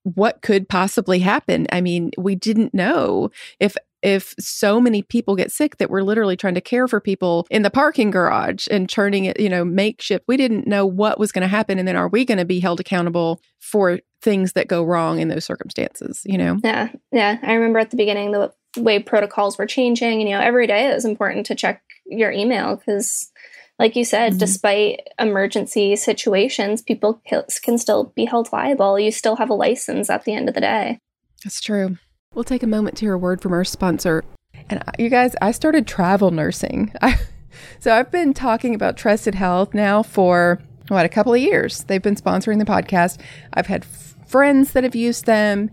What 0.05 0.43
could 0.43 0.69
possibly 0.69 1.19
happen? 1.19 1.67
I 1.73 1.81
mean, 1.81 2.13
we 2.17 2.35
didn't 2.35 2.73
know 2.73 3.31
if 3.59 3.77
if 4.03 4.35
so 4.39 4.81
many 4.81 5.03
people 5.03 5.35
get 5.35 5.51
sick 5.51 5.79
that 5.79 5.89
we're 5.89 6.03
literally 6.03 6.37
trying 6.37 6.55
to 6.55 6.61
care 6.61 6.87
for 6.87 7.01
people 7.01 7.47
in 7.51 7.63
the 7.63 7.71
parking 7.71 8.11
garage 8.11 8.69
and 8.71 8.89
churning 8.89 9.25
it, 9.25 9.41
you 9.41 9.49
know, 9.49 9.65
makeshift. 9.65 10.27
We 10.29 10.37
didn't 10.37 10.67
know 10.67 10.85
what 10.85 11.19
was 11.19 11.33
going 11.33 11.41
to 11.41 11.49
happen 11.49 11.79
and 11.79 11.89
then 11.89 11.97
are 11.97 12.09
we 12.09 12.27
going 12.27 12.37
to 12.39 12.45
be 12.45 12.61
held 12.61 12.81
accountable 12.81 13.41
for 13.61 14.01
things 14.21 14.53
that 14.53 14.69
go 14.69 14.85
wrong 14.85 15.21
in 15.21 15.29
those 15.29 15.47
circumstances, 15.47 16.21
you 16.27 16.37
know? 16.37 16.59
Yeah, 16.63 16.91
yeah. 17.13 17.39
I 17.43 17.55
remember 17.55 17.79
at 17.79 17.91
the 17.91 17.97
beginning 17.97 18.33
the 18.33 18.53
way 18.77 18.99
protocols 18.99 19.57
were 19.57 19.67
changing. 19.67 20.21
and, 20.21 20.29
You 20.29 20.37
know, 20.37 20.41
every 20.41 20.67
day 20.67 20.91
it 20.91 20.95
was 20.95 21.07
important 21.07 21.47
to 21.47 21.55
check 21.55 21.83
your 22.05 22.31
email 22.31 22.77
because, 22.77 23.31
like 23.79 23.97
you 23.97 24.05
said, 24.05 24.35
Mhm. 24.35 24.39
despite 24.39 25.01
emergency 25.18 25.97
situations, 25.97 26.83
people 26.83 27.20
can 27.62 27.79
still 27.79 28.12
be 28.14 28.25
held 28.25 28.53
liable. 28.53 28.99
You 28.99 29.11
still 29.11 29.37
have 29.37 29.51
a 29.51 29.55
license 29.55 30.09
at 30.11 30.25
the 30.25 30.35
end 30.35 30.49
of 30.49 30.55
the 30.55 30.61
day. 30.61 30.99
That's 31.43 31.61
true. 31.61 31.99
We'll 32.35 32.45
take 32.45 32.62
a 32.62 32.66
moment 32.68 32.97
to 32.99 33.07
hear 33.07 33.14
a 33.14 33.18
word 33.18 33.41
from 33.41 33.53
our 33.53 33.64
sponsor. 33.64 34.25
And 34.70 34.83
you 34.99 35.09
guys, 35.11 35.35
I 35.43 35.51
started 35.51 35.87
travel 35.87 36.31
nursing. 36.31 36.93
I, 37.03 37.18
so 37.81 37.95
I've 37.95 38.11
been 38.11 38.33
talking 38.33 38.75
about 38.75 38.97
Trusted 38.97 39.35
Health 39.35 39.75
now 39.75 40.03
for 40.03 40.61
what 40.89 41.05
a 41.05 41.09
couple 41.09 41.35
of 41.35 41.41
years. 41.41 41.85
They've 41.85 42.03
been 42.03 42.16
sponsoring 42.16 42.59
the 42.59 42.64
podcast. 42.64 43.18
I've 43.53 43.66
had 43.66 43.83
f- 43.83 44.14
friends 44.27 44.72
that 44.72 44.85
have 44.85 44.95
used 44.95 45.27
them. 45.27 45.70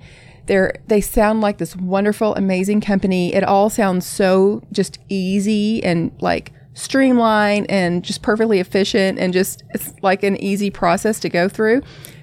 They're 0.48 0.74
they 0.88 1.02
sound 1.02 1.42
like 1.42 1.58
this 1.60 1.76
wonderful, 1.76 2.36
amazing 2.36 2.82
company. 2.82 3.34
It 3.34 3.44
all 3.44 3.70
sounds 3.70 4.06
so 4.06 4.62
just 4.72 4.98
easy 5.08 5.84
and 5.84 6.12
like 6.20 6.52
streamlined 6.74 7.70
and 7.70 8.04
just 8.04 8.22
perfectly 8.22 8.60
efficient 8.60 9.20
and 9.20 9.34
just 9.34 9.64
it's 9.74 9.94
like 10.02 10.24
an 10.24 10.38
easy 10.38 10.70
process 10.70 11.20
to 11.20 11.30
go 11.30 11.50
through. 11.50 11.82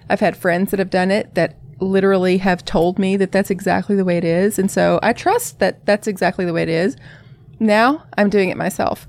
I've 0.09 0.21
had 0.21 0.37
friends 0.37 0.71
that 0.71 0.79
have 0.79 0.91
done 0.91 1.11
it 1.11 1.35
that 1.35 1.59
literally 1.81 2.39
have 2.39 2.65
told 2.65 2.99
me 2.99 3.17
that 3.17 3.31
that's 3.31 3.51
exactly 3.51 3.95
the 3.95 4.05
way 4.05 4.17
it 4.17 4.25
is. 4.25 4.59
And 4.59 4.71
so 4.71 4.99
I 5.03 5.13
trust 5.13 5.59
that 5.61 5.85
that's 5.87 6.07
exactly 6.07 6.45
the 6.45 6.53
way 6.53 6.63
it 6.63 6.69
is. 6.69 6.97
Now 7.61 8.05
I'm 8.17 8.31
doing 8.31 8.51
it 8.51 8.57
myself. 8.57 9.07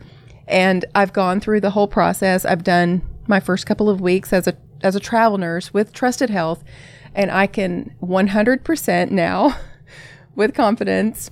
And 0.48 0.86
I've 0.96 1.14
gone 1.14 1.40
through 1.40 1.62
the 1.62 1.70
whole 1.70 1.88
process. 1.88 2.44
I've 2.44 2.64
done 2.64 3.02
my 3.28 3.40
first 3.40 3.66
couple 3.66 3.90
of 3.90 4.02
weeks 4.02 4.34
as 4.34 4.48
a 4.48 4.58
as 4.82 4.96
a 4.96 5.00
travel 5.00 5.38
nurse 5.38 5.74
with 5.74 5.92
Trusted 5.92 6.30
Health, 6.30 6.64
and 7.14 7.30
I 7.30 7.48
can 7.48 7.94
100% 8.02 9.12
now 9.12 9.58
with 10.36 10.54
confidence 10.54 11.30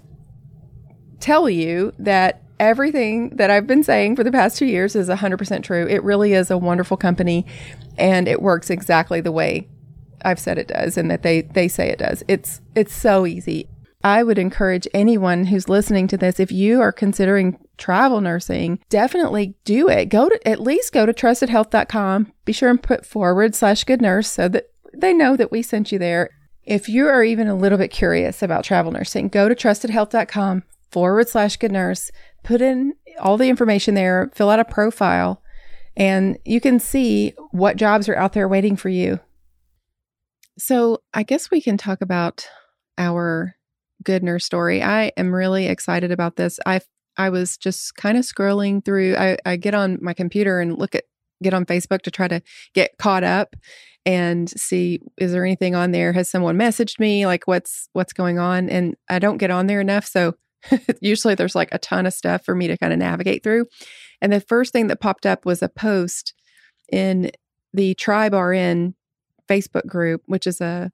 tell 1.19 1.49
you 1.49 1.93
that 1.97 2.43
everything 2.59 3.29
that 3.29 3.49
I've 3.49 3.67
been 3.67 3.83
saying 3.83 4.15
for 4.15 4.23
the 4.23 4.31
past 4.31 4.57
2 4.57 4.65
years 4.65 4.95
is 4.95 5.09
100% 5.09 5.63
true. 5.63 5.87
It 5.87 6.03
really 6.03 6.33
is 6.33 6.51
a 6.51 6.57
wonderful 6.57 6.97
company 6.97 7.45
and 7.97 8.27
it 8.27 8.41
works 8.41 8.69
exactly 8.69 9.21
the 9.21 9.31
way 9.31 9.67
I've 10.23 10.39
said 10.39 10.57
it 10.57 10.67
does 10.67 10.97
and 10.97 11.09
that 11.11 11.23
they 11.23 11.41
they 11.41 11.67
say 11.67 11.89
it 11.89 11.99
does. 11.99 12.23
It's 12.27 12.61
it's 12.75 12.93
so 12.93 13.25
easy. 13.25 13.67
I 14.03 14.23
would 14.23 14.37
encourage 14.37 14.87
anyone 14.93 15.45
who's 15.45 15.69
listening 15.69 16.07
to 16.07 16.17
this 16.17 16.39
if 16.39 16.51
you 16.51 16.81
are 16.81 16.91
considering 16.91 17.57
travel 17.77 18.21
nursing, 18.21 18.79
definitely 18.89 19.55
do 19.65 19.89
it. 19.89 20.05
Go 20.05 20.29
to 20.29 20.47
at 20.47 20.61
least 20.61 20.93
go 20.93 21.05
to 21.05 21.13
trustedhealth.com. 21.13 22.31
Be 22.45 22.53
sure 22.53 22.69
and 22.69 22.81
put 22.81 23.05
forward 23.05 23.55
slash 23.55 23.83
good 23.83 24.01
nurse 24.01 24.31
so 24.31 24.47
that 24.49 24.69
they 24.93 25.13
know 25.13 25.35
that 25.35 25.51
we 25.51 25.61
sent 25.61 25.91
you 25.91 25.99
there. 25.99 26.29
If 26.63 26.89
you 26.89 27.07
are 27.07 27.23
even 27.23 27.47
a 27.47 27.55
little 27.55 27.77
bit 27.77 27.91
curious 27.91 28.43
about 28.43 28.63
travel 28.63 28.91
nursing, 28.91 29.29
go 29.29 29.47
to 29.47 29.55
trustedhealth.com 29.55 30.63
forward 30.91 31.29
slash 31.29 31.57
good 31.57 31.71
nurse. 31.71 32.11
Put 32.47 32.61
in 32.61 32.93
all 33.19 33.35
the 33.35 33.49
information 33.49 33.93
there, 33.93 34.31
fill 34.33 34.49
out 34.49 34.61
a 34.61 34.63
profile, 34.63 35.43
and 35.97 36.37
you 36.45 36.61
can 36.61 36.79
see 36.79 37.33
what 37.51 37.75
jobs 37.75 38.07
are 38.07 38.15
out 38.15 38.31
there 38.31 38.47
waiting 38.47 38.77
for 38.77 38.87
you. 38.87 39.19
So, 40.57 41.01
I 41.13 41.23
guess 41.23 41.51
we 41.51 41.59
can 41.59 41.75
talk 41.77 41.99
about 41.99 42.47
our 42.97 43.55
good 44.01 44.23
nurse 44.23 44.45
story. 44.45 44.81
I 44.81 45.11
am 45.17 45.35
really 45.35 45.67
excited 45.67 46.09
about 46.09 46.37
this. 46.37 46.57
I 46.65 46.79
I 47.17 47.31
was 47.31 47.57
just 47.57 47.95
kind 47.95 48.17
of 48.17 48.23
scrolling 48.23 48.85
through. 48.85 49.17
I, 49.17 49.37
I 49.45 49.57
get 49.57 49.73
on 49.73 49.97
my 50.01 50.13
computer 50.13 50.61
and 50.61 50.79
look 50.79 50.95
at 50.95 51.03
get 51.43 51.53
on 51.53 51.65
Facebook 51.65 52.01
to 52.03 52.11
try 52.11 52.29
to 52.29 52.41
get 52.73 52.97
caught 52.97 53.25
up 53.25 53.57
and 54.05 54.49
see 54.49 55.01
is 55.17 55.33
there 55.33 55.43
anything 55.43 55.75
on 55.75 55.91
there? 55.91 56.13
Has 56.13 56.29
someone 56.29 56.57
messaged 56.57 56.97
me? 56.97 57.25
Like 57.25 57.45
what's 57.45 57.89
what's 57.91 58.13
going 58.13 58.39
on? 58.39 58.69
And 58.69 58.95
I 59.09 59.19
don't 59.19 59.37
get 59.37 59.51
on 59.51 59.67
there 59.67 59.81
enough. 59.81 60.05
So 60.05 60.35
usually 61.01 61.35
there's 61.35 61.55
like 61.55 61.69
a 61.71 61.79
ton 61.79 62.05
of 62.05 62.13
stuff 62.13 62.43
for 62.43 62.55
me 62.55 62.67
to 62.67 62.77
kind 62.77 62.93
of 62.93 62.99
navigate 62.99 63.43
through. 63.43 63.65
And 64.21 64.31
the 64.31 64.41
first 64.41 64.73
thing 64.73 64.87
that 64.87 65.01
popped 65.01 65.25
up 65.25 65.45
was 65.45 65.61
a 65.61 65.69
post 65.69 66.33
in 66.91 67.31
the 67.73 67.93
Tribe 67.95 68.33
RN 68.33 68.95
Facebook 69.49 69.85
group, 69.85 70.21
which 70.25 70.47
is 70.47 70.61
a 70.61 70.91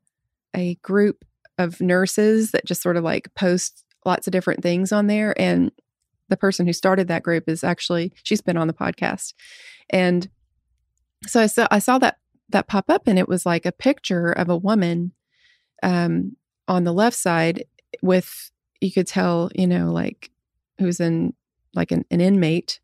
a 0.56 0.76
group 0.76 1.26
of 1.58 1.82
nurses 1.82 2.52
that 2.52 2.66
just 2.66 2.82
sort 2.82 2.98
of 2.98 3.04
like 3.04 3.34
post 3.36 3.84
lots 4.06 4.28
of 4.28 4.32
different 4.32 4.62
things 4.62 4.92
on 4.92 5.08
there. 5.08 5.40
And 5.40 5.72
the 6.30 6.38
person 6.38 6.66
who 6.66 6.74
started 6.74 7.08
that 7.08 7.24
group 7.24 7.46
is 7.48 7.64
actually 7.64 8.14
she's 8.24 8.42
been 8.42 8.58
on 8.58 8.68
the 8.68 8.74
podcast. 8.74 9.34
And 9.90 10.30
so 11.26 11.42
I 11.42 11.48
saw 11.48 11.68
I 11.72 11.80
saw 11.80 11.98
that 12.00 12.18
that 12.50 12.68
pop 12.68 12.90
up, 12.90 13.08
and 13.08 13.18
it 13.18 13.28
was 13.28 13.46
like 13.46 13.66
a 13.66 13.72
picture 13.72 14.32
of 14.32 14.50
a 14.50 14.58
woman 14.58 15.14
um, 15.82 16.36
on 16.68 16.84
the 16.84 16.94
left 16.94 17.18
side 17.18 17.66
with 18.02 18.52
you 18.84 18.92
could 18.92 19.08
tell, 19.08 19.50
you 19.56 19.68
know, 19.68 19.92
like 19.92 20.30
who's 20.80 21.00
in 21.00 21.34
like 21.74 21.92
an, 21.92 22.06
an 22.12 22.22
inmate 22.22 22.80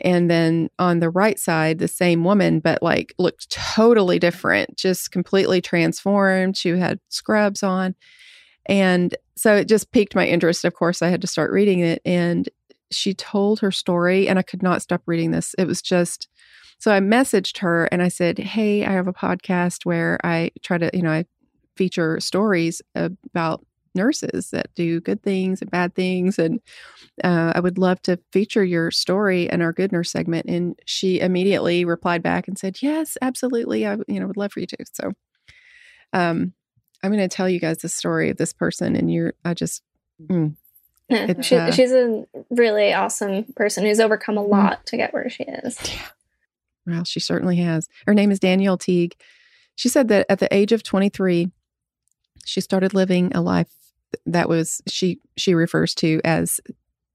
and 0.00 0.30
then 0.30 0.68
on 0.78 1.00
the 1.00 1.10
right 1.10 1.38
side 1.38 1.78
the 1.78 1.88
same 1.88 2.24
woman 2.24 2.60
but 2.60 2.82
like 2.82 3.14
looked 3.18 3.50
totally 3.50 4.18
different 4.18 4.76
just 4.76 5.10
completely 5.10 5.60
transformed 5.60 6.56
she 6.56 6.70
had 6.70 7.00
scrubs 7.08 7.62
on 7.62 7.94
and 8.66 9.16
so 9.36 9.56
it 9.56 9.68
just 9.68 9.92
piqued 9.92 10.14
my 10.14 10.26
interest 10.26 10.64
of 10.64 10.74
course 10.74 11.00
i 11.02 11.08
had 11.08 11.20
to 11.20 11.26
start 11.26 11.50
reading 11.50 11.80
it 11.80 12.02
and 12.04 12.48
she 12.90 13.14
told 13.14 13.60
her 13.60 13.72
story 13.72 14.28
and 14.28 14.38
i 14.38 14.42
could 14.42 14.62
not 14.62 14.82
stop 14.82 15.02
reading 15.06 15.30
this 15.30 15.54
it 15.58 15.66
was 15.66 15.80
just 15.80 16.28
so 16.78 16.92
i 16.92 17.00
messaged 17.00 17.58
her 17.58 17.86
and 17.86 18.02
i 18.02 18.08
said 18.08 18.38
hey 18.38 18.84
i 18.84 18.92
have 18.92 19.08
a 19.08 19.12
podcast 19.12 19.86
where 19.86 20.18
i 20.24 20.50
try 20.62 20.76
to 20.76 20.90
you 20.92 21.02
know 21.02 21.10
i 21.10 21.24
feature 21.76 22.18
stories 22.20 22.80
about 22.94 23.65
nurses 23.96 24.50
that 24.50 24.72
do 24.74 25.00
good 25.00 25.22
things 25.22 25.60
and 25.60 25.70
bad 25.70 25.94
things. 25.94 26.38
And 26.38 26.60
uh, 27.24 27.52
I 27.54 27.60
would 27.60 27.78
love 27.78 28.00
to 28.02 28.20
feature 28.32 28.64
your 28.64 28.90
story 28.90 29.48
in 29.48 29.62
our 29.62 29.72
Good 29.72 29.90
Nurse 29.90 30.10
segment. 30.10 30.46
And 30.46 30.78
she 30.84 31.18
immediately 31.20 31.84
replied 31.84 32.22
back 32.22 32.46
and 32.46 32.58
said, 32.58 32.82
Yes, 32.82 33.18
absolutely. 33.20 33.86
I 33.86 33.96
you 34.06 34.20
know 34.20 34.26
would 34.26 34.36
love 34.36 34.52
for 34.52 34.60
you 34.60 34.66
to. 34.66 34.76
So 34.92 35.12
um, 36.12 36.52
I'm 37.02 37.10
going 37.10 37.28
to 37.28 37.34
tell 37.34 37.48
you 37.48 37.58
guys 37.58 37.78
the 37.78 37.88
story 37.88 38.30
of 38.30 38.36
this 38.36 38.52
person. 38.52 38.94
And 38.94 39.12
you're, 39.12 39.34
I 39.44 39.54
just, 39.54 39.82
mm, 40.22 40.54
yeah, 41.08 41.40
she, 41.40 41.56
uh, 41.56 41.70
she's 41.70 41.92
a 41.92 42.24
really 42.50 42.92
awesome 42.92 43.44
person 43.54 43.84
who's 43.84 44.00
overcome 44.00 44.38
a 44.38 44.44
mm. 44.44 44.48
lot 44.48 44.80
mm, 44.80 44.84
to 44.86 44.96
get 44.96 45.12
where 45.12 45.28
she 45.28 45.44
is. 45.44 45.78
Yeah. 45.84 46.06
Well, 46.86 47.04
she 47.04 47.20
certainly 47.20 47.56
has. 47.56 47.88
Her 48.06 48.14
name 48.14 48.30
is 48.30 48.38
Danielle 48.38 48.78
Teague. 48.78 49.16
She 49.74 49.88
said 49.88 50.08
that 50.08 50.26
at 50.28 50.38
the 50.38 50.52
age 50.54 50.72
of 50.72 50.82
23, 50.82 51.50
she 52.44 52.60
started 52.60 52.94
living 52.94 53.32
a 53.34 53.40
life 53.40 53.68
that 54.26 54.48
was 54.48 54.80
she 54.88 55.20
she 55.36 55.54
refers 55.54 55.94
to 55.96 56.20
as 56.24 56.60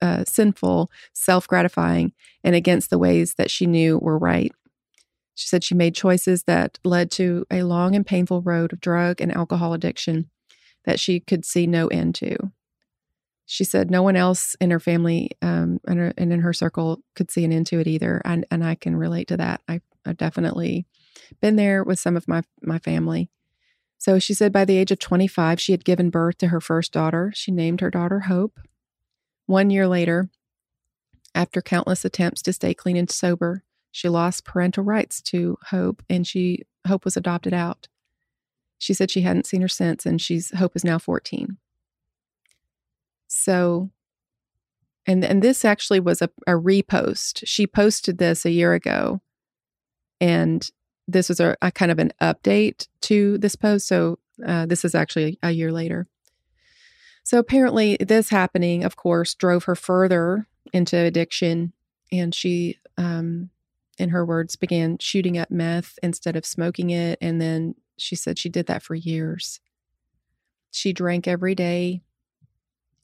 uh, 0.01 0.23
sinful, 0.25 0.89
self 1.13 1.47
gratifying, 1.47 2.13
and 2.43 2.55
against 2.55 2.89
the 2.89 2.97
ways 2.97 3.35
that 3.35 3.51
she 3.51 3.65
knew 3.65 3.97
were 3.99 4.17
right. 4.17 4.51
She 5.35 5.47
said 5.47 5.63
she 5.63 5.75
made 5.75 5.95
choices 5.95 6.43
that 6.43 6.79
led 6.83 7.11
to 7.11 7.45
a 7.49 7.63
long 7.63 7.95
and 7.95 8.05
painful 8.05 8.41
road 8.41 8.73
of 8.73 8.81
drug 8.81 9.21
and 9.21 9.31
alcohol 9.31 9.73
addiction 9.73 10.29
that 10.85 10.99
she 10.99 11.19
could 11.19 11.45
see 11.45 11.67
no 11.67 11.87
end 11.87 12.15
to. 12.15 12.35
She 13.45 13.63
said 13.63 13.91
no 13.91 14.01
one 14.01 14.15
else 14.15 14.55
in 14.61 14.71
her 14.71 14.79
family 14.79 15.31
um, 15.41 15.79
and, 15.85 15.99
her, 15.99 16.13
and, 16.17 16.31
in 16.31 16.39
her 16.39 16.53
circle 16.53 17.01
could 17.15 17.29
see 17.29 17.43
an 17.43 17.51
end 17.51 17.67
to 17.67 17.79
it 17.79 17.87
either, 17.87 18.21
and 18.23 18.45
and 18.49 18.63
I 18.63 18.75
can 18.75 18.95
relate 18.95 19.27
to 19.29 19.37
that. 19.37 19.61
I 19.67 19.81
I've 20.05 20.17
definitely 20.17 20.85
been 21.41 21.55
there 21.55 21.83
with 21.83 21.99
some 21.99 22.17
of 22.17 22.27
my 22.27 22.43
my 22.61 22.79
family. 22.79 23.29
So 24.01 24.17
she 24.17 24.33
said 24.33 24.51
by 24.51 24.65
the 24.65 24.77
age 24.77 24.89
of 24.89 24.97
25, 24.97 25.61
she 25.61 25.73
had 25.73 25.85
given 25.85 26.09
birth 26.09 26.39
to 26.39 26.47
her 26.47 26.59
first 26.59 26.91
daughter. 26.91 27.31
She 27.35 27.51
named 27.51 27.81
her 27.81 27.91
daughter 27.91 28.21
Hope. 28.21 28.59
One 29.45 29.69
year 29.69 29.87
later, 29.87 30.31
after 31.35 31.61
countless 31.61 32.03
attempts 32.03 32.41
to 32.41 32.53
stay 32.53 32.73
clean 32.73 32.97
and 32.97 33.11
sober, 33.11 33.63
she 33.91 34.09
lost 34.09 34.43
parental 34.43 34.83
rights 34.83 35.21
to 35.21 35.55
Hope 35.67 36.01
and 36.09 36.25
she 36.25 36.63
Hope 36.87 37.05
was 37.05 37.15
adopted 37.15 37.53
out. 37.53 37.89
She 38.79 38.95
said 38.95 39.11
she 39.11 39.21
hadn't 39.21 39.45
seen 39.45 39.61
her 39.61 39.67
since 39.67 40.03
and 40.03 40.19
she's 40.19 40.49
Hope 40.57 40.75
is 40.75 40.83
now 40.83 40.97
14. 40.97 41.57
So 43.27 43.91
and 45.05 45.23
and 45.23 45.43
this 45.43 45.63
actually 45.63 45.99
was 45.99 46.23
a, 46.23 46.31
a 46.47 46.53
repost. 46.53 47.43
She 47.45 47.67
posted 47.67 48.17
this 48.17 48.45
a 48.45 48.51
year 48.51 48.73
ago 48.73 49.21
and 50.19 50.67
this 51.11 51.29
was 51.29 51.39
a, 51.39 51.55
a, 51.61 51.71
kind 51.71 51.91
of 51.91 51.99
an 51.99 52.11
update 52.21 52.87
to 53.01 53.37
this 53.37 53.55
post. 53.55 53.87
So 53.87 54.19
uh, 54.45 54.65
this 54.65 54.85
is 54.85 54.95
actually 54.95 55.37
a 55.43 55.51
year 55.51 55.71
later. 55.71 56.07
So 57.23 57.37
apparently, 57.37 57.97
this 57.97 58.29
happening, 58.29 58.83
of 58.83 58.95
course, 58.95 59.35
drove 59.35 59.65
her 59.65 59.75
further 59.75 60.47
into 60.73 60.97
addiction. 60.97 61.73
And 62.11 62.33
she, 62.33 62.79
um, 62.97 63.49
in 63.97 64.09
her 64.09 64.25
words, 64.25 64.55
began 64.55 64.97
shooting 64.97 65.37
up 65.37 65.51
meth 65.51 65.99
instead 66.01 66.35
of 66.35 66.45
smoking 66.45 66.89
it. 66.89 67.19
And 67.21 67.39
then 67.39 67.75
she 67.97 68.15
said 68.15 68.39
she 68.39 68.49
did 68.49 68.65
that 68.67 68.81
for 68.81 68.95
years. 68.95 69.59
She 70.71 70.93
drank 70.93 71.27
every 71.27 71.53
day 71.53 72.01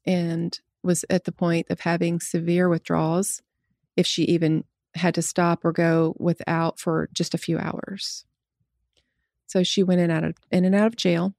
and 0.05 0.59
was 0.81 1.05
at 1.09 1.25
the 1.25 1.31
point 1.31 1.67
of 1.69 1.81
having 1.81 2.19
severe 2.19 2.69
withdrawals 2.69 3.41
if 3.95 4.07
she 4.07 4.23
even 4.23 4.63
had 4.97 5.15
to 5.15 5.21
stop 5.21 5.63
or 5.63 5.71
go 5.71 6.15
without 6.17 6.79
for 6.79 7.09
just 7.13 7.33
a 7.33 7.37
few 7.39 7.57
hours. 7.57 8.25
So 9.47 9.63
she 9.63 9.83
went 9.83 10.01
in, 10.01 10.11
out 10.11 10.23
of, 10.23 10.35
in 10.51 10.65
and 10.65 10.75
out 10.75 10.87
of 10.87 10.95
jail 10.95 11.33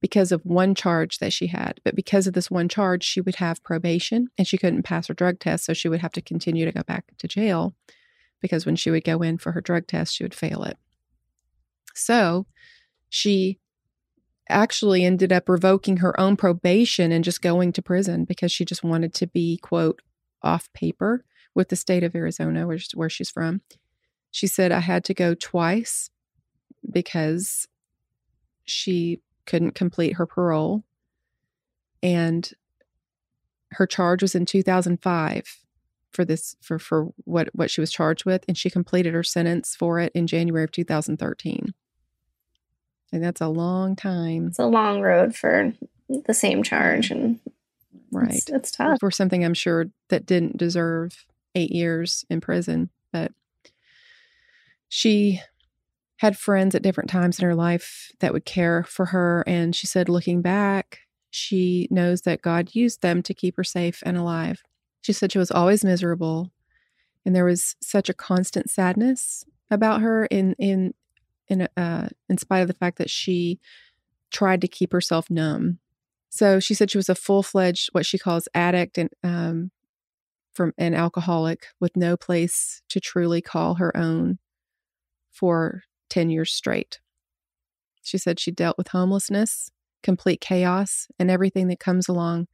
because 0.00 0.32
of 0.32 0.44
one 0.44 0.74
charge 0.74 1.18
that 1.18 1.32
she 1.32 1.46
had. 1.46 1.80
But 1.84 1.94
because 1.94 2.26
of 2.26 2.34
this 2.34 2.50
one 2.50 2.68
charge, 2.68 3.04
she 3.04 3.20
would 3.20 3.36
have 3.36 3.62
probation 3.62 4.28
and 4.36 4.46
she 4.46 4.58
couldn't 4.58 4.82
pass 4.82 5.06
her 5.06 5.14
drug 5.14 5.38
test. 5.38 5.64
So 5.64 5.72
she 5.72 5.88
would 5.88 6.00
have 6.00 6.12
to 6.12 6.20
continue 6.20 6.64
to 6.64 6.72
go 6.72 6.82
back 6.82 7.04
to 7.18 7.28
jail 7.28 7.74
because 8.40 8.66
when 8.66 8.76
she 8.76 8.90
would 8.90 9.04
go 9.04 9.22
in 9.22 9.38
for 9.38 9.52
her 9.52 9.60
drug 9.60 9.86
test, 9.86 10.14
she 10.14 10.24
would 10.24 10.34
fail 10.34 10.64
it. 10.64 10.76
So 11.94 12.46
she 13.08 13.58
actually 14.48 15.04
ended 15.04 15.32
up 15.32 15.48
revoking 15.48 15.98
her 15.98 16.18
own 16.18 16.36
probation 16.36 17.12
and 17.12 17.24
just 17.24 17.40
going 17.40 17.72
to 17.72 17.82
prison 17.82 18.24
because 18.24 18.50
she 18.50 18.64
just 18.64 18.82
wanted 18.82 19.14
to 19.14 19.26
be, 19.26 19.58
quote, 19.62 20.02
off 20.42 20.72
paper 20.72 21.24
with 21.54 21.68
the 21.68 21.76
state 21.76 22.02
of 22.02 22.14
Arizona, 22.14 22.68
is 22.68 22.92
where 22.92 23.10
she's 23.10 23.30
from. 23.30 23.60
She 24.30 24.46
said, 24.46 24.72
I 24.72 24.80
had 24.80 25.04
to 25.04 25.14
go 25.14 25.34
twice 25.34 26.10
because 26.90 27.68
she 28.64 29.20
couldn't 29.46 29.74
complete 29.74 30.14
her 30.14 30.26
parole. 30.26 30.84
And 32.02 32.50
her 33.72 33.86
charge 33.86 34.22
was 34.22 34.34
in 34.34 34.46
2005 34.46 35.58
for 36.12 36.24
this 36.24 36.56
for 36.60 36.78
for 36.78 37.08
what 37.24 37.48
what 37.52 37.70
she 37.70 37.80
was 37.80 37.90
charged 37.90 38.24
with 38.24 38.44
and 38.46 38.56
she 38.56 38.68
completed 38.68 39.14
her 39.14 39.22
sentence 39.22 39.74
for 39.74 39.98
it 39.98 40.12
in 40.14 40.26
January 40.26 40.64
of 40.64 40.70
2013 40.70 41.72
and 43.12 43.24
that's 43.24 43.40
a 43.40 43.48
long 43.48 43.96
time 43.96 44.48
it's 44.48 44.58
a 44.58 44.66
long 44.66 45.00
road 45.00 45.34
for 45.34 45.72
the 46.26 46.34
same 46.34 46.62
charge 46.62 47.10
and 47.10 47.40
right 48.10 48.34
it's, 48.34 48.50
it's 48.50 48.70
tough 48.70 48.98
for 49.00 49.10
something 49.10 49.42
i'm 49.42 49.54
sure 49.54 49.86
that 50.10 50.26
didn't 50.26 50.58
deserve 50.58 51.24
eight 51.54 51.72
years 51.72 52.24
in 52.30 52.40
prison. 52.40 52.90
But 53.12 53.32
she 54.88 55.40
had 56.18 56.38
friends 56.38 56.74
at 56.74 56.82
different 56.82 57.10
times 57.10 57.38
in 57.38 57.44
her 57.44 57.54
life 57.54 58.12
that 58.20 58.32
would 58.32 58.44
care 58.44 58.84
for 58.84 59.06
her. 59.06 59.42
And 59.46 59.74
she 59.74 59.86
said, 59.86 60.08
looking 60.08 60.40
back, 60.40 61.00
she 61.30 61.88
knows 61.90 62.22
that 62.22 62.42
God 62.42 62.74
used 62.74 63.02
them 63.02 63.22
to 63.22 63.34
keep 63.34 63.56
her 63.56 63.64
safe 63.64 64.02
and 64.04 64.16
alive. 64.16 64.62
She 65.00 65.12
said 65.12 65.32
she 65.32 65.38
was 65.38 65.50
always 65.50 65.84
miserable. 65.84 66.52
And 67.24 67.34
there 67.34 67.44
was 67.44 67.74
such 67.80 68.08
a 68.08 68.14
constant 68.14 68.70
sadness 68.70 69.44
about 69.70 70.02
her 70.02 70.26
in 70.26 70.54
in 70.58 70.94
in 71.48 71.68
uh, 71.76 72.08
in 72.28 72.38
spite 72.38 72.60
of 72.60 72.68
the 72.68 72.74
fact 72.74 72.98
that 72.98 73.10
she 73.10 73.58
tried 74.30 74.60
to 74.60 74.68
keep 74.68 74.92
herself 74.92 75.30
numb. 75.30 75.78
So 76.30 76.60
she 76.60 76.74
said 76.74 76.90
she 76.90 76.98
was 76.98 77.08
a 77.08 77.14
full 77.14 77.42
fledged 77.42 77.90
what 77.92 78.06
she 78.06 78.18
calls 78.18 78.48
addict 78.54 78.98
and 78.98 79.10
um, 79.22 79.70
from 80.52 80.72
an 80.78 80.94
alcoholic 80.94 81.66
with 81.80 81.96
no 81.96 82.16
place 82.16 82.82
to 82.88 83.00
truly 83.00 83.40
call 83.40 83.74
her 83.76 83.96
own 83.96 84.38
for 85.30 85.82
10 86.10 86.30
years 86.30 86.52
straight. 86.52 87.00
She 88.02 88.18
said 88.18 88.38
she 88.38 88.50
dealt 88.50 88.76
with 88.76 88.88
homelessness, 88.88 89.70
complete 90.02 90.40
chaos, 90.40 91.08
and 91.18 91.30
everything 91.30 91.68
that 91.68 91.80
comes 91.80 92.08
along 92.08 92.48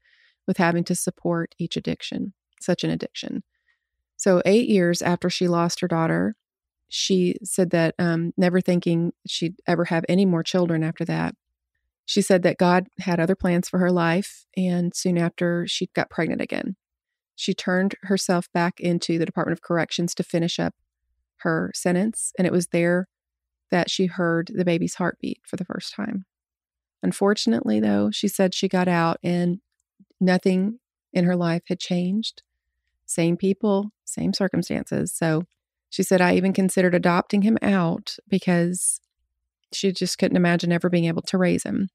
with 0.46 0.58
having 0.58 0.84
to 0.84 0.94
support 0.94 1.54
each 1.58 1.76
addiction, 1.76 2.34
such 2.60 2.84
an 2.84 2.90
addiction. 2.90 3.42
So, 4.16 4.42
eight 4.44 4.68
years 4.68 5.02
after 5.02 5.30
she 5.30 5.48
lost 5.48 5.80
her 5.80 5.88
daughter, 5.88 6.34
she 6.88 7.36
said 7.44 7.70
that 7.70 7.94
um, 7.98 8.32
never 8.36 8.60
thinking 8.60 9.12
she'd 9.26 9.56
ever 9.66 9.84
have 9.86 10.04
any 10.08 10.24
more 10.24 10.42
children 10.42 10.82
after 10.82 11.04
that. 11.04 11.34
She 12.04 12.22
said 12.22 12.42
that 12.42 12.56
God 12.56 12.88
had 12.98 13.20
other 13.20 13.36
plans 13.36 13.68
for 13.68 13.78
her 13.78 13.92
life, 13.92 14.46
and 14.56 14.94
soon 14.94 15.18
after, 15.18 15.66
she 15.66 15.90
got 15.94 16.10
pregnant 16.10 16.40
again 16.40 16.76
she 17.38 17.54
turned 17.54 17.94
herself 18.02 18.52
back 18.52 18.80
into 18.80 19.16
the 19.16 19.24
Department 19.24 19.56
of 19.56 19.62
Corrections 19.62 20.12
to 20.16 20.24
finish 20.24 20.58
up 20.58 20.74
her 21.38 21.70
sentence. 21.72 22.32
And 22.36 22.48
it 22.48 22.52
was 22.52 22.68
there 22.68 23.06
that 23.70 23.88
she 23.88 24.06
heard 24.06 24.50
the 24.52 24.64
baby's 24.64 24.96
heartbeat 24.96 25.40
for 25.44 25.54
the 25.54 25.64
first 25.64 25.94
time. 25.94 26.24
Unfortunately, 27.00 27.78
though, 27.78 28.10
she 28.10 28.26
said 28.26 28.54
she 28.54 28.66
got 28.66 28.88
out 28.88 29.18
and 29.22 29.60
nothing 30.20 30.80
in 31.12 31.24
her 31.26 31.36
life 31.36 31.62
had 31.68 31.78
changed. 31.78 32.42
Same 33.06 33.36
people, 33.36 33.92
same 34.04 34.32
circumstances. 34.32 35.12
So 35.12 35.44
she 35.90 36.02
said, 36.02 36.20
I 36.20 36.34
even 36.34 36.52
considered 36.52 36.94
adopting 36.94 37.42
him 37.42 37.56
out 37.62 38.16
because 38.26 39.00
she 39.72 39.92
just 39.92 40.18
couldn't 40.18 40.36
imagine 40.36 40.72
ever 40.72 40.90
being 40.90 41.04
able 41.04 41.22
to 41.22 41.38
raise 41.38 41.62
him. 41.62 41.88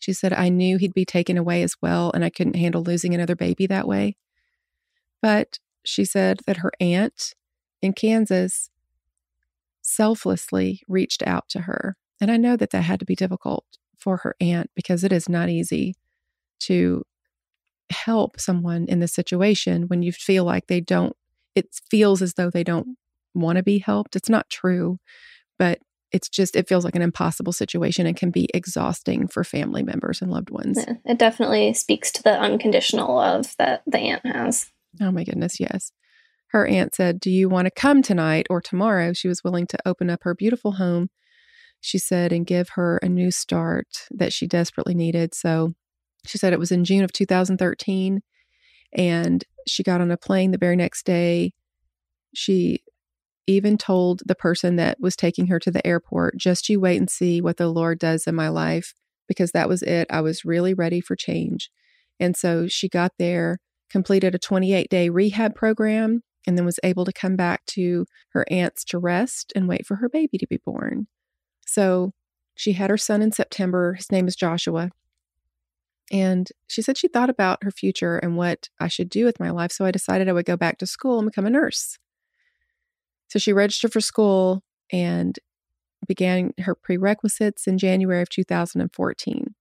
She 0.00 0.12
said, 0.12 0.32
I 0.32 0.48
knew 0.48 0.76
he'd 0.76 0.92
be 0.92 1.04
taken 1.04 1.38
away 1.38 1.62
as 1.62 1.76
well, 1.80 2.10
and 2.12 2.24
I 2.24 2.30
couldn't 2.30 2.56
handle 2.56 2.82
losing 2.82 3.14
another 3.14 3.36
baby 3.36 3.68
that 3.68 3.86
way. 3.86 4.16
But 5.22 5.58
she 5.84 6.04
said 6.04 6.40
that 6.46 6.58
her 6.58 6.72
aunt 6.80 7.34
in 7.82 7.92
Kansas 7.92 8.70
selflessly 9.82 10.82
reached 10.88 11.22
out 11.26 11.48
to 11.48 11.62
her. 11.62 11.96
And 12.20 12.30
I 12.30 12.36
know 12.36 12.56
that 12.56 12.70
that 12.70 12.82
had 12.82 13.00
to 13.00 13.06
be 13.06 13.14
difficult 13.14 13.64
for 13.98 14.18
her 14.18 14.34
aunt 14.40 14.70
because 14.74 15.02
it 15.04 15.12
is 15.12 15.28
not 15.28 15.48
easy 15.48 15.94
to 16.60 17.04
help 17.90 18.38
someone 18.38 18.86
in 18.86 19.00
this 19.00 19.14
situation 19.14 19.84
when 19.84 20.02
you 20.02 20.12
feel 20.12 20.44
like 20.44 20.66
they 20.66 20.80
don't, 20.80 21.16
it 21.54 21.68
feels 21.90 22.20
as 22.20 22.34
though 22.34 22.50
they 22.50 22.64
don't 22.64 22.96
want 23.34 23.56
to 23.56 23.62
be 23.62 23.78
helped. 23.78 24.14
It's 24.14 24.28
not 24.28 24.50
true, 24.50 24.98
but 25.58 25.78
it's 26.12 26.28
just, 26.28 26.56
it 26.56 26.68
feels 26.68 26.84
like 26.84 26.94
an 26.94 27.02
impossible 27.02 27.52
situation 27.52 28.06
and 28.06 28.16
can 28.16 28.30
be 28.30 28.48
exhausting 28.52 29.28
for 29.28 29.44
family 29.44 29.82
members 29.82 30.20
and 30.20 30.30
loved 30.30 30.50
ones. 30.50 30.78
Yeah, 30.86 30.94
it 31.04 31.18
definitely 31.18 31.72
speaks 31.74 32.10
to 32.12 32.22
the 32.22 32.38
unconditional 32.38 33.14
love 33.14 33.54
that 33.58 33.82
the 33.86 33.98
aunt 33.98 34.24
has. 34.26 34.70
Oh 35.00 35.10
my 35.10 35.24
goodness, 35.24 35.60
yes. 35.60 35.92
Her 36.48 36.66
aunt 36.66 36.94
said, 36.94 37.20
Do 37.20 37.30
you 37.30 37.48
want 37.48 37.66
to 37.66 37.70
come 37.70 38.02
tonight 38.02 38.46
or 38.48 38.60
tomorrow? 38.60 39.12
She 39.12 39.28
was 39.28 39.44
willing 39.44 39.66
to 39.68 39.78
open 39.84 40.08
up 40.10 40.20
her 40.22 40.34
beautiful 40.34 40.72
home, 40.72 41.10
she 41.80 41.98
said, 41.98 42.32
and 42.32 42.46
give 42.46 42.70
her 42.70 42.98
a 42.98 43.08
new 43.08 43.30
start 43.30 44.06
that 44.10 44.32
she 44.32 44.46
desperately 44.46 44.94
needed. 44.94 45.34
So 45.34 45.74
she 46.26 46.38
said 46.38 46.52
it 46.52 46.58
was 46.58 46.72
in 46.72 46.84
June 46.84 47.04
of 47.04 47.12
2013. 47.12 48.20
And 48.94 49.44
she 49.66 49.82
got 49.82 50.00
on 50.00 50.10
a 50.10 50.16
plane 50.16 50.50
the 50.50 50.58
very 50.58 50.76
next 50.76 51.04
day. 51.04 51.52
She 52.34 52.82
even 53.46 53.78
told 53.78 54.22
the 54.26 54.34
person 54.34 54.76
that 54.76 54.98
was 55.00 55.16
taking 55.16 55.46
her 55.46 55.58
to 55.58 55.70
the 55.70 55.86
airport, 55.86 56.36
just 56.36 56.68
you 56.68 56.80
wait 56.80 56.98
and 56.98 57.08
see 57.08 57.40
what 57.40 57.56
the 57.56 57.68
Lord 57.68 57.98
does 57.98 58.26
in 58.26 58.34
my 58.34 58.48
life, 58.48 58.94
because 59.26 59.52
that 59.52 59.68
was 59.68 59.82
it. 59.82 60.06
I 60.10 60.20
was 60.20 60.44
really 60.44 60.74
ready 60.74 61.00
for 61.00 61.16
change. 61.16 61.70
And 62.20 62.36
so 62.36 62.66
she 62.66 62.88
got 62.88 63.12
there, 63.18 63.58
completed 63.90 64.34
a 64.34 64.38
28 64.38 64.88
day 64.88 65.08
rehab 65.08 65.54
program, 65.54 66.22
and 66.46 66.56
then 66.56 66.64
was 66.64 66.80
able 66.82 67.04
to 67.04 67.12
come 67.12 67.36
back 67.36 67.64
to 67.66 68.06
her 68.30 68.44
aunt's 68.50 68.84
to 68.86 68.98
rest 68.98 69.52
and 69.54 69.68
wait 69.68 69.86
for 69.86 69.96
her 69.96 70.08
baby 70.08 70.38
to 70.38 70.46
be 70.46 70.58
born. 70.64 71.06
So 71.66 72.12
she 72.54 72.72
had 72.72 72.90
her 72.90 72.96
son 72.96 73.22
in 73.22 73.32
September. 73.32 73.94
His 73.94 74.10
name 74.10 74.26
is 74.26 74.34
Joshua. 74.34 74.90
And 76.10 76.48
she 76.66 76.80
said 76.80 76.96
she 76.96 77.08
thought 77.08 77.28
about 77.30 77.62
her 77.62 77.70
future 77.70 78.16
and 78.16 78.36
what 78.36 78.68
I 78.80 78.88
should 78.88 79.10
do 79.10 79.24
with 79.24 79.38
my 79.38 79.50
life. 79.50 79.72
So 79.72 79.84
I 79.84 79.90
decided 79.90 80.28
I 80.28 80.32
would 80.32 80.46
go 80.46 80.56
back 80.56 80.78
to 80.78 80.86
school 80.86 81.18
and 81.18 81.26
become 81.26 81.46
a 81.46 81.50
nurse. 81.50 81.98
So 83.28 83.38
she 83.38 83.52
registered 83.52 83.92
for 83.92 84.00
school 84.00 84.62
and 84.90 85.38
began 86.06 86.52
her 86.60 86.74
prerequisites 86.74 87.66
in 87.66 87.76
January 87.76 88.22
of 88.22 88.30
2014. 88.30 89.54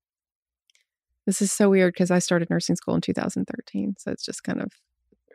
This 1.28 1.42
is 1.42 1.52
so 1.52 1.70
weird 1.70 1.94
because 1.94 2.10
I 2.10 2.20
started 2.20 2.50
nursing 2.50 2.78
school 2.78 2.96
in 2.96 3.02
2013. 3.02 3.96
So 4.00 4.12
it's 4.12 4.26
just 4.26 4.44
kind 4.44 4.62
of 4.62 4.72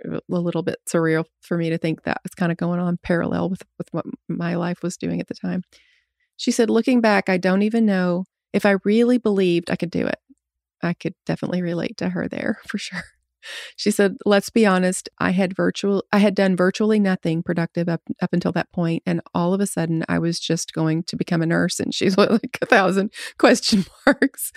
a 0.05 0.21
little 0.29 0.63
bit 0.63 0.79
surreal 0.89 1.27
for 1.43 1.57
me 1.57 1.71
to 1.71 1.79
think 1.79 2.03
that 2.03 2.21
was 2.25 2.35
kind 2.35 2.51
of 2.51 2.59
going 2.59 2.81
on 2.81 2.99
parallel 3.03 3.51
with, 3.51 3.63
with 3.79 3.89
what 3.93 4.07
my 4.27 4.57
life 4.57 4.83
was 4.83 4.97
doing 4.97 5.21
at 5.21 5.29
the 5.29 5.35
time. 5.35 5.63
She 6.39 6.51
said, 6.51 6.71
looking 6.71 7.01
back, 7.03 7.29
I 7.29 7.37
don't 7.37 7.63
even 7.63 7.87
know 7.87 8.25
if 8.53 8.67
I 8.67 8.77
really 8.85 9.19
believed 9.19 9.71
I 9.71 9.77
could 9.77 9.91
do 9.91 10.07
it. 10.07 10.19
I 10.83 10.95
could 10.95 11.15
definitely 11.27 11.63
relate 11.63 11.99
to 11.99 12.09
her 12.09 12.27
there 12.27 12.59
for 12.67 12.79
sure. 12.79 13.05
She 13.77 13.91
said, 13.91 14.17
"Let's 14.25 14.51
be 14.51 14.67
honest, 14.67 15.09
I 15.19 15.31
had 15.31 15.55
virtual 15.57 16.05
I 16.13 16.19
had 16.19 16.35
done 16.35 16.57
virtually 16.57 17.01
nothing 17.01 17.43
productive 17.43 17.89
up 17.89 18.03
up 18.21 18.33
until 18.33 18.53
that 18.53 18.73
point 18.73 19.03
and 19.07 19.21
all 19.35 19.55
of 19.55 19.61
a 19.61 19.67
sudden 19.67 20.05
I 20.09 20.19
was 20.19 20.39
just 20.39 20.73
going 20.73 21.05
to 21.05 21.17
become 21.17 21.43
a 21.43 21.47
nurse 21.47 21.81
and 21.81 21.95
she's 21.95 22.17
like 22.19 22.59
a 22.61 22.67
thousand 22.67 23.13
question 23.39 23.85
marks." 24.07 24.53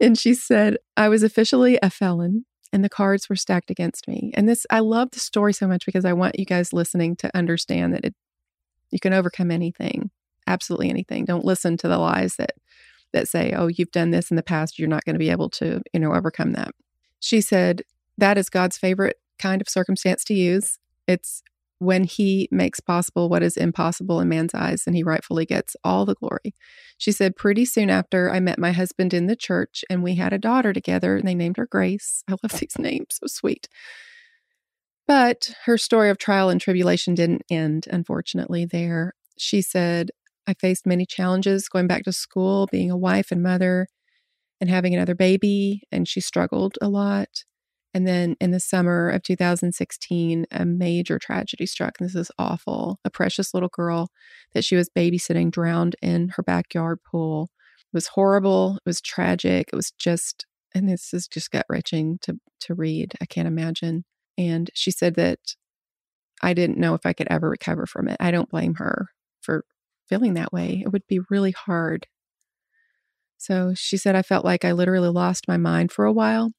And 0.00 0.18
she 0.18 0.34
said, 0.34 0.76
"I 0.96 1.08
was 1.08 1.22
officially 1.22 1.78
a 1.82 1.90
felon 1.90 2.44
and 2.72 2.84
the 2.84 2.88
cards 2.88 3.28
were 3.28 3.36
stacked 3.36 3.70
against 3.70 4.08
me." 4.08 4.32
And 4.34 4.48
this 4.48 4.66
I 4.70 4.80
love 4.80 5.10
the 5.12 5.20
story 5.20 5.52
so 5.52 5.66
much 5.66 5.86
because 5.86 6.04
I 6.04 6.12
want 6.12 6.38
you 6.38 6.44
guys 6.44 6.72
listening 6.72 7.16
to 7.16 7.36
understand 7.36 7.94
that 7.94 8.04
it 8.04 8.14
you 8.90 9.00
can 9.00 9.14
overcome 9.14 9.50
anything, 9.50 10.10
absolutely 10.46 10.90
anything. 10.90 11.24
Don't 11.24 11.44
listen 11.44 11.76
to 11.78 11.88
the 11.88 11.98
lies 11.98 12.36
that 12.36 12.52
that 13.12 13.28
say, 13.28 13.52
oh, 13.52 13.66
you've 13.66 13.90
done 13.90 14.10
this 14.10 14.30
in 14.30 14.36
the 14.36 14.42
past, 14.42 14.78
you're 14.78 14.88
not 14.88 15.04
going 15.04 15.14
to 15.14 15.18
be 15.18 15.30
able 15.30 15.50
to, 15.50 15.80
you 15.92 16.00
know, 16.00 16.14
overcome 16.14 16.52
that. 16.52 16.70
She 17.20 17.40
said, 17.40 17.82
that 18.22 18.38
is 18.38 18.48
God's 18.48 18.78
favorite 18.78 19.16
kind 19.40 19.60
of 19.60 19.68
circumstance 19.68 20.22
to 20.22 20.34
use. 20.34 20.78
It's 21.08 21.42
when 21.80 22.04
he 22.04 22.48
makes 22.52 22.78
possible 22.78 23.28
what 23.28 23.42
is 23.42 23.56
impossible 23.56 24.20
in 24.20 24.28
man's 24.28 24.54
eyes, 24.54 24.84
and 24.86 24.94
he 24.94 25.02
rightfully 25.02 25.44
gets 25.44 25.74
all 25.82 26.06
the 26.06 26.14
glory. 26.14 26.54
She 26.96 27.10
said, 27.10 27.34
Pretty 27.34 27.64
soon 27.64 27.90
after, 27.90 28.30
I 28.30 28.38
met 28.38 28.60
my 28.60 28.70
husband 28.70 29.12
in 29.12 29.26
the 29.26 29.34
church, 29.34 29.84
and 29.90 30.04
we 30.04 30.14
had 30.14 30.32
a 30.32 30.38
daughter 30.38 30.72
together, 30.72 31.16
and 31.16 31.26
they 31.26 31.34
named 31.34 31.56
her 31.56 31.66
Grace. 31.66 32.22
I 32.28 32.36
love 32.40 32.60
these 32.60 32.78
names, 32.78 33.18
so 33.20 33.26
sweet. 33.26 33.68
But 35.08 35.52
her 35.64 35.76
story 35.76 36.08
of 36.08 36.18
trial 36.18 36.48
and 36.48 36.60
tribulation 36.60 37.16
didn't 37.16 37.42
end, 37.50 37.88
unfortunately, 37.90 38.66
there. 38.66 39.14
She 39.36 39.62
said, 39.62 40.12
I 40.46 40.54
faced 40.54 40.86
many 40.86 41.06
challenges 41.06 41.68
going 41.68 41.88
back 41.88 42.04
to 42.04 42.12
school, 42.12 42.68
being 42.70 42.92
a 42.92 42.96
wife 42.96 43.32
and 43.32 43.42
mother, 43.42 43.88
and 44.60 44.70
having 44.70 44.94
another 44.94 45.16
baby. 45.16 45.82
And 45.90 46.06
she 46.06 46.20
struggled 46.20 46.78
a 46.80 46.88
lot. 46.88 47.42
And 47.94 48.06
then 48.06 48.36
in 48.40 48.52
the 48.52 48.60
summer 48.60 49.10
of 49.10 49.22
2016, 49.22 50.46
a 50.50 50.64
major 50.64 51.18
tragedy 51.18 51.66
struck. 51.66 52.00
And 52.00 52.08
this 52.08 52.14
is 52.14 52.30
awful. 52.38 52.98
A 53.04 53.10
precious 53.10 53.52
little 53.52 53.68
girl 53.68 54.08
that 54.54 54.64
she 54.64 54.76
was 54.76 54.88
babysitting 54.88 55.50
drowned 55.50 55.96
in 56.00 56.30
her 56.36 56.42
backyard 56.42 57.00
pool. 57.02 57.50
It 57.92 57.96
was 57.96 58.08
horrible. 58.08 58.76
It 58.76 58.88
was 58.88 59.00
tragic. 59.00 59.68
It 59.72 59.76
was 59.76 59.92
just, 59.98 60.46
and 60.74 60.88
this 60.88 61.12
is 61.12 61.28
just 61.28 61.50
gut 61.50 61.66
wrenching 61.68 62.18
to, 62.22 62.38
to 62.60 62.74
read. 62.74 63.12
I 63.20 63.26
can't 63.26 63.48
imagine. 63.48 64.04
And 64.38 64.70
she 64.72 64.90
said 64.90 65.14
that 65.16 65.38
I 66.42 66.54
didn't 66.54 66.78
know 66.78 66.94
if 66.94 67.04
I 67.04 67.12
could 67.12 67.28
ever 67.30 67.50
recover 67.50 67.86
from 67.86 68.08
it. 68.08 68.16
I 68.18 68.30
don't 68.30 68.48
blame 68.48 68.76
her 68.76 69.08
for 69.42 69.64
feeling 70.08 70.34
that 70.34 70.52
way. 70.52 70.82
It 70.82 70.92
would 70.92 71.06
be 71.06 71.20
really 71.28 71.52
hard. 71.52 72.06
So 73.36 73.74
she 73.74 73.98
said, 73.98 74.16
I 74.16 74.22
felt 74.22 74.44
like 74.44 74.64
I 74.64 74.72
literally 74.72 75.10
lost 75.10 75.46
my 75.46 75.58
mind 75.58 75.92
for 75.92 76.06
a 76.06 76.12
while 76.12 76.52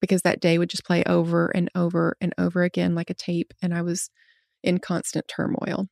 because 0.00 0.22
that 0.22 0.40
day 0.40 0.58
would 0.58 0.70
just 0.70 0.84
play 0.84 1.02
over 1.04 1.48
and 1.48 1.70
over 1.74 2.16
and 2.20 2.34
over 2.38 2.62
again 2.62 2.94
like 2.94 3.10
a 3.10 3.14
tape, 3.14 3.52
and 3.62 3.74
I 3.74 3.82
was 3.82 4.10
in 4.62 4.78
constant 4.78 5.26
turmoil. 5.28 5.88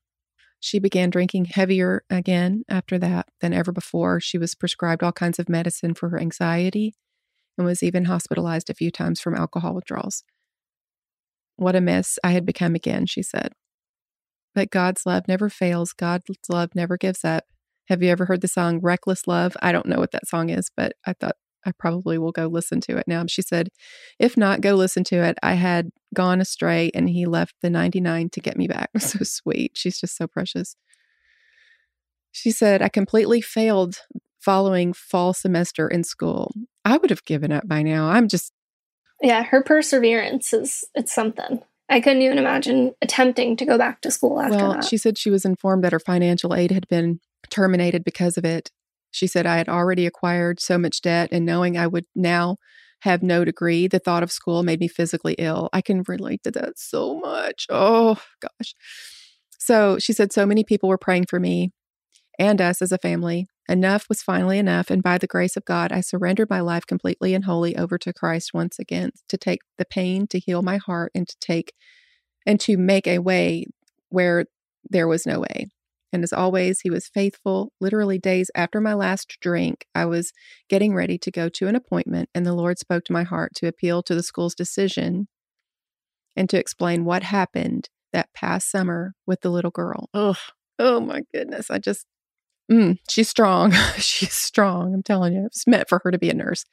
She 0.61 0.79
began 0.79 1.11
drinking 1.11 1.47
heavier 1.47 2.03
again 2.11 2.65
after 2.69 2.99
that 2.99 3.29
than 3.41 3.53
ever 3.53 3.73
before. 3.73 4.21
She 4.21 4.39
was 4.39 4.55
prescribed 4.55 5.03
all 5.03 5.13
kinds 5.13 5.39
of 5.39 5.49
medicine 5.49 5.95
for 5.95 6.09
her 6.09 6.21
anxiety 6.21 6.95
and 7.57 7.67
was 7.67 7.83
even 7.83 8.07
hospitalized 8.07 8.71
a 8.71 8.75
few 8.75 8.91
times 8.91 9.21
from 9.21 9.35
alcohol 9.35 9.75
withdrawals. 9.75 10.25
What 11.57 11.77
a 11.77 11.81
mess 11.81 12.19
I 12.25 12.33
had 12.33 12.45
become 12.45 12.75
again, 12.75 13.07
she 13.07 13.23
said. 13.23 13.53
But 14.55 14.71
God's 14.71 15.07
love 15.07 15.29
never 15.29 15.49
fails. 15.49 15.93
God's 15.93 16.25
love 16.49 16.75
never 16.75 16.97
gives 16.97 17.25
up. 17.25 17.45
Have 17.89 18.03
you 18.03 18.11
ever 18.11 18.25
heard 18.25 18.41
the 18.41 18.49
song 18.49 18.81
Reckless 18.81 19.27
Love? 19.27 19.57
I 19.63 19.71
don't 19.71 19.87
know 19.87 19.99
what 19.99 20.13
that 20.13 20.27
song 20.27 20.51
is, 20.51 20.71
but 20.77 20.95
I 21.07 21.13
thought 21.13 21.37
I 21.67 21.73
probably 21.73 22.17
will 22.17 22.33
go 22.33 22.47
listen 22.47 22.81
to 22.83 22.97
it 22.97 23.07
now. 23.07 23.25
She 23.27 23.43
said, 23.43 23.69
if 24.19 24.37
not, 24.37 24.61
go 24.61 24.75
listen 24.75 25.05
to 25.05 25.17
it. 25.17 25.37
I 25.43 25.55
had 25.55 25.91
gone 26.15 26.41
astray 26.41 26.91
and 26.95 27.11
he 27.11 27.27
left 27.27 27.57
the 27.61 27.71
99 27.71 28.31
to 28.31 28.41
get 28.41 28.57
me 28.57 28.69
back. 28.69 28.91
So 29.07 29.19
sweet. 29.23 29.73
She's 29.75 30.01
just 30.01 30.17
so 30.17 30.27
precious. 30.27 30.77
She 32.33 32.51
said, 32.51 32.83
I 32.83 32.89
completely 32.89 33.41
failed 33.41 33.97
following 34.41 34.93
fall 34.93 35.33
semester 35.33 35.89
in 35.89 36.05
school. 36.05 36.53
I 36.85 36.97
would 36.97 37.11
have 37.11 37.25
given 37.25 37.53
up 37.53 37.67
by 37.67 37.83
now. 37.83 38.09
I'm 38.09 38.29
just. 38.29 38.53
Yeah, 39.23 39.43
her 39.45 39.63
perseverance 39.63 40.53
is 40.53 40.85
it's 40.95 41.15
something. 41.15 41.63
I 41.89 42.01
couldn't 42.01 42.23
even 42.23 42.39
imagine 42.39 42.95
attempting 43.01 43.57
to 43.57 43.65
go 43.65 43.79
back 43.79 44.01
to 44.03 44.11
school 44.11 44.41
after 44.41 44.57
well, 44.57 44.73
that. 44.75 44.85
she 44.85 44.97
said 44.97 45.17
she 45.17 45.31
was 45.31 45.45
informed 45.45 45.85
that 45.85 45.93
her 45.93 46.01
financial 46.01 46.55
aid 46.55 46.73
had 46.73 46.89
been 46.89 47.21
terminated 47.49 48.05
because 48.05 48.37
of 48.37 48.45
it. 48.45 48.71
She 49.17 49.27
said, 49.27 49.47
I 49.47 49.57
had 49.57 49.69
already 49.69 50.05
acquired 50.05 50.61
so 50.61 50.77
much 50.77 51.01
debt, 51.01 51.31
and 51.33 51.47
knowing 51.47 51.79
I 51.79 51.87
would 51.87 52.05
now 52.15 52.57
have 53.01 53.23
no 53.23 53.47
degree, 53.47 53.89
the 53.89 53.99
thought 53.99 54.23
of 54.23 54.31
school 54.31 54.63
made 54.63 54.79
me 54.79 54.89
physically 54.89 55.35
ill. 55.39 55.71
I 55.73 55.81
can 55.81 56.03
relate 56.07 56.43
to 56.43 56.51
that 56.51 56.79
so 56.79 57.19
much. 57.19 57.67
Oh, 57.71 58.21
gosh. 58.43 58.75
So 59.59 59.99
she 59.99 60.13
said, 60.13 60.35
so 60.35 60.45
many 60.45 60.65
people 60.65 60.91
were 60.91 60.99
praying 60.99 61.27
for 61.31 61.41
me 61.41 61.71
and 62.39 62.61
us 62.61 62.83
as 62.83 62.93
a 62.93 62.99
family. 62.99 63.47
Enough 63.71 64.07
was 64.11 64.23
finally 64.23 64.59
enough, 64.59 64.91
and 64.91 65.03
by 65.03 65.17
the 65.17 65.27
grace 65.27 65.57
of 65.57 65.65
God, 65.65 65.93
I 65.93 66.03
surrendered 66.03 66.51
my 66.51 66.61
life 66.61 66.87
completely 66.87 67.33
and 67.33 67.47
wholly 67.47 67.75
over 67.75 67.97
to 67.97 68.13
Christ 68.13 68.53
once 68.53 68.79
again 68.79 69.13
to 69.31 69.39
take 69.39 69.61
the 69.79 69.87
pain, 69.87 70.27
to 70.27 70.39
heal 70.39 70.61
my 70.61 70.77
heart, 70.77 71.11
and 71.15 71.27
to 71.27 71.37
take 71.41 71.73
and 72.45 72.61
to 72.61 72.77
make 72.77 73.07
a 73.07 73.19
way 73.19 73.65
where 74.11 74.45
there 74.89 75.09
was 75.09 75.25
no 75.25 75.41
way. 75.41 75.69
And 76.13 76.23
as 76.23 76.33
always, 76.33 76.81
he 76.81 76.91
was 76.91 77.09
faithful. 77.09 77.73
Literally, 77.81 78.19
days 78.19 78.51
after 78.55 78.81
my 78.81 78.95
last 78.95 79.39
drink, 79.41 79.87
I 79.95 80.07
was 80.07 80.33
getting 80.69 80.95
ready 80.95 81.19
to 81.19 81.31
go 81.31 81.49
to 81.49 81.67
an 81.67 81.77
appointment, 81.77 82.31
and 82.35 82.47
the 82.47 82.55
Lord 82.55 82.79
spoke 82.79 83.05
to 83.05 83.13
my 83.13 83.25
heart 83.25 83.53
to 83.57 83.67
appeal 83.67 84.03
to 84.05 84.15
the 84.15 84.23
school's 84.23 84.55
decision 84.55 85.29
and 86.37 86.49
to 86.51 86.59
explain 86.59 87.05
what 87.05 87.23
happened 87.23 87.89
that 88.13 88.33
past 88.35 88.71
summer 88.71 89.15
with 89.27 89.41
the 89.41 89.51
little 89.51 89.71
girl. 89.71 90.09
Oh, 90.15 90.37
oh 90.79 91.01
my 91.01 91.23
goodness. 91.33 91.71
I 91.71 91.79
just, 91.79 92.07
Mm, 92.71 92.99
she's 93.09 93.29
strong. 93.29 93.73
she's 93.97 94.33
strong. 94.33 94.93
I'm 94.95 95.03
telling 95.03 95.35
you, 95.35 95.47
it's 95.47 95.67
meant 95.67 95.89
for 95.89 96.01
her 96.05 96.11
to 96.11 96.19
be 96.19 96.31
a 96.31 96.35
nurse. 96.35 96.65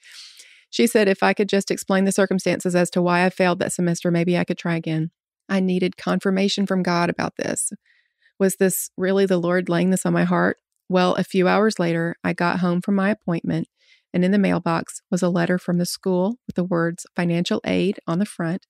She 0.69 0.87
said, 0.87 1.07
if 1.07 1.21
I 1.21 1.33
could 1.33 1.49
just 1.49 1.69
explain 1.69 2.05
the 2.05 2.11
circumstances 2.11 2.75
as 2.75 2.89
to 2.91 3.01
why 3.01 3.25
I 3.25 3.29
failed 3.29 3.59
that 3.59 3.73
semester, 3.73 4.09
maybe 4.09 4.37
I 4.37 4.43
could 4.43 4.57
try 4.57 4.75
again. 4.75 5.11
I 5.47 5.59
needed 5.59 5.97
confirmation 5.97 6.65
from 6.65 6.81
God 6.81 7.09
about 7.09 7.35
this. 7.37 7.71
Was 8.43 8.57
this 8.57 8.89
really 8.97 9.25
the 9.25 9.37
Lord 9.37 9.69
laying 9.69 9.89
this 9.89 10.05
on 10.05 10.11
my 10.11 10.25
heart? 10.25 10.57
Well, 10.89 11.15
a 11.15 11.23
few 11.23 11.47
hours 11.47 11.79
later, 11.79 12.17
I 12.25 12.33
got 12.33 12.59
home 12.59 12.81
from 12.81 12.95
my 12.95 13.09
appointment, 13.09 13.69
and 14.13 14.25
in 14.25 14.31
the 14.31 14.37
mailbox 14.37 14.99
was 15.09 15.23
a 15.23 15.29
letter 15.29 15.57
from 15.57 15.77
the 15.77 15.85
school 15.85 16.39
with 16.45 16.57
the 16.57 16.65
words 16.65 17.05
financial 17.15 17.61
aid 17.65 18.01
on 18.05 18.19
the 18.19 18.25
front. 18.25 18.67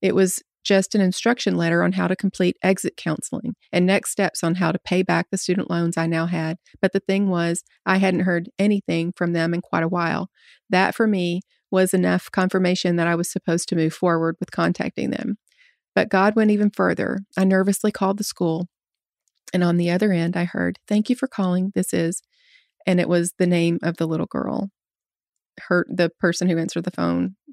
It 0.00 0.14
was 0.14 0.42
just 0.64 0.94
an 0.94 1.02
instruction 1.02 1.54
letter 1.54 1.82
on 1.82 1.92
how 1.92 2.08
to 2.08 2.16
complete 2.16 2.56
exit 2.62 2.96
counseling 2.96 3.56
and 3.70 3.84
next 3.84 4.10
steps 4.10 4.42
on 4.42 4.54
how 4.54 4.72
to 4.72 4.78
pay 4.78 5.02
back 5.02 5.26
the 5.30 5.36
student 5.36 5.68
loans 5.68 5.98
I 5.98 6.06
now 6.06 6.24
had. 6.24 6.56
But 6.80 6.94
the 6.94 7.00
thing 7.00 7.28
was, 7.28 7.62
I 7.84 7.98
hadn't 7.98 8.20
heard 8.20 8.48
anything 8.58 9.12
from 9.14 9.34
them 9.34 9.52
in 9.52 9.60
quite 9.60 9.82
a 9.82 9.88
while. 9.88 10.30
That 10.70 10.94
for 10.94 11.06
me 11.06 11.42
was 11.70 11.92
enough 11.92 12.30
confirmation 12.30 12.96
that 12.96 13.06
I 13.06 13.16
was 13.16 13.30
supposed 13.30 13.68
to 13.68 13.76
move 13.76 13.92
forward 13.92 14.36
with 14.40 14.50
contacting 14.50 15.10
them. 15.10 15.36
But 15.94 16.08
God 16.08 16.36
went 16.36 16.52
even 16.52 16.70
further. 16.70 17.18
I 17.36 17.44
nervously 17.44 17.92
called 17.92 18.16
the 18.16 18.24
school, 18.24 18.68
and 19.52 19.64
on 19.64 19.76
the 19.76 19.90
other 19.90 20.12
end, 20.12 20.36
I 20.36 20.44
heard, 20.44 20.78
Thank 20.86 21.10
you 21.10 21.16
for 21.16 21.28
calling. 21.28 21.72
This 21.74 21.92
is, 21.92 22.22
and 22.86 23.00
it 23.00 23.08
was 23.08 23.32
the 23.38 23.46
name 23.46 23.78
of 23.82 23.96
the 23.96 24.06
little 24.06 24.26
girl. 24.26 24.70
Her, 25.68 25.86
the 25.88 26.10
person 26.18 26.48
who 26.48 26.58
answered 26.58 26.84
the 26.84 26.90
phone. 26.90 27.36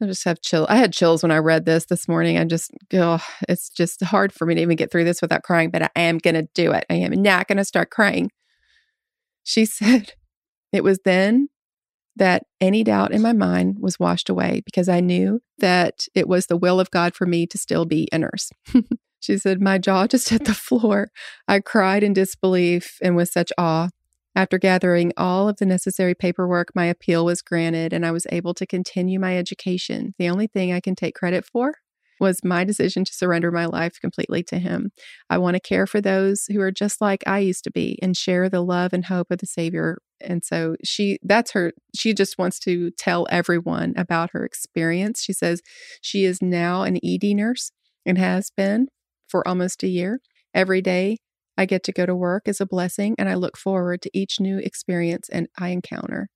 I 0.00 0.06
just 0.06 0.24
have 0.24 0.40
chill. 0.40 0.64
I 0.70 0.76
had 0.76 0.92
chills 0.92 1.24
when 1.24 1.32
I 1.32 1.38
read 1.38 1.64
this 1.64 1.86
this 1.86 2.06
morning. 2.06 2.38
I 2.38 2.44
just, 2.44 2.70
oh, 2.94 3.24
it's 3.48 3.68
just 3.68 4.00
hard 4.04 4.32
for 4.32 4.46
me 4.46 4.54
to 4.54 4.60
even 4.60 4.76
get 4.76 4.92
through 4.92 5.02
this 5.02 5.20
without 5.20 5.42
crying, 5.42 5.70
but 5.70 5.82
I 5.82 5.90
am 5.96 6.18
going 6.18 6.36
to 6.36 6.46
do 6.54 6.70
it. 6.70 6.86
I 6.88 6.94
am 6.94 7.20
not 7.20 7.48
going 7.48 7.58
to 7.58 7.64
start 7.64 7.90
crying. 7.90 8.30
She 9.42 9.64
said, 9.66 10.12
It 10.72 10.84
was 10.84 11.00
then 11.04 11.48
that 12.14 12.44
any 12.60 12.84
doubt 12.84 13.12
in 13.12 13.22
my 13.22 13.32
mind 13.32 13.78
was 13.80 13.98
washed 13.98 14.28
away 14.28 14.62
because 14.64 14.88
I 14.88 15.00
knew 15.00 15.40
that 15.58 16.06
it 16.14 16.28
was 16.28 16.46
the 16.46 16.56
will 16.56 16.80
of 16.80 16.90
God 16.90 17.14
for 17.14 17.26
me 17.26 17.46
to 17.46 17.58
still 17.58 17.84
be 17.84 18.08
a 18.12 18.18
nurse. 18.18 18.50
she 19.20 19.36
said, 19.38 19.60
My 19.60 19.78
jaw 19.78 20.06
just 20.06 20.28
hit 20.28 20.44
the 20.44 20.54
floor. 20.54 21.10
I 21.46 21.60
cried 21.60 22.02
in 22.02 22.12
disbelief 22.12 22.98
and 23.02 23.16
with 23.16 23.30
such 23.30 23.52
awe. 23.58 23.88
After 24.34 24.58
gathering 24.58 25.12
all 25.16 25.48
of 25.48 25.56
the 25.56 25.66
necessary 25.66 26.14
paperwork, 26.14 26.68
my 26.74 26.84
appeal 26.84 27.24
was 27.24 27.42
granted 27.42 27.92
and 27.92 28.06
I 28.06 28.12
was 28.12 28.26
able 28.30 28.54
to 28.54 28.66
continue 28.66 29.18
my 29.18 29.36
education. 29.36 30.14
The 30.18 30.28
only 30.28 30.46
thing 30.46 30.72
I 30.72 30.80
can 30.80 30.94
take 30.94 31.16
credit 31.16 31.44
for 31.44 31.74
was 32.20 32.44
my 32.44 32.64
decision 32.64 33.04
to 33.04 33.12
surrender 33.12 33.50
my 33.50 33.66
life 33.66 34.00
completely 34.00 34.42
to 34.44 34.58
Him. 34.58 34.90
I 35.30 35.38
want 35.38 35.54
to 35.54 35.60
care 35.60 35.86
for 35.86 36.00
those 36.00 36.46
who 36.52 36.60
are 36.60 36.70
just 36.70 37.00
like 37.00 37.22
I 37.26 37.40
used 37.40 37.64
to 37.64 37.70
be 37.70 37.98
and 38.02 38.16
share 38.16 38.48
the 38.48 38.60
love 38.60 38.92
and 38.92 39.04
hope 39.04 39.28
of 39.30 39.38
the 39.38 39.46
Savior. 39.46 39.98
And 40.20 40.44
so 40.44 40.76
she, 40.84 41.18
that's 41.22 41.52
her, 41.52 41.72
she 41.96 42.14
just 42.14 42.38
wants 42.38 42.58
to 42.60 42.90
tell 42.92 43.26
everyone 43.30 43.94
about 43.96 44.30
her 44.32 44.44
experience. 44.44 45.22
She 45.22 45.32
says 45.32 45.62
she 46.00 46.24
is 46.24 46.42
now 46.42 46.82
an 46.82 46.98
ED 47.04 47.34
nurse 47.36 47.70
and 48.04 48.18
has 48.18 48.50
been 48.56 48.88
for 49.28 49.46
almost 49.46 49.82
a 49.82 49.88
year. 49.88 50.20
Every 50.54 50.80
day 50.80 51.18
I 51.56 51.66
get 51.66 51.82
to 51.84 51.92
go 51.92 52.06
to 52.06 52.14
work 52.14 52.46
is 52.46 52.60
a 52.60 52.66
blessing, 52.66 53.14
and 53.18 53.28
I 53.28 53.34
look 53.34 53.56
forward 53.56 54.02
to 54.02 54.10
each 54.12 54.40
new 54.40 54.58
experience 54.58 55.28
and 55.28 55.48
I 55.58 55.68
encounter. 55.68 56.28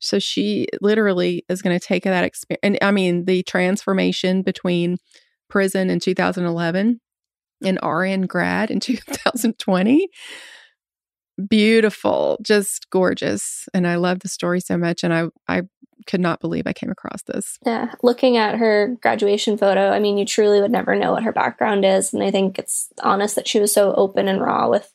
So 0.00 0.18
she 0.18 0.66
literally 0.80 1.44
is 1.48 1.60
going 1.62 1.78
to 1.78 1.84
take 1.84 2.04
that 2.04 2.24
experience. 2.24 2.60
And 2.62 2.78
I 2.80 2.90
mean, 2.92 3.24
the 3.24 3.42
transformation 3.42 4.42
between 4.42 4.98
prison 5.48 5.90
in 5.90 5.98
2011 5.98 7.00
and 7.64 7.78
RN 7.82 8.22
grad 8.22 8.70
in 8.70 8.80
2020. 8.80 10.08
Beautiful, 11.48 12.38
just 12.42 12.90
gorgeous. 12.90 13.68
And 13.72 13.86
I 13.86 13.94
love 13.96 14.20
the 14.20 14.28
story 14.28 14.60
so 14.60 14.76
much. 14.76 15.04
And 15.04 15.14
I, 15.14 15.26
I 15.46 15.62
could 16.06 16.20
not 16.20 16.40
believe 16.40 16.66
I 16.66 16.72
came 16.72 16.90
across 16.90 17.22
this. 17.22 17.58
Yeah. 17.64 17.92
Looking 18.02 18.36
at 18.36 18.56
her 18.56 18.96
graduation 19.02 19.56
photo, 19.56 19.90
I 19.90 19.98
mean, 19.98 20.18
you 20.18 20.24
truly 20.24 20.60
would 20.60 20.70
never 20.70 20.94
know 20.94 21.12
what 21.12 21.24
her 21.24 21.32
background 21.32 21.84
is. 21.84 22.12
And 22.12 22.22
I 22.22 22.30
think 22.30 22.58
it's 22.58 22.88
honest 23.02 23.34
that 23.36 23.48
she 23.48 23.60
was 23.60 23.72
so 23.72 23.94
open 23.94 24.28
and 24.28 24.40
raw 24.40 24.68
with 24.68 24.92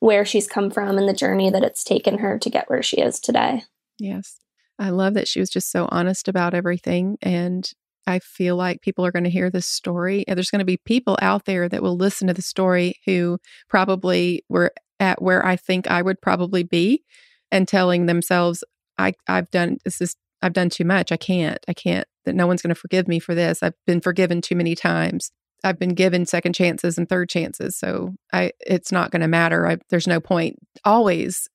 where 0.00 0.24
she's 0.24 0.46
come 0.46 0.70
from 0.70 0.98
and 0.98 1.08
the 1.08 1.14
journey 1.14 1.50
that 1.50 1.64
it's 1.64 1.84
taken 1.84 2.18
her 2.18 2.38
to 2.38 2.50
get 2.50 2.68
where 2.68 2.82
she 2.82 2.98
is 2.98 3.18
today. 3.18 3.62
Yes. 3.98 4.36
I 4.78 4.90
love 4.90 5.14
that 5.14 5.28
she 5.28 5.40
was 5.40 5.50
just 5.50 5.70
so 5.70 5.88
honest 5.90 6.28
about 6.28 6.54
everything. 6.54 7.16
And 7.22 7.68
I 8.06 8.18
feel 8.18 8.56
like 8.56 8.82
people 8.82 9.04
are 9.04 9.12
going 9.12 9.24
to 9.24 9.30
hear 9.30 9.50
this 9.50 9.66
story. 9.66 10.24
And 10.28 10.36
there's 10.36 10.50
going 10.50 10.60
to 10.60 10.66
be 10.66 10.76
people 10.76 11.18
out 11.20 11.44
there 11.44 11.68
that 11.68 11.82
will 11.82 11.96
listen 11.96 12.28
to 12.28 12.34
the 12.34 12.42
story 12.42 12.94
who 13.06 13.38
probably 13.68 14.44
were 14.48 14.72
at 15.00 15.20
where 15.20 15.44
I 15.44 15.56
think 15.56 15.90
I 15.90 16.02
would 16.02 16.20
probably 16.20 16.62
be 16.62 17.02
and 17.50 17.66
telling 17.66 18.06
themselves, 18.06 18.62
I, 18.98 19.14
I've 19.26 19.50
done 19.50 19.78
this 19.84 20.00
is 20.00 20.14
I've 20.42 20.52
done 20.52 20.70
too 20.70 20.84
much. 20.84 21.12
I 21.12 21.16
can't. 21.16 21.58
I 21.68 21.72
can't 21.72 22.06
that 22.24 22.34
no 22.34 22.46
one's 22.46 22.60
going 22.60 22.74
to 22.74 22.80
forgive 22.80 23.08
me 23.08 23.18
for 23.18 23.34
this. 23.34 23.62
I've 23.62 23.74
been 23.86 24.00
forgiven 24.00 24.40
too 24.40 24.56
many 24.56 24.74
times. 24.74 25.30
I've 25.64 25.78
been 25.78 25.94
given 25.94 26.26
second 26.26 26.54
chances 26.54 26.98
and 26.98 27.08
third 27.08 27.28
chances. 27.28 27.76
So 27.76 28.14
I 28.32 28.52
it's 28.60 28.92
not 28.92 29.10
going 29.10 29.22
to 29.22 29.28
matter. 29.28 29.66
I, 29.66 29.78
there's 29.88 30.06
no 30.06 30.20
point. 30.20 30.56
Always 30.84 31.48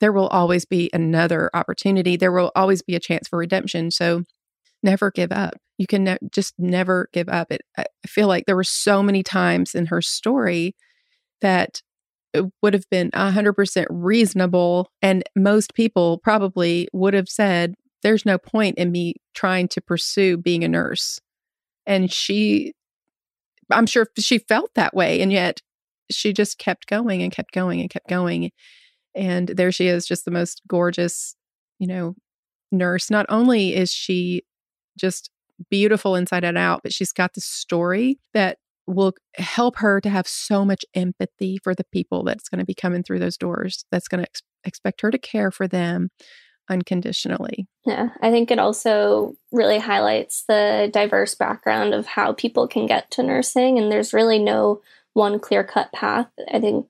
there 0.00 0.12
will 0.12 0.28
always 0.28 0.64
be 0.64 0.90
another 0.92 1.50
opportunity. 1.54 2.16
There 2.16 2.32
will 2.32 2.50
always 2.56 2.82
be 2.82 2.96
a 2.96 3.00
chance 3.00 3.28
for 3.28 3.38
redemption. 3.38 3.90
So 3.90 4.24
never 4.82 5.10
give 5.10 5.32
up. 5.32 5.54
You 5.78 5.86
can 5.86 6.04
ne- 6.04 6.18
just 6.30 6.54
never 6.58 7.08
give 7.12 7.28
up. 7.28 7.50
It, 7.50 7.62
I 7.78 7.86
feel 8.06 8.28
like 8.28 8.44
there 8.46 8.56
were 8.56 8.64
so 8.64 9.02
many 9.02 9.22
times 9.22 9.74
in 9.74 9.86
her 9.86 10.02
story 10.02 10.74
that 11.40 11.80
it 12.32 12.44
would 12.60 12.74
have 12.74 12.88
been 12.90 13.10
100% 13.12 13.86
reasonable. 13.88 14.90
And 15.00 15.22
most 15.36 15.74
people 15.74 16.18
probably 16.18 16.88
would 16.92 17.14
have 17.14 17.28
said, 17.28 17.74
There's 18.04 18.26
no 18.26 18.38
point 18.38 18.78
in 18.78 18.92
me 18.92 19.14
trying 19.34 19.66
to 19.68 19.80
pursue 19.80 20.36
being 20.36 20.62
a 20.62 20.68
nurse. 20.68 21.18
And 21.86 22.12
she, 22.12 22.74
I'm 23.72 23.86
sure 23.86 24.06
she 24.18 24.38
felt 24.38 24.70
that 24.74 24.94
way. 24.94 25.20
And 25.22 25.32
yet 25.32 25.60
she 26.10 26.34
just 26.34 26.58
kept 26.58 26.86
going 26.86 27.22
and 27.22 27.32
kept 27.32 27.52
going 27.52 27.80
and 27.80 27.88
kept 27.88 28.08
going. 28.08 28.52
And 29.14 29.48
there 29.48 29.72
she 29.72 29.88
is, 29.88 30.06
just 30.06 30.26
the 30.26 30.30
most 30.30 30.60
gorgeous, 30.68 31.34
you 31.78 31.86
know, 31.86 32.14
nurse. 32.70 33.10
Not 33.10 33.26
only 33.30 33.74
is 33.74 33.90
she 33.90 34.42
just 34.98 35.30
beautiful 35.70 36.14
inside 36.14 36.44
and 36.44 36.58
out, 36.58 36.82
but 36.82 36.92
she's 36.92 37.12
got 37.12 37.32
the 37.32 37.40
story 37.40 38.18
that 38.34 38.58
will 38.86 39.14
help 39.36 39.78
her 39.78 39.98
to 40.02 40.10
have 40.10 40.28
so 40.28 40.62
much 40.62 40.84
empathy 40.94 41.58
for 41.64 41.74
the 41.74 41.86
people 41.90 42.22
that's 42.22 42.50
going 42.50 42.58
to 42.58 42.66
be 42.66 42.74
coming 42.74 43.02
through 43.02 43.18
those 43.18 43.38
doors, 43.38 43.86
that's 43.90 44.08
going 44.08 44.22
to 44.22 44.28
ex- 44.28 44.42
expect 44.64 45.00
her 45.00 45.10
to 45.10 45.16
care 45.16 45.50
for 45.50 45.66
them 45.66 46.10
unconditionally. 46.68 47.66
Yeah, 47.84 48.08
I 48.20 48.30
think 48.30 48.50
it 48.50 48.58
also 48.58 49.36
really 49.52 49.78
highlights 49.78 50.44
the 50.48 50.90
diverse 50.92 51.34
background 51.34 51.94
of 51.94 52.06
how 52.06 52.32
people 52.32 52.66
can 52.66 52.86
get 52.86 53.10
to 53.12 53.22
nursing. 53.22 53.78
And 53.78 53.90
there's 53.90 54.14
really 54.14 54.38
no 54.38 54.80
one 55.12 55.38
clear 55.38 55.64
cut 55.64 55.92
path. 55.92 56.28
I 56.52 56.60
think 56.60 56.86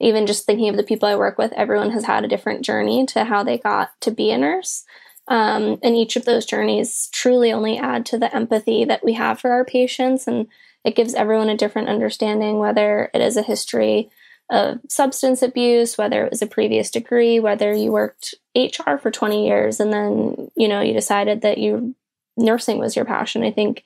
even 0.00 0.26
just 0.26 0.46
thinking 0.46 0.68
of 0.68 0.76
the 0.76 0.82
people 0.82 1.08
I 1.08 1.16
work 1.16 1.38
with, 1.38 1.52
everyone 1.52 1.90
has 1.90 2.04
had 2.04 2.24
a 2.24 2.28
different 2.28 2.64
journey 2.64 3.04
to 3.06 3.24
how 3.24 3.42
they 3.42 3.58
got 3.58 3.90
to 4.00 4.10
be 4.10 4.30
a 4.30 4.38
nurse. 4.38 4.84
Um, 5.28 5.78
and 5.82 5.94
each 5.94 6.16
of 6.16 6.24
those 6.24 6.46
journeys 6.46 7.08
truly 7.12 7.52
only 7.52 7.78
add 7.78 8.06
to 8.06 8.18
the 8.18 8.34
empathy 8.34 8.84
that 8.86 9.04
we 9.04 9.12
have 9.12 9.38
for 9.38 9.50
our 9.50 9.64
patients. 9.64 10.26
And 10.26 10.48
it 10.84 10.96
gives 10.96 11.14
everyone 11.14 11.50
a 11.50 11.56
different 11.56 11.88
understanding, 11.88 12.58
whether 12.58 13.10
it 13.12 13.20
is 13.20 13.36
a 13.36 13.42
history 13.42 14.10
of 14.50 14.80
substance 14.88 15.42
abuse, 15.42 15.96
whether 15.96 16.24
it 16.24 16.30
was 16.30 16.42
a 16.42 16.46
previous 16.46 16.90
degree, 16.90 17.38
whether 17.38 17.72
you 17.72 17.92
worked 17.92 18.34
HR 18.56 18.96
for 18.96 19.10
20 19.10 19.46
years 19.46 19.80
and 19.80 19.92
then, 19.92 20.50
you 20.56 20.68
know, 20.68 20.80
you 20.80 20.92
decided 20.92 21.42
that 21.42 21.58
you 21.58 21.94
nursing 22.36 22.78
was 22.78 22.96
your 22.96 23.04
passion. 23.04 23.42
I 23.42 23.50
think 23.50 23.84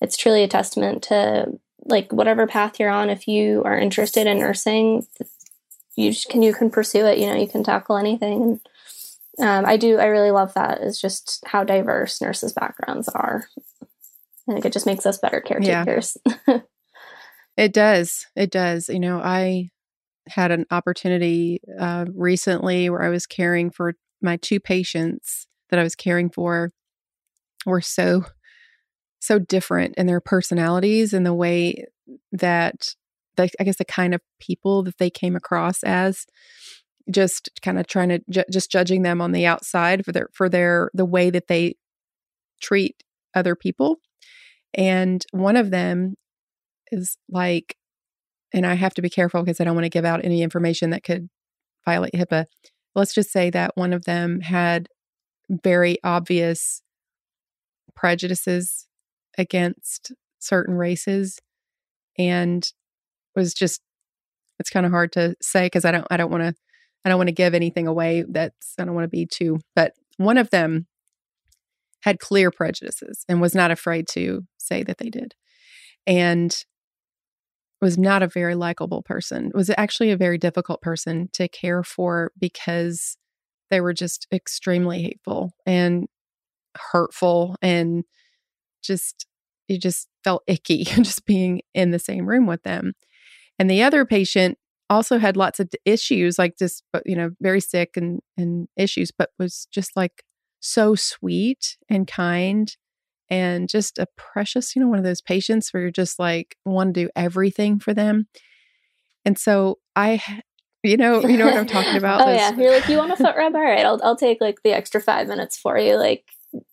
it's 0.00 0.16
truly 0.16 0.42
a 0.42 0.48
testament 0.48 1.02
to 1.04 1.58
like 1.86 2.12
whatever 2.12 2.46
path 2.46 2.80
you're 2.80 2.90
on 2.90 3.10
if 3.10 3.28
you 3.28 3.62
are 3.64 3.78
interested 3.78 4.26
in 4.26 4.38
nursing 4.38 5.06
you 5.96 6.12
can 6.28 6.42
you 6.42 6.52
can 6.52 6.70
pursue 6.70 7.06
it. 7.06 7.18
You 7.18 7.26
know, 7.26 7.36
you 7.36 7.48
can 7.48 7.64
tackle 7.64 7.96
anything. 7.96 8.60
And 9.38 9.48
um, 9.48 9.66
I 9.66 9.76
do. 9.76 9.98
I 9.98 10.06
really 10.06 10.30
love 10.30 10.54
that. 10.54 10.80
Is 10.80 11.00
just 11.00 11.42
how 11.46 11.64
diverse 11.64 12.20
nurses' 12.20 12.52
backgrounds 12.52 13.08
are. 13.08 13.48
I 14.48 14.52
think 14.52 14.66
it 14.66 14.72
just 14.72 14.86
makes 14.86 15.06
us 15.06 15.18
better 15.18 15.40
caretakers. 15.40 16.16
Yeah. 16.46 16.60
it 17.56 17.72
does. 17.72 18.26
It 18.36 18.50
does. 18.50 18.88
You 18.88 19.00
know, 19.00 19.18
I 19.18 19.70
had 20.28 20.50
an 20.50 20.66
opportunity 20.70 21.60
uh, 21.78 22.06
recently 22.14 22.88
where 22.90 23.02
I 23.02 23.08
was 23.10 23.26
caring 23.26 23.70
for 23.70 23.94
my 24.22 24.36
two 24.38 24.60
patients 24.60 25.46
that 25.70 25.78
I 25.78 25.82
was 25.82 25.94
caring 25.94 26.30
for 26.30 26.70
were 27.66 27.80
so 27.80 28.24
so 29.20 29.38
different 29.38 29.94
in 29.96 30.06
their 30.06 30.20
personalities 30.20 31.14
and 31.14 31.24
the 31.24 31.32
way 31.34 31.86
that 32.30 32.94
the, 33.36 33.50
I 33.58 33.64
guess 33.64 33.78
the 33.78 33.84
kind 33.84 34.14
of 34.14 34.20
people 34.38 34.82
that 34.82 34.98
they 34.98 35.08
came 35.08 35.34
across 35.34 35.82
as 35.82 36.26
just 37.10 37.48
kind 37.62 37.78
of 37.78 37.86
trying 37.86 38.10
to 38.10 38.20
ju- 38.30 38.44
just 38.50 38.70
judging 38.70 39.02
them 39.02 39.20
on 39.20 39.32
the 39.32 39.46
outside 39.46 40.04
for 40.04 40.12
their 40.12 40.28
for 40.32 40.48
their 40.48 40.90
the 40.94 41.04
way 41.04 41.30
that 41.30 41.48
they 41.48 41.76
treat 42.60 43.02
other 43.34 43.54
people. 43.54 43.96
And 44.74 45.24
one 45.32 45.56
of 45.56 45.70
them 45.70 46.14
is 46.90 47.16
like 47.28 47.76
and 48.54 48.64
I 48.66 48.74
have 48.74 48.94
to 48.94 49.02
be 49.02 49.10
careful 49.10 49.42
because 49.42 49.60
I 49.60 49.64
don't 49.64 49.74
want 49.74 49.84
to 49.84 49.90
give 49.90 50.04
out 50.04 50.24
any 50.24 50.42
information 50.42 50.90
that 50.90 51.04
could 51.04 51.28
violate 51.84 52.14
HIPAA 52.14 52.46
let's 52.94 53.14
just 53.14 53.30
say 53.30 53.50
that 53.50 53.76
one 53.76 53.92
of 53.92 54.04
them 54.04 54.40
had 54.40 54.88
very 55.50 55.98
obvious 56.04 56.80
prejudices 57.94 58.86
against 59.36 60.12
certain 60.38 60.74
races 60.74 61.40
and 62.18 62.72
was 63.34 63.52
just 63.52 63.80
it's 64.58 64.70
kind 64.70 64.86
of 64.86 64.92
hard 64.92 65.12
to 65.12 65.34
say 65.42 65.66
because 65.66 65.84
I 65.84 65.90
don't 65.90 66.06
I 66.10 66.16
don't 66.16 66.30
want 66.30 66.44
to 66.44 66.54
I 67.04 67.08
don't 67.08 67.18
want 67.18 67.28
to 67.28 67.34
give 67.34 67.54
anything 67.54 67.86
away 67.86 68.24
that's 68.28 68.74
I 68.78 68.84
don't 68.84 68.94
want 68.94 69.04
to 69.04 69.08
be 69.08 69.26
too 69.26 69.58
but 69.74 69.92
one 70.16 70.38
of 70.38 70.50
them 70.50 70.86
had 72.02 72.20
clear 72.20 72.50
prejudices 72.50 73.24
and 73.28 73.40
was 73.40 73.54
not 73.54 73.70
afraid 73.70 74.06
to 74.12 74.42
say 74.58 74.82
that 74.82 74.98
they 74.98 75.08
did. 75.08 75.34
And 76.06 76.54
was 77.84 77.98
not 77.98 78.22
a 78.22 78.28
very 78.28 78.54
likable 78.54 79.02
person. 79.02 79.50
Was 79.52 79.70
actually 79.76 80.10
a 80.10 80.16
very 80.16 80.38
difficult 80.38 80.80
person 80.80 81.28
to 81.34 81.48
care 81.48 81.82
for 81.82 82.32
because 82.40 83.18
they 83.70 83.82
were 83.82 83.92
just 83.92 84.26
extremely 84.32 85.02
hateful 85.02 85.52
and 85.66 86.06
hurtful 86.92 87.56
and 87.60 88.04
just 88.82 89.26
you 89.68 89.78
just 89.78 90.08
felt 90.24 90.42
icky 90.46 90.84
just 90.84 91.26
being 91.26 91.60
in 91.74 91.90
the 91.90 91.98
same 91.98 92.24
room 92.24 92.46
with 92.46 92.62
them. 92.62 92.94
And 93.58 93.68
the 93.68 93.82
other 93.82 94.06
patient 94.06 94.56
also 94.88 95.18
had 95.18 95.36
lots 95.36 95.60
of 95.60 95.68
issues 95.84 96.38
like 96.38 96.56
just 96.58 96.84
you 97.04 97.14
know 97.14 97.32
very 97.42 97.60
sick 97.60 97.98
and 97.98 98.20
and 98.38 98.66
issues 98.78 99.10
but 99.10 99.28
was 99.38 99.68
just 99.70 99.94
like 99.94 100.24
so 100.60 100.94
sweet 100.94 101.76
and 101.90 102.06
kind 102.06 102.78
and 103.30 103.68
just 103.68 103.98
a 103.98 104.06
precious, 104.16 104.74
you 104.74 104.82
know, 104.82 104.88
one 104.88 104.98
of 104.98 105.04
those 105.04 105.20
patients 105.20 105.72
where 105.72 105.82
you're 105.82 105.90
just 105.90 106.18
like 106.18 106.56
want 106.64 106.94
to 106.94 107.04
do 107.04 107.10
everything 107.16 107.78
for 107.78 107.94
them. 107.94 108.28
And 109.24 109.38
so 109.38 109.78
I, 109.96 110.22
you 110.82 110.96
know, 110.96 111.22
you 111.22 111.36
know 111.36 111.46
what 111.46 111.56
I'm 111.56 111.66
talking 111.66 111.96
about. 111.96 112.26
oh 112.26 112.30
yeah, 112.30 112.54
you're 112.54 112.72
like, 112.72 112.88
you 112.88 112.98
want 112.98 113.12
a 113.12 113.16
foot 113.16 113.36
rub? 113.36 113.54
All 113.54 113.62
right, 113.62 113.84
I'll 113.84 114.00
I'll 114.02 114.16
take 114.16 114.40
like 114.40 114.62
the 114.62 114.72
extra 114.72 115.00
five 115.00 115.28
minutes 115.28 115.56
for 115.56 115.78
you. 115.78 115.96
Like, 115.96 116.24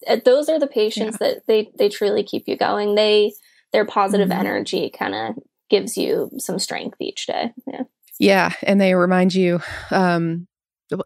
eh, 0.05 0.19
those 0.23 0.49
are 0.49 0.59
the 0.59 0.67
patients 0.67 1.17
yeah. 1.19 1.27
that 1.27 1.47
they 1.47 1.71
they 1.77 1.89
truly 1.89 2.23
keep 2.23 2.43
you 2.47 2.57
going. 2.57 2.95
They 2.95 3.33
their 3.71 3.85
positive 3.85 4.29
mm-hmm. 4.29 4.39
energy 4.39 4.89
kind 4.89 5.15
of 5.15 5.43
gives 5.69 5.95
you 5.95 6.29
some 6.37 6.59
strength 6.59 6.97
each 6.99 7.25
day. 7.25 7.53
Yeah. 7.65 7.83
Yeah, 8.19 8.51
and 8.61 8.79
they 8.79 8.93
remind 8.93 9.33
you 9.33 9.61
um 9.89 10.47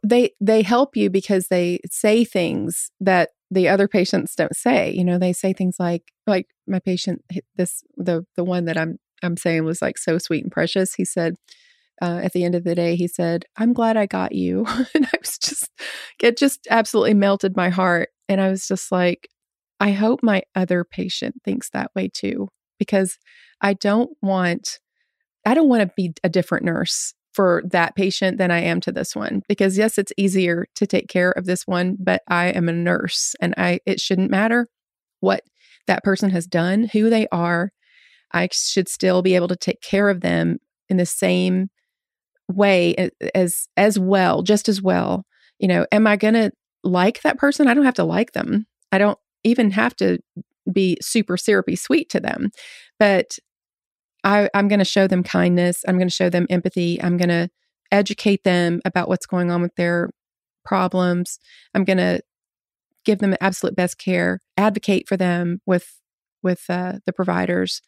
they 0.04 0.32
they 0.42 0.62
help 0.62 0.96
you 0.96 1.10
because 1.10 1.48
they 1.48 1.80
say 1.90 2.24
things 2.26 2.92
that 3.00 3.30
the 3.52 3.68
other 3.70 3.88
patients 3.88 4.36
don't 4.36 4.56
say. 4.56 4.92
You 4.92 5.04
know 5.04 5.18
they 5.18 5.34
say 5.34 5.54
things 5.54 5.78
like 5.80 6.04
like 6.28 6.48
my 6.68 6.80
patient 6.80 7.24
this 7.56 7.84
the 7.98 8.26
the 8.36 8.44
one 8.44 8.66
that 8.66 8.78
i'm 8.78 8.98
i'm 9.24 9.38
saying 9.38 9.64
was 9.66 9.82
like 9.82 9.98
so 9.98 10.18
sweet 10.18 10.44
and 10.44 10.52
precious. 10.52 10.96
He 10.96 11.06
said 11.06 11.36
uh, 12.02 12.20
at 12.24 12.34
the 12.34 12.44
end 12.44 12.56
of 12.56 12.64
the 12.66 12.76
day 12.76 12.96
he 12.96 13.08
said 13.08 13.46
i'm 13.58 13.74
glad 13.74 13.98
i 13.98 14.06
got 14.06 14.34
you. 14.34 14.66
And 14.96 15.06
i 15.06 15.18
was 15.20 15.38
just 15.38 15.70
it 16.22 16.38
just 16.38 16.68
absolutely 16.70 17.14
melted 17.14 17.56
my 17.56 17.70
heart. 17.70 18.10
And 18.28 18.42
i 18.42 18.50
was 18.50 18.68
just 18.68 18.92
like 18.92 19.30
i 19.80 19.92
hope 19.92 20.22
my 20.24 20.44
other 20.56 20.84
patient 20.84 21.36
thinks 21.44 21.70
that 21.72 21.92
way 21.96 22.10
too 22.14 22.50
because 22.80 23.18
i 23.62 23.74
don't 23.74 24.10
want 24.22 24.80
i 25.46 25.54
don't 25.54 25.70
want 25.70 25.82
to 25.84 25.94
be 25.96 26.14
a 26.24 26.30
different 26.30 26.66
nurse 26.66 27.14
for 27.36 27.62
that 27.66 27.96
patient 27.96 28.38
than 28.38 28.50
I 28.50 28.62
am 28.62 28.80
to 28.82 28.92
this 28.92 29.16
one 29.16 29.44
because 29.50 29.78
yes 29.78 29.98
it's 29.98 30.14
easier 30.18 30.68
to 30.76 30.88
take 30.88 31.10
care 31.10 31.32
of 31.32 31.46
this 31.46 31.68
one 31.68 31.98
but 32.00 32.22
I 32.28 32.48
am 32.48 32.70
a 32.70 32.74
nurse 32.74 33.36
and 33.42 33.54
I 33.58 33.80
it 33.86 34.00
shouldn't 34.00 34.32
matter 34.32 34.68
what 35.20 35.42
that 35.88 36.04
person 36.04 36.30
has 36.30 36.48
done 36.48 36.90
who 36.94 37.10
they 37.10 37.28
are 37.32 37.72
I 38.32 38.50
should 38.52 38.90
still 38.90 39.22
be 39.22 39.36
able 39.36 39.48
to 39.48 39.56
take 39.56 39.82
care 39.82 40.10
of 40.10 40.22
them 40.22 40.58
in 40.90 40.98
the 40.98 41.06
same 41.06 41.70
way 42.50 43.10
as 43.34 43.68
as 43.76 43.98
well 43.98 44.44
just 44.44 44.70
as 44.70 44.82
well. 44.82 45.26
You 45.60 45.68
know 45.68 45.86
am 45.92 46.06
I 46.06 46.16
going 46.16 46.34
to 46.36 46.52
like 46.84 47.22
that 47.22 47.38
person? 47.38 47.68
I 47.68 47.74
don't 47.74 47.86
have 47.86 47.96
to 47.96 48.04
like 48.04 48.34
them. 48.34 48.68
I 48.92 48.98
don't 48.98 49.18
even 49.44 49.72
have 49.72 49.96
to 49.98 50.20
be 50.72 50.98
super 51.02 51.38
syrupy 51.38 51.76
sweet 51.76 52.10
to 52.10 52.20
them. 52.20 52.50
But 53.00 53.38
I, 54.26 54.50
I'm 54.54 54.68
going 54.68 54.80
to 54.80 54.86
show 54.86 55.08
them 55.08 55.24
kindness. 55.24 55.84
I'm 55.88 55.98
going 55.98 56.10
to 56.10 56.14
show 56.14 56.30
them 56.30 56.48
empathy. 56.50 57.02
I'm 57.02 57.16
going 57.16 57.30
to 57.30 57.50
educate 57.92 58.44
them 58.44 58.82
about 58.84 59.08
what's 59.08 59.28
going 59.28 59.52
on 59.52 59.62
with 59.62 59.76
their 59.76 60.10
problems. 60.66 61.38
I'm 61.74 61.86
going 61.86 62.00
to 62.00 62.22
give 63.06 63.20
them 63.20 63.30
the 63.30 63.42
absolute 63.42 63.76
best 63.76 64.00
care, 64.00 64.40
advocate 64.58 65.08
for 65.08 65.16
them 65.16 65.62
with 65.66 66.02
with 66.42 66.64
uh, 66.70 66.94
the 67.08 67.14
providers, 67.14 67.82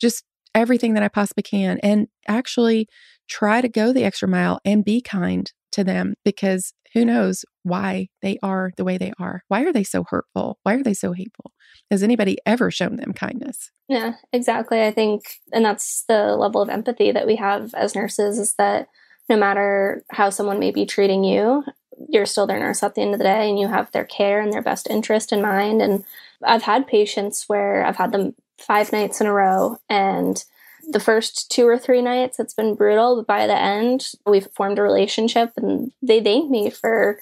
just 0.00 0.24
everything 0.54 0.94
that 0.94 1.02
I 1.02 1.08
possibly 1.08 1.42
can, 1.42 1.78
and 1.82 2.06
actually 2.28 2.88
try 3.28 3.60
to 3.60 3.68
go 3.68 3.92
the 3.92 4.04
extra 4.04 4.28
mile 4.28 4.60
and 4.64 4.84
be 4.84 5.00
kind 5.00 5.50
to 5.72 5.84
them 5.84 6.14
because 6.24 6.72
who 6.94 7.04
knows 7.04 7.44
why 7.62 8.08
they 8.20 8.38
are 8.42 8.70
the 8.76 8.84
way 8.84 8.98
they 8.98 9.12
are? 9.18 9.42
Why 9.48 9.62
are 9.64 9.72
they 9.72 9.84
so 9.84 10.04
hurtful? 10.08 10.58
Why 10.62 10.74
are 10.74 10.82
they 10.82 10.94
so 10.94 11.12
hateful? 11.12 11.52
Has 11.90 12.02
anybody 12.02 12.38
ever 12.44 12.70
shown 12.70 12.96
them 12.96 13.12
kindness? 13.12 13.70
Yeah, 13.88 14.14
exactly. 14.32 14.82
I 14.82 14.90
think, 14.90 15.22
and 15.52 15.64
that's 15.64 16.04
the 16.08 16.36
level 16.36 16.60
of 16.60 16.68
empathy 16.68 17.12
that 17.12 17.26
we 17.26 17.36
have 17.36 17.74
as 17.74 17.94
nurses 17.94 18.38
is 18.38 18.54
that 18.54 18.88
no 19.28 19.36
matter 19.36 20.04
how 20.10 20.30
someone 20.30 20.58
may 20.58 20.70
be 20.70 20.84
treating 20.84 21.24
you, 21.24 21.64
you're 22.08 22.26
still 22.26 22.46
their 22.46 22.58
nurse 22.58 22.82
at 22.82 22.94
the 22.94 23.02
end 23.02 23.14
of 23.14 23.18
the 23.18 23.24
day 23.24 23.48
and 23.48 23.58
you 23.58 23.68
have 23.68 23.90
their 23.92 24.04
care 24.04 24.40
and 24.40 24.52
their 24.52 24.62
best 24.62 24.88
interest 24.88 25.32
in 25.32 25.40
mind. 25.40 25.80
And 25.80 26.04
I've 26.42 26.62
had 26.62 26.86
patients 26.86 27.44
where 27.48 27.84
I've 27.86 27.96
had 27.96 28.12
them 28.12 28.34
five 28.58 28.92
nights 28.92 29.20
in 29.20 29.26
a 29.26 29.32
row 29.32 29.78
and 29.88 30.42
the 30.90 31.00
first 31.00 31.50
two 31.50 31.66
or 31.66 31.78
three 31.78 32.02
nights 32.02 32.38
it's 32.38 32.54
been 32.54 32.74
brutal 32.74 33.16
but 33.16 33.26
by 33.26 33.46
the 33.46 33.56
end 33.56 34.08
we've 34.26 34.48
formed 34.56 34.78
a 34.78 34.82
relationship 34.82 35.52
and 35.56 35.92
they 36.02 36.22
thank 36.22 36.50
me 36.50 36.70
for 36.70 37.18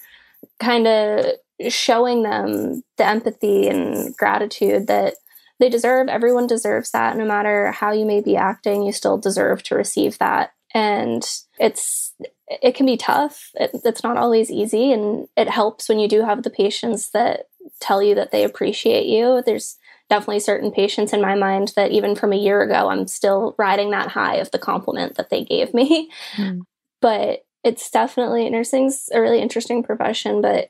kind 0.59 0.87
of 0.87 1.27
showing 1.69 2.23
them 2.23 2.83
the 2.97 3.07
empathy 3.07 3.69
and 3.69 4.17
gratitude 4.17 4.87
that 4.87 5.15
they 5.59 5.69
deserve 5.69 6.09
everyone 6.09 6.47
deserves 6.47 6.91
that. 6.93 7.17
No 7.17 7.25
matter 7.25 7.71
how 7.71 7.93
you 7.93 8.07
may 8.07 8.21
be 8.21 8.37
acting 8.37 8.83
you 8.83 8.93
still 8.93 9.19
deserve 9.19 9.63
to 9.65 9.75
receive 9.75 10.19
that. 10.19 10.53
And 10.73 11.27
it's 11.59 12.15
it 12.49 12.75
can 12.75 12.87
be 12.87 12.97
tough. 12.97 13.51
It, 13.55 13.71
it's 13.85 14.03
not 14.03 14.17
always 14.17 14.51
easy 14.51 14.93
and 14.93 15.29
it 15.37 15.49
helps 15.49 15.89
when 15.89 15.99
you 15.99 16.09
do 16.09 16.25
have 16.25 16.43
the 16.43 16.51
patients 16.51 17.11
that 17.11 17.49
tell 17.81 18.03
you 18.03 18.15
that 18.15 18.33
they 18.33 18.45
appreciate 18.45 19.07
you. 19.07 19.43
There's 19.45 19.77
definitely 20.11 20.41
certain 20.41 20.73
patients 20.73 21.13
in 21.13 21.23
my 21.23 21.37
mind 21.37 21.73
that 21.77 21.93
even 21.93 22.15
from 22.15 22.33
a 22.33 22.37
year 22.37 22.61
ago, 22.61 22.91
I'm 22.91 23.07
still 23.07 23.55
riding 23.57 23.93
that 23.93 24.09
high 24.09 24.37
of 24.37 24.51
the 24.51 24.59
compliment 24.59 25.15
that 25.15 25.31
they 25.31 25.45
gave 25.45 25.73
me. 25.73 26.11
Mm. 26.37 26.61
But 27.01 27.47
it's 27.65 27.91
definitely 27.91 28.49
nursing's 28.51 29.09
a 29.13 29.23
really 29.23 29.41
interesting 29.41 29.83
profession, 29.83 30.43
but 30.43 30.69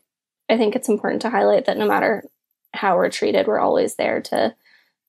I 0.49 0.57
think 0.57 0.77
it's 0.77 0.89
important 0.89 1.23
to 1.23 1.31
highlight 1.31 1.65
that 1.65 1.77
no 1.77 1.89
matter 1.89 2.25
how 2.73 2.97
we're 2.97 3.11
treated, 3.11 3.47
we're 3.47 3.59
always 3.59 3.97
there 3.97 4.21
to 4.23 4.55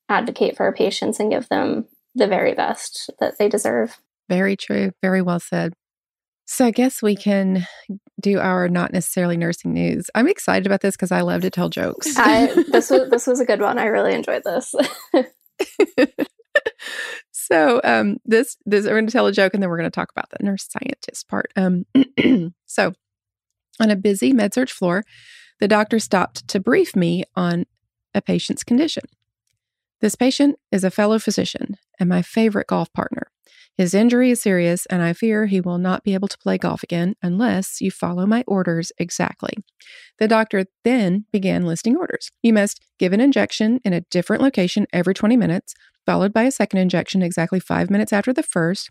advocate 0.08 0.56
for 0.56 0.64
our 0.64 0.72
patients 0.72 1.20
and 1.20 1.30
give 1.30 1.48
them 1.48 1.86
the 2.14 2.26
very 2.26 2.54
best 2.54 3.08
that 3.20 3.38
they 3.38 3.48
deserve. 3.48 3.98
Very 4.28 4.56
true. 4.56 4.90
Very 5.00 5.22
well 5.22 5.40
said. 5.40 5.74
So 6.46 6.66
I 6.66 6.70
guess 6.70 7.02
we 7.02 7.14
can 7.14 7.66
do 8.22 8.38
our 8.38 8.68
not 8.68 8.92
necessarily 8.92 9.36
nursing 9.36 9.74
news. 9.74 10.08
I'm 10.14 10.28
excited 10.28 10.66
about 10.66 10.80
this 10.80 10.96
because 10.96 11.12
I 11.12 11.20
love 11.20 11.42
to 11.42 11.50
tell 11.50 11.68
jokes. 11.68 12.14
I, 12.16 12.46
this 12.70 12.90
was 12.90 13.10
this 13.10 13.26
was 13.26 13.40
a 13.40 13.44
good 13.44 13.60
one. 13.60 13.78
I 13.78 13.84
really 13.84 14.14
enjoyed 14.14 14.44
this. 14.44 14.74
so 17.32 17.80
um, 17.84 18.18
this 18.24 18.56
this 18.64 18.86
we're 18.86 18.92
going 18.92 19.06
to 19.06 19.12
tell 19.12 19.26
a 19.26 19.32
joke 19.32 19.54
and 19.54 19.62
then 19.62 19.68
we're 19.68 19.78
going 19.78 19.90
to 19.90 19.94
talk 19.94 20.10
about 20.10 20.30
the 20.30 20.44
nurse 20.44 20.68
scientist 20.70 21.28
part. 21.28 21.52
Um, 21.56 21.84
so 22.66 22.92
on 23.80 23.90
a 23.90 23.96
busy 23.96 24.32
med 24.32 24.54
surg 24.54 24.70
floor, 24.70 25.04
the 25.60 25.68
doctor 25.68 25.98
stopped 25.98 26.46
to 26.48 26.60
brief 26.60 26.96
me 26.96 27.24
on 27.34 27.66
a 28.14 28.22
patient's 28.22 28.64
condition. 28.64 29.04
This 30.00 30.14
patient 30.16 30.58
is 30.70 30.84
a 30.84 30.90
fellow 30.90 31.18
physician 31.18 31.76
and 31.98 32.08
my 32.08 32.22
favorite 32.22 32.66
golf 32.66 32.92
partner. 32.92 33.28
His 33.78 33.94
injury 33.94 34.30
is 34.30 34.42
serious, 34.42 34.84
and 34.86 35.02
I 35.02 35.14
fear 35.14 35.46
he 35.46 35.60
will 35.60 35.78
not 35.78 36.04
be 36.04 36.12
able 36.12 36.28
to 36.28 36.38
play 36.38 36.58
golf 36.58 36.82
again 36.82 37.14
unless 37.22 37.80
you 37.80 37.90
follow 37.90 38.26
my 38.26 38.44
orders 38.46 38.92
exactly. 38.98 39.54
The 40.18 40.28
doctor 40.28 40.66
then 40.84 41.24
began 41.32 41.64
listing 41.64 41.96
orders. 41.96 42.30
You 42.42 42.52
must 42.52 42.80
give 42.98 43.12
an 43.14 43.20
injection 43.20 43.80
in 43.84 43.94
a 43.94 44.02
different 44.02 44.42
location 44.42 44.86
every 44.92 45.14
20 45.14 45.36
minutes, 45.38 45.74
followed 46.04 46.32
by 46.34 46.42
a 46.42 46.50
second 46.50 46.80
injection 46.80 47.22
exactly 47.22 47.60
five 47.60 47.90
minutes 47.90 48.12
after 48.12 48.32
the 48.32 48.42
first. 48.42 48.90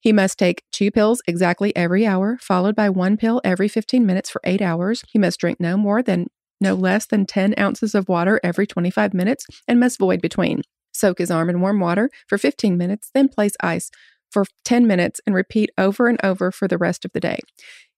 He 0.00 0.12
must 0.12 0.38
take 0.38 0.64
two 0.72 0.90
pills 0.90 1.22
exactly 1.26 1.76
every 1.76 2.06
hour, 2.06 2.38
followed 2.40 2.74
by 2.74 2.88
one 2.88 3.16
pill 3.18 3.40
every 3.44 3.68
15 3.68 4.04
minutes 4.04 4.30
for 4.30 4.40
eight 4.44 4.62
hours. 4.62 5.04
He 5.12 5.18
must 5.18 5.38
drink 5.38 5.60
no 5.60 5.76
more 5.76 6.02
than 6.02 6.28
no 6.60 6.74
less 6.74 7.06
than 7.06 7.26
10 7.26 7.54
ounces 7.58 7.94
of 7.94 8.08
water 8.08 8.40
every 8.42 8.66
25 8.66 9.12
minutes 9.12 9.46
and 9.68 9.78
must 9.78 9.98
void 9.98 10.22
between. 10.22 10.62
Soak 10.92 11.18
his 11.18 11.30
arm 11.30 11.48
in 11.48 11.60
warm 11.60 11.80
water 11.80 12.10
for 12.26 12.38
15 12.38 12.76
minutes, 12.76 13.10
then 13.14 13.28
place 13.28 13.54
ice 13.60 13.90
for 14.32 14.44
10 14.64 14.86
minutes 14.86 15.20
and 15.26 15.34
repeat 15.34 15.70
over 15.76 16.08
and 16.08 16.18
over 16.24 16.50
for 16.50 16.66
the 16.66 16.78
rest 16.78 17.04
of 17.04 17.12
the 17.12 17.20
day. 17.20 17.40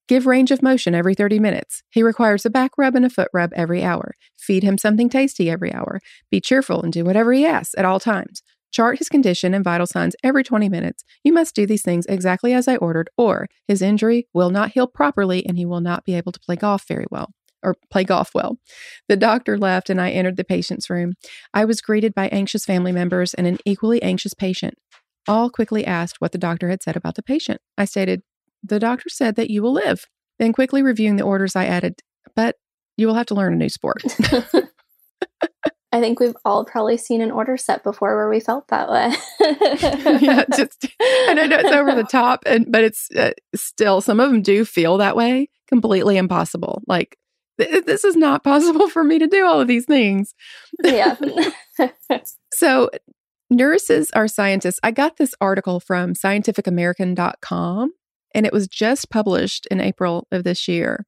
Give 0.06 0.26
range 0.26 0.50
of 0.50 0.62
motion 0.62 0.94
every 0.94 1.14
30 1.14 1.38
minutes. 1.38 1.82
He 1.90 2.02
requires 2.02 2.44
a 2.44 2.50
back 2.50 2.72
rub 2.76 2.94
and 2.94 3.06
a 3.06 3.10
foot 3.10 3.28
rub 3.32 3.52
every 3.54 3.82
hour. 3.82 4.14
Feed 4.36 4.62
him 4.62 4.76
something 4.76 5.08
tasty 5.08 5.48
every 5.48 5.72
hour. 5.72 6.00
Be 6.30 6.40
cheerful 6.40 6.82
and 6.82 6.92
do 6.92 7.04
whatever 7.04 7.32
he 7.32 7.46
asks 7.46 7.74
at 7.78 7.86
all 7.86 8.00
times. 8.00 8.42
Chart 8.70 8.98
his 8.98 9.08
condition 9.08 9.54
and 9.54 9.64
vital 9.64 9.86
signs 9.86 10.16
every 10.22 10.42
20 10.42 10.68
minutes. 10.68 11.04
You 11.22 11.32
must 11.32 11.54
do 11.54 11.64
these 11.64 11.82
things 11.82 12.06
exactly 12.06 12.52
as 12.52 12.66
I 12.66 12.76
ordered, 12.76 13.08
or 13.16 13.48
his 13.68 13.80
injury 13.80 14.26
will 14.34 14.50
not 14.50 14.72
heal 14.72 14.88
properly 14.88 15.46
and 15.46 15.56
he 15.56 15.64
will 15.64 15.80
not 15.80 16.04
be 16.04 16.14
able 16.14 16.32
to 16.32 16.40
play 16.40 16.56
golf 16.56 16.86
very 16.86 17.06
well 17.10 17.30
or 17.64 17.76
play 17.90 18.04
golf 18.04 18.30
well. 18.34 18.58
The 19.08 19.16
doctor 19.16 19.56
left 19.58 19.90
and 19.90 20.00
I 20.00 20.10
entered 20.10 20.36
the 20.36 20.44
patient's 20.44 20.90
room. 20.90 21.14
I 21.52 21.64
was 21.64 21.80
greeted 21.80 22.14
by 22.14 22.28
anxious 22.28 22.64
family 22.64 22.92
members 22.92 23.34
and 23.34 23.46
an 23.46 23.58
equally 23.64 24.02
anxious 24.02 24.34
patient. 24.34 24.74
All 25.26 25.50
quickly 25.50 25.86
asked 25.86 26.20
what 26.20 26.32
the 26.32 26.38
doctor 26.38 26.68
had 26.68 26.82
said 26.82 26.96
about 26.96 27.14
the 27.14 27.22
patient. 27.22 27.60
I 27.78 27.84
stated, 27.84 28.22
The 28.62 28.78
doctor 28.78 29.08
said 29.08 29.36
that 29.36 29.50
you 29.50 29.62
will 29.62 29.72
live. 29.72 30.06
Then, 30.38 30.52
quickly 30.52 30.82
reviewing 30.82 31.16
the 31.16 31.24
orders, 31.24 31.56
I 31.56 31.66
added, 31.66 32.00
But 32.34 32.56
you 32.96 33.06
will 33.06 33.14
have 33.14 33.26
to 33.26 33.34
learn 33.34 33.52
a 33.52 33.56
new 33.56 33.68
sport. 33.68 34.02
I 35.94 36.00
think 36.00 36.18
we've 36.18 36.34
all 36.44 36.64
probably 36.64 36.96
seen 36.96 37.20
an 37.20 37.30
order 37.30 37.56
set 37.56 37.84
before 37.84 38.16
where 38.16 38.28
we 38.28 38.40
felt 38.40 38.66
that 38.66 38.90
way. 38.90 39.12
yeah, 40.20 40.44
just 40.56 40.86
and 41.28 41.38
I 41.38 41.46
know 41.46 41.58
it's 41.60 41.70
over 41.70 41.94
the 41.94 42.02
top, 42.10 42.42
and 42.46 42.66
but 42.68 42.82
it's 42.82 43.08
uh, 43.16 43.30
still 43.54 44.00
some 44.00 44.18
of 44.18 44.32
them 44.32 44.42
do 44.42 44.64
feel 44.64 44.98
that 44.98 45.14
way. 45.14 45.48
Completely 45.68 46.16
impossible. 46.16 46.82
Like 46.88 47.16
th- 47.60 47.84
this 47.84 48.02
is 48.02 48.16
not 48.16 48.42
possible 48.42 48.88
for 48.88 49.04
me 49.04 49.20
to 49.20 49.28
do 49.28 49.46
all 49.46 49.60
of 49.60 49.68
these 49.68 49.84
things. 49.84 50.34
yeah. 50.82 51.14
so 52.54 52.90
nurses 53.50 54.10
are 54.12 54.28
scientists. 54.28 54.80
I 54.82 54.90
got 54.90 55.16
this 55.16 55.34
article 55.40 55.80
from 55.80 56.14
scientificamerican.com 56.14 57.92
and 58.34 58.46
it 58.46 58.52
was 58.52 58.68
just 58.68 59.10
published 59.10 59.66
in 59.70 59.80
April 59.80 60.26
of 60.32 60.44
this 60.44 60.66
year. 60.66 61.06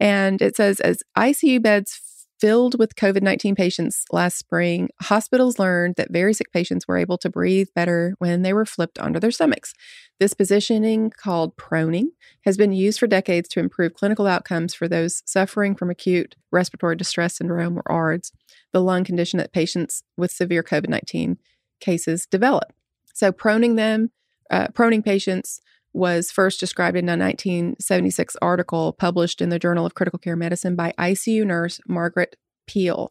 And 0.00 0.40
it 0.42 0.56
says 0.56 0.80
as 0.80 1.02
ICU 1.16 1.62
beds 1.62 2.00
filled 2.42 2.76
with 2.76 2.96
COVID 2.96 3.22
19 3.22 3.54
patients 3.54 4.04
last 4.10 4.36
spring, 4.36 4.88
hospitals 5.00 5.60
learned 5.60 5.94
that 5.96 6.10
very 6.10 6.34
sick 6.34 6.50
patients 6.50 6.88
were 6.88 6.96
able 6.96 7.16
to 7.18 7.30
breathe 7.30 7.68
better 7.72 8.16
when 8.18 8.42
they 8.42 8.52
were 8.52 8.66
flipped 8.66 8.98
onto 8.98 9.20
their 9.20 9.30
stomachs. 9.30 9.74
This 10.18 10.34
positioning, 10.34 11.10
called 11.10 11.56
proning, 11.56 12.06
has 12.44 12.56
been 12.56 12.72
used 12.72 12.98
for 12.98 13.06
decades 13.06 13.48
to 13.50 13.60
improve 13.60 13.94
clinical 13.94 14.26
outcomes 14.26 14.74
for 14.74 14.88
those 14.88 15.22
suffering 15.24 15.76
from 15.76 15.88
acute 15.88 16.34
respiratory 16.50 16.96
distress 16.96 17.36
syndrome, 17.36 17.78
or 17.78 17.84
ARDS, 17.86 18.32
the 18.72 18.80
lung 18.80 19.04
condition 19.04 19.38
that 19.38 19.52
patients 19.52 20.02
with 20.16 20.30
severe 20.30 20.62
COVID 20.62 20.88
19 20.88 21.38
cases 21.80 22.26
develop. 22.26 22.72
So, 23.14 23.32
proning 23.32 23.76
them, 23.76 24.10
uh, 24.50 24.68
proning 24.68 25.04
patients 25.04 25.60
was 25.92 26.30
first 26.30 26.58
described 26.58 26.96
in 26.96 27.08
a 27.08 27.16
1976 27.16 28.36
article 28.40 28.92
published 28.92 29.40
in 29.40 29.50
the 29.50 29.58
Journal 29.58 29.84
of 29.84 29.94
Critical 29.94 30.18
Care 30.18 30.36
Medicine 30.36 30.74
by 30.74 30.94
ICU 30.98 31.44
nurse 31.44 31.80
Margaret 31.86 32.36
Piehl 32.66 33.08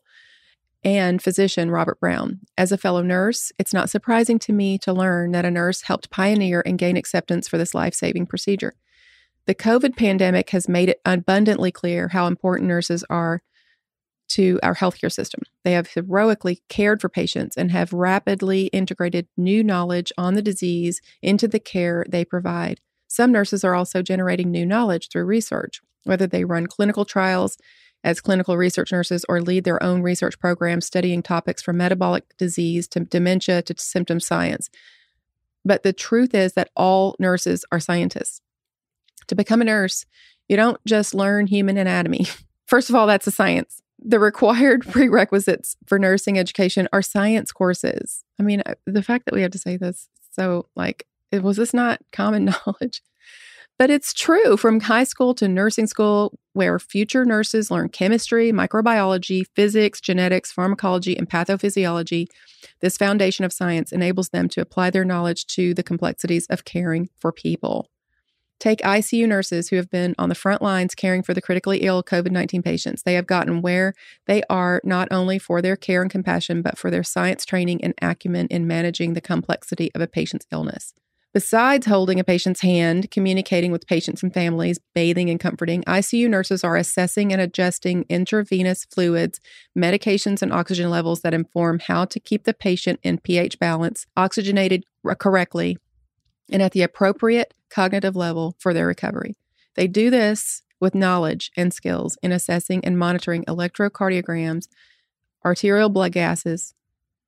and 0.83 1.21
physician 1.21 1.69
Robert 1.69 1.99
Brown. 1.99 2.39
As 2.57 2.71
a 2.71 2.77
fellow 2.77 3.03
nurse, 3.03 3.51
it's 3.59 3.73
not 3.73 3.89
surprising 3.89 4.39
to 4.39 4.53
me 4.53 4.79
to 4.79 4.93
learn 4.93 5.31
that 5.31 5.45
a 5.45 5.51
nurse 5.51 5.83
helped 5.83 6.09
pioneer 6.09 6.63
and 6.65 6.79
gain 6.79 6.97
acceptance 6.97 7.47
for 7.47 7.59
this 7.59 7.75
life 7.75 7.93
saving 7.93 8.25
procedure. 8.25 8.73
The 9.45 9.55
COVID 9.55 9.95
pandemic 9.95 10.49
has 10.51 10.67
made 10.67 10.89
it 10.89 11.01
abundantly 11.05 11.71
clear 11.71 12.09
how 12.09 12.25
important 12.25 12.67
nurses 12.67 13.03
are 13.09 13.41
to 14.31 14.59
our 14.63 14.75
healthcare 14.75 15.11
system. 15.11 15.41
They 15.63 15.73
have 15.73 15.87
heroically 15.87 16.61
cared 16.69 17.01
for 17.01 17.09
patients 17.09 17.57
and 17.57 17.71
have 17.71 17.91
rapidly 17.91 18.67
integrated 18.67 19.27
new 19.35 19.63
knowledge 19.63 20.13
on 20.17 20.35
the 20.35 20.41
disease 20.41 21.01
into 21.21 21.47
the 21.47 21.59
care 21.59 22.05
they 22.07 22.23
provide. 22.23 22.79
Some 23.07 23.31
nurses 23.31 23.63
are 23.63 23.75
also 23.75 24.01
generating 24.01 24.49
new 24.49 24.65
knowledge 24.65 25.09
through 25.09 25.25
research, 25.25 25.81
whether 26.05 26.27
they 26.27 26.45
run 26.45 26.67
clinical 26.67 27.03
trials 27.03 27.57
as 28.03 28.21
clinical 28.21 28.57
research 28.57 28.91
nurses 28.91 29.25
or 29.27 29.41
lead 29.41 29.65
their 29.65 29.83
own 29.83 30.01
research 30.01 30.39
programs 30.39 30.85
studying 30.85 31.21
topics 31.21 31.61
from 31.61 31.77
metabolic 31.77 32.23
disease 32.37 32.87
to 32.87 33.01
dementia 33.01 33.61
to 33.63 33.75
symptom 33.77 34.19
science. 34.19 34.69
But 35.65 35.83
the 35.83 35.93
truth 35.93 36.33
is 36.33 36.53
that 36.53 36.71
all 36.75 37.15
nurses 37.19 37.65
are 37.71 37.79
scientists. 37.79 38.41
To 39.27 39.35
become 39.35 39.61
a 39.61 39.65
nurse, 39.65 40.05
you 40.47 40.55
don't 40.55 40.83
just 40.85 41.13
learn 41.13 41.47
human 41.47 41.77
anatomy. 41.77 42.25
First 42.65 42.89
of 42.89 42.95
all, 42.95 43.05
that's 43.05 43.27
a 43.27 43.31
science 43.31 43.80
the 44.01 44.19
required 44.19 44.87
prerequisites 44.89 45.75
for 45.85 45.99
nursing 45.99 46.37
education 46.37 46.87
are 46.91 47.01
science 47.01 47.51
courses. 47.51 48.23
I 48.39 48.43
mean, 48.43 48.63
uh, 48.65 48.75
the 48.85 49.03
fact 49.03 49.25
that 49.25 49.33
we 49.33 49.41
have 49.41 49.51
to 49.51 49.59
say 49.59 49.77
this, 49.77 50.09
so 50.31 50.67
like, 50.75 51.05
was 51.31 51.57
this 51.57 51.73
not 51.73 52.01
common 52.11 52.45
knowledge? 52.45 53.01
But 53.77 53.89
it's 53.89 54.13
true 54.13 54.57
from 54.57 54.79
high 54.79 55.05
school 55.05 55.33
to 55.35 55.47
nursing 55.47 55.87
school, 55.87 56.37
where 56.53 56.77
future 56.77 57.25
nurses 57.25 57.71
learn 57.71 57.89
chemistry, 57.89 58.51
microbiology, 58.51 59.45
physics, 59.55 59.99
genetics, 59.99 60.51
pharmacology, 60.51 61.17
and 61.17 61.27
pathophysiology. 61.27 62.27
This 62.81 62.95
foundation 62.95 63.43
of 63.43 63.51
science 63.51 63.91
enables 63.91 64.29
them 64.29 64.49
to 64.49 64.61
apply 64.61 64.91
their 64.91 65.05
knowledge 65.05 65.47
to 65.55 65.73
the 65.73 65.81
complexities 65.81 66.45
of 66.47 66.63
caring 66.63 67.09
for 67.17 67.31
people. 67.31 67.89
Take 68.61 68.81
ICU 68.81 69.27
nurses 69.27 69.69
who 69.69 69.75
have 69.77 69.89
been 69.89 70.13
on 70.19 70.29
the 70.29 70.35
front 70.35 70.61
lines 70.61 70.93
caring 70.93 71.23
for 71.23 71.33
the 71.33 71.41
critically 71.41 71.79
ill 71.79 72.03
COVID 72.03 72.29
19 72.29 72.61
patients. 72.61 73.01
They 73.01 73.15
have 73.15 73.25
gotten 73.25 73.63
where 73.63 73.95
they 74.27 74.43
are 74.51 74.79
not 74.83 75.07
only 75.09 75.39
for 75.39 75.63
their 75.63 75.75
care 75.75 76.03
and 76.03 76.11
compassion, 76.11 76.61
but 76.61 76.77
for 76.77 76.91
their 76.91 77.01
science 77.01 77.43
training 77.43 77.83
and 77.83 77.95
acumen 78.03 78.45
in 78.51 78.67
managing 78.67 79.13
the 79.13 79.19
complexity 79.19 79.89
of 79.95 80.01
a 80.01 80.05
patient's 80.05 80.45
illness. 80.51 80.93
Besides 81.33 81.87
holding 81.87 82.19
a 82.19 82.23
patient's 82.23 82.61
hand, 82.61 83.09
communicating 83.09 83.71
with 83.71 83.87
patients 83.87 84.21
and 84.21 84.31
families, 84.31 84.79
bathing 84.93 85.31
and 85.31 85.39
comforting, 85.39 85.81
ICU 85.85 86.29
nurses 86.29 86.63
are 86.63 86.77
assessing 86.77 87.33
and 87.33 87.41
adjusting 87.41 88.05
intravenous 88.09 88.85
fluids, 88.85 89.39
medications, 89.75 90.43
and 90.43 90.53
oxygen 90.53 90.91
levels 90.91 91.21
that 91.21 91.33
inform 91.33 91.79
how 91.79 92.05
to 92.05 92.19
keep 92.19 92.43
the 92.43 92.53
patient 92.53 92.99
in 93.01 93.17
pH 93.17 93.57
balance, 93.57 94.05
oxygenated 94.15 94.83
correctly, 95.17 95.79
and 96.51 96.61
at 96.61 96.73
the 96.73 96.83
appropriate 96.83 97.55
cognitive 97.71 98.15
level 98.15 98.55
for 98.59 98.73
their 98.73 98.87
recovery. 98.87 99.35
They 99.75 99.87
do 99.87 100.09
this 100.09 100.61
with 100.79 100.95
knowledge 100.95 101.51
and 101.55 101.73
skills 101.73 102.17
in 102.21 102.31
assessing 102.31 102.83
and 102.83 102.97
monitoring 102.97 103.45
electrocardiograms, 103.45 104.67
arterial 105.45 105.89
blood 105.89 106.11
gases, 106.11 106.73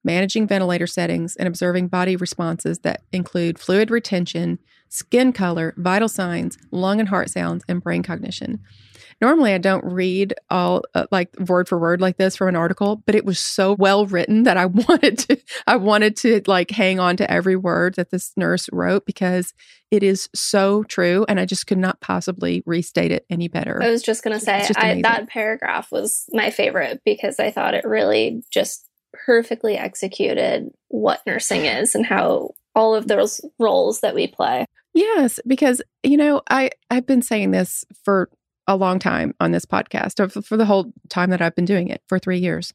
managing 0.03 0.47
ventilator 0.47 0.87
settings, 0.87 1.35
and 1.35 1.47
observing 1.47 1.87
body 1.87 2.15
responses 2.15 2.79
that 2.79 3.01
include 3.11 3.57
fluid 3.57 3.89
retention, 3.89 4.59
skin 4.89 5.31
color, 5.31 5.73
vital 5.77 6.09
signs, 6.09 6.57
lung 6.71 6.99
and 6.99 7.09
heart 7.09 7.29
sounds, 7.29 7.63
and 7.69 7.81
brain 7.81 8.03
cognition. 8.03 8.59
Normally, 9.21 9.53
I 9.53 9.57
don't 9.57 9.83
read 9.85 10.33
all 10.49 10.83
uh, 10.93 11.05
like 11.11 11.29
word 11.39 11.67
for 11.67 11.77
word 11.77 12.01
like 12.01 12.17
this 12.17 12.35
from 12.35 12.49
an 12.49 12.55
article, 12.55 13.01
but 13.05 13.15
it 13.15 13.25
was 13.25 13.39
so 13.39 13.73
well 13.73 14.05
written 14.05 14.43
that 14.43 14.57
I 14.57 14.65
wanted 14.65 15.19
to 15.19 15.37
I 15.67 15.75
wanted 15.77 16.15
to 16.17 16.41
like 16.47 16.71
hang 16.71 16.99
on 16.99 17.17
to 17.17 17.31
every 17.31 17.55
word 17.55 17.95
that 17.95 18.11
this 18.11 18.31
nurse 18.35 18.69
wrote 18.71 19.05
because 19.05 19.53
it 19.91 20.01
is 20.01 20.27
so 20.33 20.83
true, 20.83 21.25
and 21.29 21.39
I 21.39 21.45
just 21.45 21.67
could 21.67 21.77
not 21.77 22.01
possibly 22.01 22.63
restate 22.65 23.11
it 23.11 23.25
any 23.29 23.47
better. 23.47 23.81
I 23.81 23.89
was 23.89 24.01
just 24.01 24.23
going 24.23 24.37
to 24.37 24.43
say 24.43 24.67
I, 24.75 25.01
that 25.03 25.29
paragraph 25.29 25.91
was 25.91 26.25
my 26.31 26.49
favorite 26.49 27.01
because 27.05 27.39
I 27.39 27.51
thought 27.51 27.75
it 27.75 27.85
really 27.85 28.43
just 28.51 28.89
perfectly 29.13 29.77
executed 29.77 30.71
what 30.87 31.21
nursing 31.27 31.65
is 31.65 31.93
and 31.93 32.05
how 32.05 32.51
all 32.75 32.95
of 32.95 33.07
those 33.07 33.39
roles 33.59 34.01
that 34.01 34.15
we 34.15 34.27
play. 34.27 34.65
Yes, 34.93 35.39
because 35.45 35.81
you 36.03 36.17
know, 36.17 36.41
I 36.49 36.71
I've 36.89 37.05
been 37.05 37.21
saying 37.21 37.51
this 37.51 37.85
for 38.03 38.29
a 38.67 38.75
long 38.75 38.99
time 38.99 39.33
on 39.39 39.51
this 39.51 39.65
podcast 39.65 40.45
for 40.45 40.57
the 40.57 40.65
whole 40.65 40.93
time 41.09 41.29
that 41.31 41.41
I've 41.41 41.55
been 41.55 41.65
doing 41.65 41.89
it 41.89 42.01
for 42.07 42.17
3 42.19 42.39
years. 42.39 42.73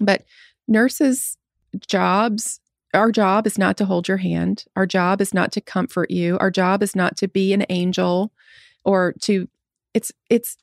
But 0.00 0.24
nurses 0.68 1.36
jobs 1.86 2.60
our 2.94 3.10
job 3.10 3.46
is 3.46 3.56
not 3.56 3.78
to 3.78 3.86
hold 3.86 4.06
your 4.06 4.18
hand. 4.18 4.66
Our 4.76 4.84
job 4.86 5.20
is 5.22 5.32
not 5.32 5.50
to 5.52 5.60
comfort 5.62 6.10
you. 6.10 6.36
Our 6.38 6.50
job 6.50 6.82
is 6.82 6.94
not 6.94 7.16
to 7.16 7.28
be 7.28 7.54
an 7.54 7.64
angel 7.70 8.32
or 8.84 9.14
to 9.22 9.48
it's 9.94 10.12
it's 10.28 10.58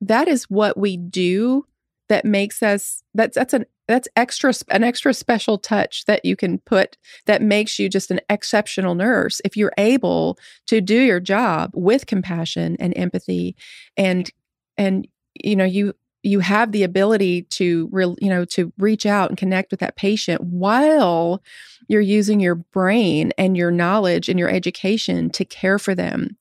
that 0.00 0.28
is 0.28 0.44
what 0.44 0.76
we 0.76 0.96
do 0.96 1.66
that 2.08 2.24
makes 2.24 2.62
us 2.62 3.02
that's 3.14 3.34
that's 3.34 3.54
an 3.54 3.66
that's 3.86 4.08
extra 4.16 4.52
an 4.70 4.84
extra 4.84 5.12
special 5.12 5.58
touch 5.58 6.04
that 6.06 6.24
you 6.24 6.36
can 6.36 6.58
put 6.60 6.96
that 7.26 7.42
makes 7.42 7.78
you 7.78 7.88
just 7.88 8.10
an 8.10 8.20
exceptional 8.28 8.94
nurse 8.94 9.40
if 9.44 9.56
you're 9.56 9.72
able 9.78 10.38
to 10.66 10.80
do 10.80 11.00
your 11.00 11.20
job 11.20 11.70
with 11.74 12.06
compassion 12.06 12.76
and 12.78 12.96
empathy 12.96 13.56
and 13.96 14.30
and 14.76 15.06
you 15.42 15.56
know 15.56 15.64
you 15.64 15.94
you 16.22 16.40
have 16.40 16.72
the 16.72 16.82
ability 16.82 17.42
to 17.42 17.88
real 17.92 18.16
you 18.20 18.28
know 18.28 18.44
to 18.44 18.72
reach 18.78 19.06
out 19.06 19.28
and 19.28 19.38
connect 19.38 19.70
with 19.70 19.80
that 19.80 19.96
patient 19.96 20.40
while 20.40 21.42
you're 21.86 22.00
using 22.00 22.40
your 22.40 22.54
brain 22.54 23.32
and 23.36 23.56
your 23.56 23.70
knowledge 23.70 24.28
and 24.28 24.38
your 24.38 24.48
education 24.48 25.28
to 25.28 25.44
care 25.44 25.78
for 25.78 25.94
them. 25.94 26.36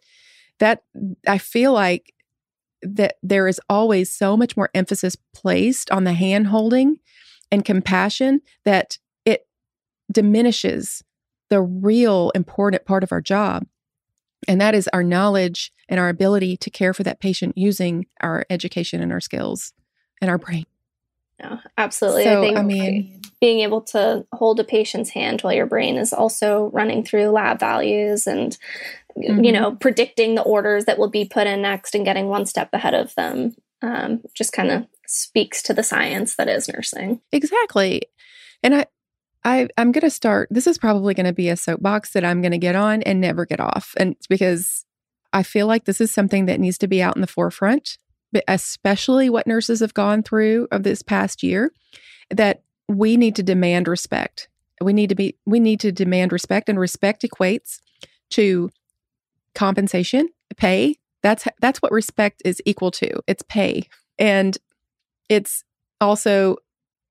That 0.59 0.83
i 1.27 1.37
feel 1.37 1.73
like 1.73 2.13
that 2.83 3.15
there 3.23 3.47
is 3.47 3.59
always 3.69 4.11
so 4.11 4.37
much 4.37 4.55
more 4.55 4.69
emphasis 4.73 5.15
placed 5.33 5.89
on 5.91 6.03
the 6.03 6.13
hand 6.13 6.47
holding 6.47 6.97
and 7.51 7.65
compassion 7.65 8.41
that 8.65 8.97
it 9.25 9.47
diminishes 10.11 11.03
the 11.49 11.61
real 11.61 12.31
important 12.35 12.85
part 12.85 13.03
of 13.03 13.11
our 13.11 13.21
job. 13.21 13.65
And 14.47 14.59
that 14.59 14.75
is 14.75 14.89
our 14.89 15.03
knowledge 15.03 15.71
and 15.87 15.99
our 15.99 16.09
ability 16.09 16.57
to 16.57 16.69
care 16.69 16.93
for 16.93 17.03
that 17.03 17.19
patient 17.21 17.57
using 17.57 18.07
our 18.21 18.45
education 18.49 19.01
and 19.01 19.11
our 19.11 19.21
skills 19.21 19.73
and 20.21 20.29
our 20.29 20.37
brain. 20.37 20.65
Yeah, 21.39 21.59
absolutely. 21.77 22.23
So, 22.23 22.39
I 22.39 22.45
think 22.45 22.57
I 22.57 22.61
mean, 22.61 23.21
being 23.41 23.59
able 23.59 23.81
to 23.81 24.25
hold 24.31 24.59
a 24.59 24.63
patient's 24.63 25.09
hand 25.09 25.41
while 25.41 25.53
your 25.53 25.65
brain 25.65 25.97
is 25.97 26.13
also 26.13 26.69
running 26.73 27.03
through 27.03 27.27
lab 27.29 27.59
values 27.59 28.27
and 28.27 28.57
mm-hmm. 29.17 29.43
you 29.43 29.51
know 29.51 29.75
predicting 29.75 30.35
the 30.35 30.41
orders 30.41 30.85
that 30.85 30.97
will 30.97 31.09
be 31.09 31.25
put 31.25 31.47
in 31.47 31.61
next 31.61 31.95
and 31.95 32.05
getting 32.05 32.27
one 32.27 32.45
step 32.45 32.69
ahead 32.73 32.93
of 32.93 33.13
them 33.15 33.55
um, 33.81 34.21
just 34.33 34.53
kind 34.53 34.71
of 34.71 34.85
speaks 35.07 35.61
to 35.61 35.73
the 35.73 35.83
science 35.83 36.35
that 36.35 36.47
is 36.47 36.69
nursing 36.69 37.21
exactly 37.31 38.01
and 38.61 38.75
i 38.75 38.85
I, 39.45 39.67
I'm 39.77 39.91
going 39.91 40.03
to 40.03 40.09
start. 40.09 40.47
This 40.51 40.67
is 40.67 40.77
probably 40.77 41.13
going 41.13 41.25
to 41.25 41.33
be 41.33 41.49
a 41.49 41.57
soapbox 41.57 42.11
that 42.11 42.23
I'm 42.23 42.41
going 42.41 42.53
to 42.53 42.57
get 42.57 42.75
on 42.75 43.01
and 43.03 43.19
never 43.19 43.45
get 43.45 43.59
off. 43.59 43.93
And 43.97 44.13
it's 44.13 44.27
because 44.27 44.85
I 45.33 45.43
feel 45.43 45.67
like 45.67 45.85
this 45.85 45.99
is 45.99 46.11
something 46.11 46.45
that 46.45 46.59
needs 46.59 46.77
to 46.79 46.87
be 46.87 47.01
out 47.01 47.15
in 47.15 47.21
the 47.21 47.27
forefront, 47.27 47.97
but 48.31 48.43
especially 48.47 49.29
what 49.29 49.47
nurses 49.47 49.81
have 49.81 49.93
gone 49.93 50.23
through 50.23 50.67
of 50.71 50.83
this 50.83 51.01
past 51.01 51.43
year, 51.43 51.73
that 52.29 52.63
we 52.87 53.17
need 53.17 53.35
to 53.35 53.43
demand 53.43 53.87
respect. 53.87 54.47
We 54.81 54.93
need 54.93 55.09
to 55.09 55.15
be, 55.15 55.37
we 55.45 55.59
need 55.59 55.79
to 55.81 55.91
demand 55.91 56.31
respect, 56.31 56.69
and 56.69 56.79
respect 56.79 57.23
equates 57.23 57.79
to 58.31 58.69
compensation, 59.55 60.29
pay. 60.57 60.95
That's 61.21 61.47
that's 61.61 61.81
what 61.81 61.91
respect 61.91 62.41
is 62.43 62.61
equal 62.65 62.91
to. 62.91 63.09
It's 63.27 63.43
pay, 63.47 63.87
and 64.19 64.57
it's 65.29 65.63
also 66.01 66.57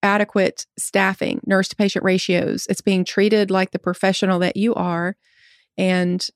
adequate 0.03 0.67
staffing, 0.79 1.41
nurse 1.47 1.69
to 1.69 1.77
patient 1.77 2.05
ratios. 2.05 2.67
It's 2.69 2.81
being 2.81 3.05
treated 3.05 3.51
like 3.51 3.71
the 3.71 3.79
professional 3.79 4.41
that 4.41 4.57
you 4.57 4.75
are. 4.75 5.17
And 5.79 6.27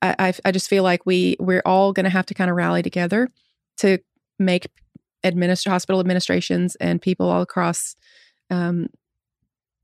I, 0.00 0.14
I, 0.18 0.34
I 0.46 0.52
just 0.52 0.68
feel 0.68 0.82
like 0.82 1.04
we 1.04 1.36
we're 1.40 1.62
all 1.66 1.92
going 1.92 2.04
to 2.04 2.10
have 2.10 2.26
to 2.26 2.34
kind 2.34 2.50
of 2.50 2.56
rally 2.56 2.82
together 2.82 3.28
to 3.78 3.98
make 4.38 4.68
administer 5.24 5.70
hospital 5.70 6.00
administrations 6.00 6.76
and 6.76 7.02
people 7.02 7.28
all 7.28 7.42
across 7.42 7.96
um, 8.50 8.88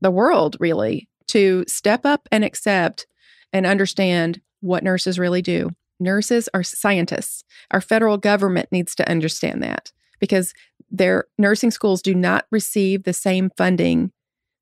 the 0.01 0.11
world 0.11 0.55
really 0.59 1.09
to 1.27 1.65
step 1.67 2.05
up 2.05 2.27
and 2.31 2.43
accept 2.43 3.05
and 3.51 3.65
understand 3.65 4.41
what 4.65 4.83
nurses 4.83 5.19
really 5.19 5.41
do. 5.41 5.69
Nurses 5.99 6.49
are 6.53 6.63
scientists. 6.63 7.43
Our 7.71 7.81
federal 7.81 8.17
government 8.17 8.69
needs 8.71 8.95
to 8.95 9.09
understand 9.09 9.63
that 9.63 9.91
because 10.19 10.53
their 10.89 11.25
nursing 11.37 11.71
schools 11.71 12.01
do 12.01 12.13
not 12.13 12.45
receive 12.51 13.03
the 13.03 13.13
same 13.13 13.49
funding 13.57 14.11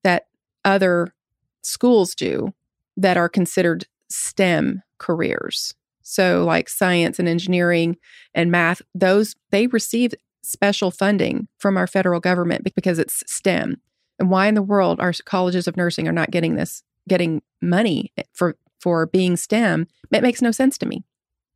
that 0.04 0.28
other 0.66 1.14
schools 1.62 2.16
do 2.16 2.54
that 2.98 3.18
are 3.18 3.30
considered 3.30 3.88
STEM 4.10 4.84
careers. 5.00 5.74
So 6.04 6.44
like 6.46 6.70
science 6.70 7.18
and 7.18 7.28
engineering 7.28 7.98
and 8.36 8.52
math, 8.52 8.82
those 8.94 9.36
they 9.52 9.68
receive 9.68 10.14
special 10.44 10.92
funding 10.92 11.48
from 11.58 11.78
our 11.78 11.88
federal 11.88 12.20
government 12.20 12.64
because 12.76 13.00
it's 13.00 13.24
STEM. 13.26 13.78
And 14.20 14.30
why 14.30 14.48
in 14.48 14.56
the 14.56 14.62
world 14.62 15.00
our 15.00 15.14
colleges 15.26 15.68
of 15.68 15.78
nursing 15.78 16.08
are 16.08 16.14
not 16.14 16.32
getting 16.32 16.56
this 16.56 16.84
getting 17.08 17.42
money 17.62 18.12
eh, 18.18 18.24
for 18.34 18.56
for 18.84 19.06
being 19.06 19.38
STEM? 19.38 19.88
It 20.12 20.22
makes 20.22 20.42
no 20.42 20.52
sense 20.52 20.78
to 20.80 20.86
me. 20.86 21.04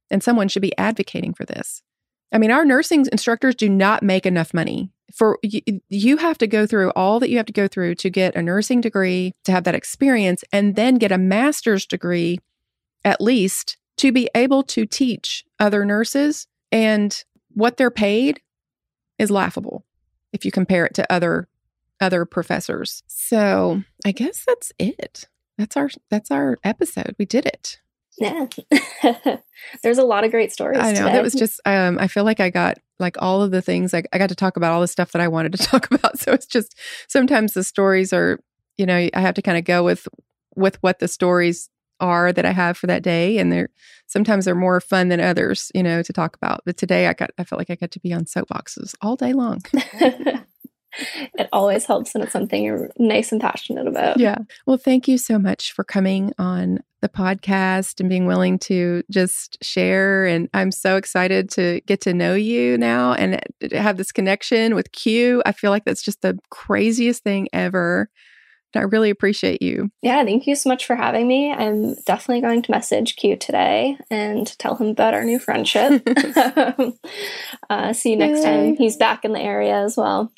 And 0.10 0.24
someone 0.24 0.48
should 0.48 0.62
be 0.62 0.78
advocating 0.78 1.34
for 1.34 1.46
this. 1.46 1.84
I 2.32 2.38
mean, 2.38 2.52
our 2.52 2.64
nursing 2.64 3.06
instructors 3.12 3.56
do 3.56 3.70
not 3.70 4.02
make 4.02 4.26
enough 4.26 4.54
money. 4.54 4.92
For 5.14 5.38
you, 5.44 5.62
you 5.90 6.18
have 6.18 6.38
to 6.40 6.48
go 6.48 6.66
through 6.66 6.92
all 6.92 7.20
that 7.20 7.30
you 7.30 7.38
have 7.38 7.46
to 7.48 7.54
go 7.54 7.68
through 7.68 7.96
to 7.96 8.10
get 8.10 8.36
a 8.36 8.42
nursing 8.42 8.82
degree, 8.82 9.34
to 9.44 9.52
have 9.52 9.66
that 9.66 9.76
experience, 9.76 10.44
and 10.54 10.76
then 10.76 10.96
get 10.96 11.12
a 11.12 11.18
master's 11.18 11.86
degree, 11.86 12.40
at 13.04 13.22
least, 13.22 13.78
to 13.98 14.12
be 14.12 14.30
able 14.36 14.64
to 14.64 14.86
teach 14.86 15.44
other 15.60 15.86
nurses. 15.86 16.48
And 16.72 17.24
what 17.54 17.78
they're 17.78 17.92
paid 17.92 18.42
is 19.20 19.32
laughable 19.32 19.86
if 20.32 20.46
you 20.46 20.52
compare 20.52 20.86
it 20.86 20.94
to 20.96 21.12
other 21.12 21.48
other 22.00 22.26
professors. 22.26 23.04
So 23.08 23.82
I 24.06 24.12
guess 24.12 24.44
that's 24.46 24.72
it. 24.80 25.28
That's 25.58 25.76
our 25.78 25.90
that's 26.10 26.32
our 26.32 26.58
episode. 26.64 27.16
We 27.18 27.26
did 27.26 27.46
it. 27.46 27.80
Yeah. 28.18 28.48
There's 29.84 29.98
a 29.98 30.04
lot 30.04 30.24
of 30.24 30.32
great 30.32 30.52
stories. 30.52 30.80
I 30.80 30.92
know. 30.92 31.02
Today. 31.02 31.14
That 31.14 31.24
was 31.24 31.34
just 31.34 31.60
um 31.66 31.98
I 32.00 32.08
feel 32.08 32.24
like 32.24 32.40
I 32.40 32.50
got 32.50 32.78
like 33.00 33.16
all 33.20 33.42
of 33.42 33.52
the 33.52 33.62
things 33.62 33.94
like 33.94 34.08
I 34.12 34.18
got 34.18 34.30
to 34.30 34.36
talk 34.36 34.58
about 34.58 34.72
all 34.72 34.82
the 34.82 34.88
stuff 34.88 35.12
that 35.12 35.22
I 35.22 35.28
wanted 35.28 35.54
to 35.54 35.58
talk 35.68 35.92
about. 35.92 36.20
So 36.20 36.32
it's 36.32 36.48
just 36.48 36.78
sometimes 37.08 37.54
the 37.54 37.64
stories 37.64 38.14
are, 38.14 38.40
you 38.78 38.86
know, 38.86 38.96
I 39.14 39.20
have 39.20 39.36
to 39.36 39.42
kind 39.42 39.58
of 39.58 39.66
go 39.66 39.84
with 39.84 40.08
with 40.56 40.78
what 40.82 41.00
the 41.00 41.08
stories 41.08 41.70
are 42.00 42.32
that 42.32 42.46
I 42.46 42.52
have 42.52 42.78
for 42.78 42.88
that 42.88 43.02
day 43.02 43.40
and 43.40 43.52
they're 43.52 43.70
sometimes 44.06 44.46
they're 44.46 44.56
more 44.56 44.80
fun 44.80 45.10
than 45.10 45.20
others, 45.20 45.72
you 45.74 45.84
know, 45.84 46.02
to 46.04 46.14
talk 46.14 46.36
about. 46.36 46.62
But 46.66 46.78
today 46.78 47.08
I 47.08 47.14
got 47.14 47.32
I 47.38 47.44
felt 47.44 47.60
like 47.60 47.70
I 47.70 47.76
got 47.76 47.92
to 47.92 48.00
be 48.00 48.14
on 48.14 48.26
soapboxes 48.26 48.96
all 49.02 49.16
day 49.16 49.34
long. 49.34 49.62
it 51.38 51.50
always 51.52 51.86
helps 51.86 52.16
and 52.16 52.24
it's 52.24 52.34
something 52.34 52.64
you're 52.64 52.90
nice 52.98 53.32
and 53.32 53.42
passionate 53.42 53.88
about. 53.88 54.20
Yeah. 54.20 54.38
Well, 54.66 54.78
thank 54.78 55.08
you 55.08 55.18
so 55.18 55.40
much 55.40 55.72
for 55.72 55.84
coming 55.84 56.34
on 56.38 56.80
the 57.02 57.10
podcast 57.10 58.00
and 58.00 58.10
being 58.10 58.26
willing 58.26 58.58
to 58.58 59.04
just 59.12 59.58
share. 59.64 60.26
And 60.26 60.50
I'm 60.54 60.72
so 60.72 60.98
excited 60.98 61.50
to 61.52 61.82
get 61.86 62.02
to 62.02 62.14
know 62.14 62.34
you 62.34 62.78
now 62.78 63.14
and 63.14 63.40
have 63.72 63.98
this 63.98 64.12
connection 64.12 64.74
with 64.74 64.92
Q. 64.92 65.44
I 65.46 65.52
feel 65.52 65.72
like 65.72 65.86
that's 65.86 66.04
just 66.04 66.22
the 66.22 66.38
craziest 66.50 67.24
thing 67.24 67.48
ever. 67.54 68.10
And 68.74 68.82
I 68.82 68.86
really 68.86 69.10
appreciate 69.10 69.62
you. 69.62 69.90
Yeah, 70.02 70.24
thank 70.24 70.46
you 70.46 70.56
so 70.56 70.70
much 70.70 70.86
for 70.86 70.96
having 70.96 71.28
me. 71.28 71.52
I'm 71.52 71.94
definitely 72.06 72.42
going 72.42 72.62
to 72.64 72.72
message 72.72 73.16
Q 73.16 73.38
today 73.38 73.98
and 74.10 74.46
tell 74.60 74.76
him 74.76 74.88
about 74.88 75.14
our 75.14 75.24
new 75.24 75.40
friendship. 75.40 76.02
uh, 77.70 77.94
see 77.94 78.12
you 78.12 78.18
next 78.18 78.40
Yay. 78.40 78.44
time 78.44 78.76
he's 78.76 78.98
back 78.98 79.24
in 79.24 79.34
the 79.34 79.40
area 79.40 79.84
as 79.84 79.96
well. 79.96 80.32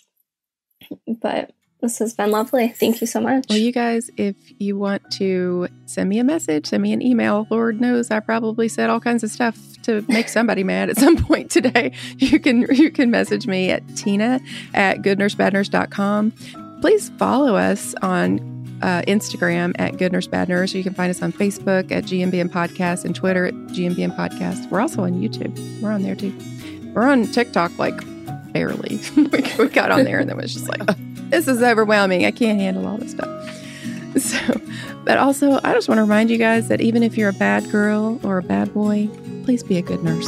But 1.07 1.51
this 1.81 1.99
has 1.99 2.13
been 2.13 2.31
lovely. 2.31 2.69
Thank 2.69 2.99
you 2.99 3.07
so 3.07 3.21
much. 3.21 3.45
Well, 3.49 3.57
you 3.57 3.71
guys, 3.71 4.09
if 4.17 4.35
you 4.59 4.77
want 4.77 5.09
to 5.13 5.69
send 5.85 6.09
me 6.09 6.19
a 6.19 6.25
message, 6.25 6.67
send 6.67 6.83
me 6.83 6.91
an 6.91 7.01
email. 7.01 7.47
Lord 7.49 7.79
knows 7.79 8.11
I 8.11 8.19
probably 8.19 8.67
said 8.67 8.89
all 8.89 8.99
kinds 8.99 9.23
of 9.23 9.31
stuff 9.31 9.57
to 9.83 10.03
make 10.09 10.27
somebody 10.27 10.63
mad 10.63 10.89
at 10.89 10.97
some 10.97 11.15
point 11.25 11.49
today. 11.51 11.93
You 12.17 12.39
can 12.39 12.61
you 12.75 12.91
can 12.91 13.11
message 13.11 13.47
me 13.47 13.71
at 13.71 13.83
tina 13.95 14.41
at 14.73 14.99
goodnursebadnurse.com. 14.99 16.33
Please 16.81 17.09
follow 17.17 17.55
us 17.55 17.95
on 18.01 18.39
uh, 18.81 19.01
Instagram 19.03 19.73
at 19.79 19.97
Good 19.97 20.11
Nurse 20.11 20.27
Bad 20.27 20.49
Nurse. 20.49 20.73
You 20.73 20.83
can 20.83 20.93
find 20.93 21.09
us 21.09 21.21
on 21.21 21.31
Facebook 21.31 21.91
at 21.91 22.03
GNBN 22.05 22.49
Podcast 22.49 23.05
and 23.05 23.15
Twitter 23.15 23.45
at 23.45 23.53
GNBN 23.53 24.15
Podcast. 24.15 24.69
We're 24.69 24.81
also 24.81 25.03
on 25.03 25.13
YouTube. 25.13 25.81
We're 25.81 25.91
on 25.91 26.01
there 26.01 26.15
too. 26.15 26.37
We're 26.93 27.07
on 27.07 27.25
TikTok 27.25 27.77
like 27.77 27.97
barely. 28.51 28.99
we 29.15 29.67
got 29.69 29.91
on 29.91 30.03
there 30.03 30.19
and 30.19 30.29
then 30.29 30.37
was 30.37 30.53
just 30.53 30.67
like, 30.67 30.81
this 31.29 31.47
is 31.47 31.61
overwhelming. 31.61 32.25
I 32.25 32.31
can't 32.31 32.59
handle 32.59 32.87
all 32.87 32.97
this 32.97 33.11
stuff. 33.11 33.27
So, 34.19 34.39
but 35.05 35.19
also, 35.19 35.59
I 35.63 35.73
just 35.75 35.87
want 35.87 35.99
to 35.99 36.01
remind 36.01 36.31
you 36.31 36.39
guys 36.39 36.67
that 36.69 36.81
even 36.81 37.03
if 37.03 37.15
you're 37.15 37.29
a 37.29 37.33
bad 37.33 37.69
girl 37.69 38.19
or 38.23 38.39
a 38.39 38.43
bad 38.43 38.73
boy, 38.73 39.07
please 39.43 39.61
be 39.61 39.77
a 39.77 39.83
good 39.83 40.03
nurse. 40.03 40.27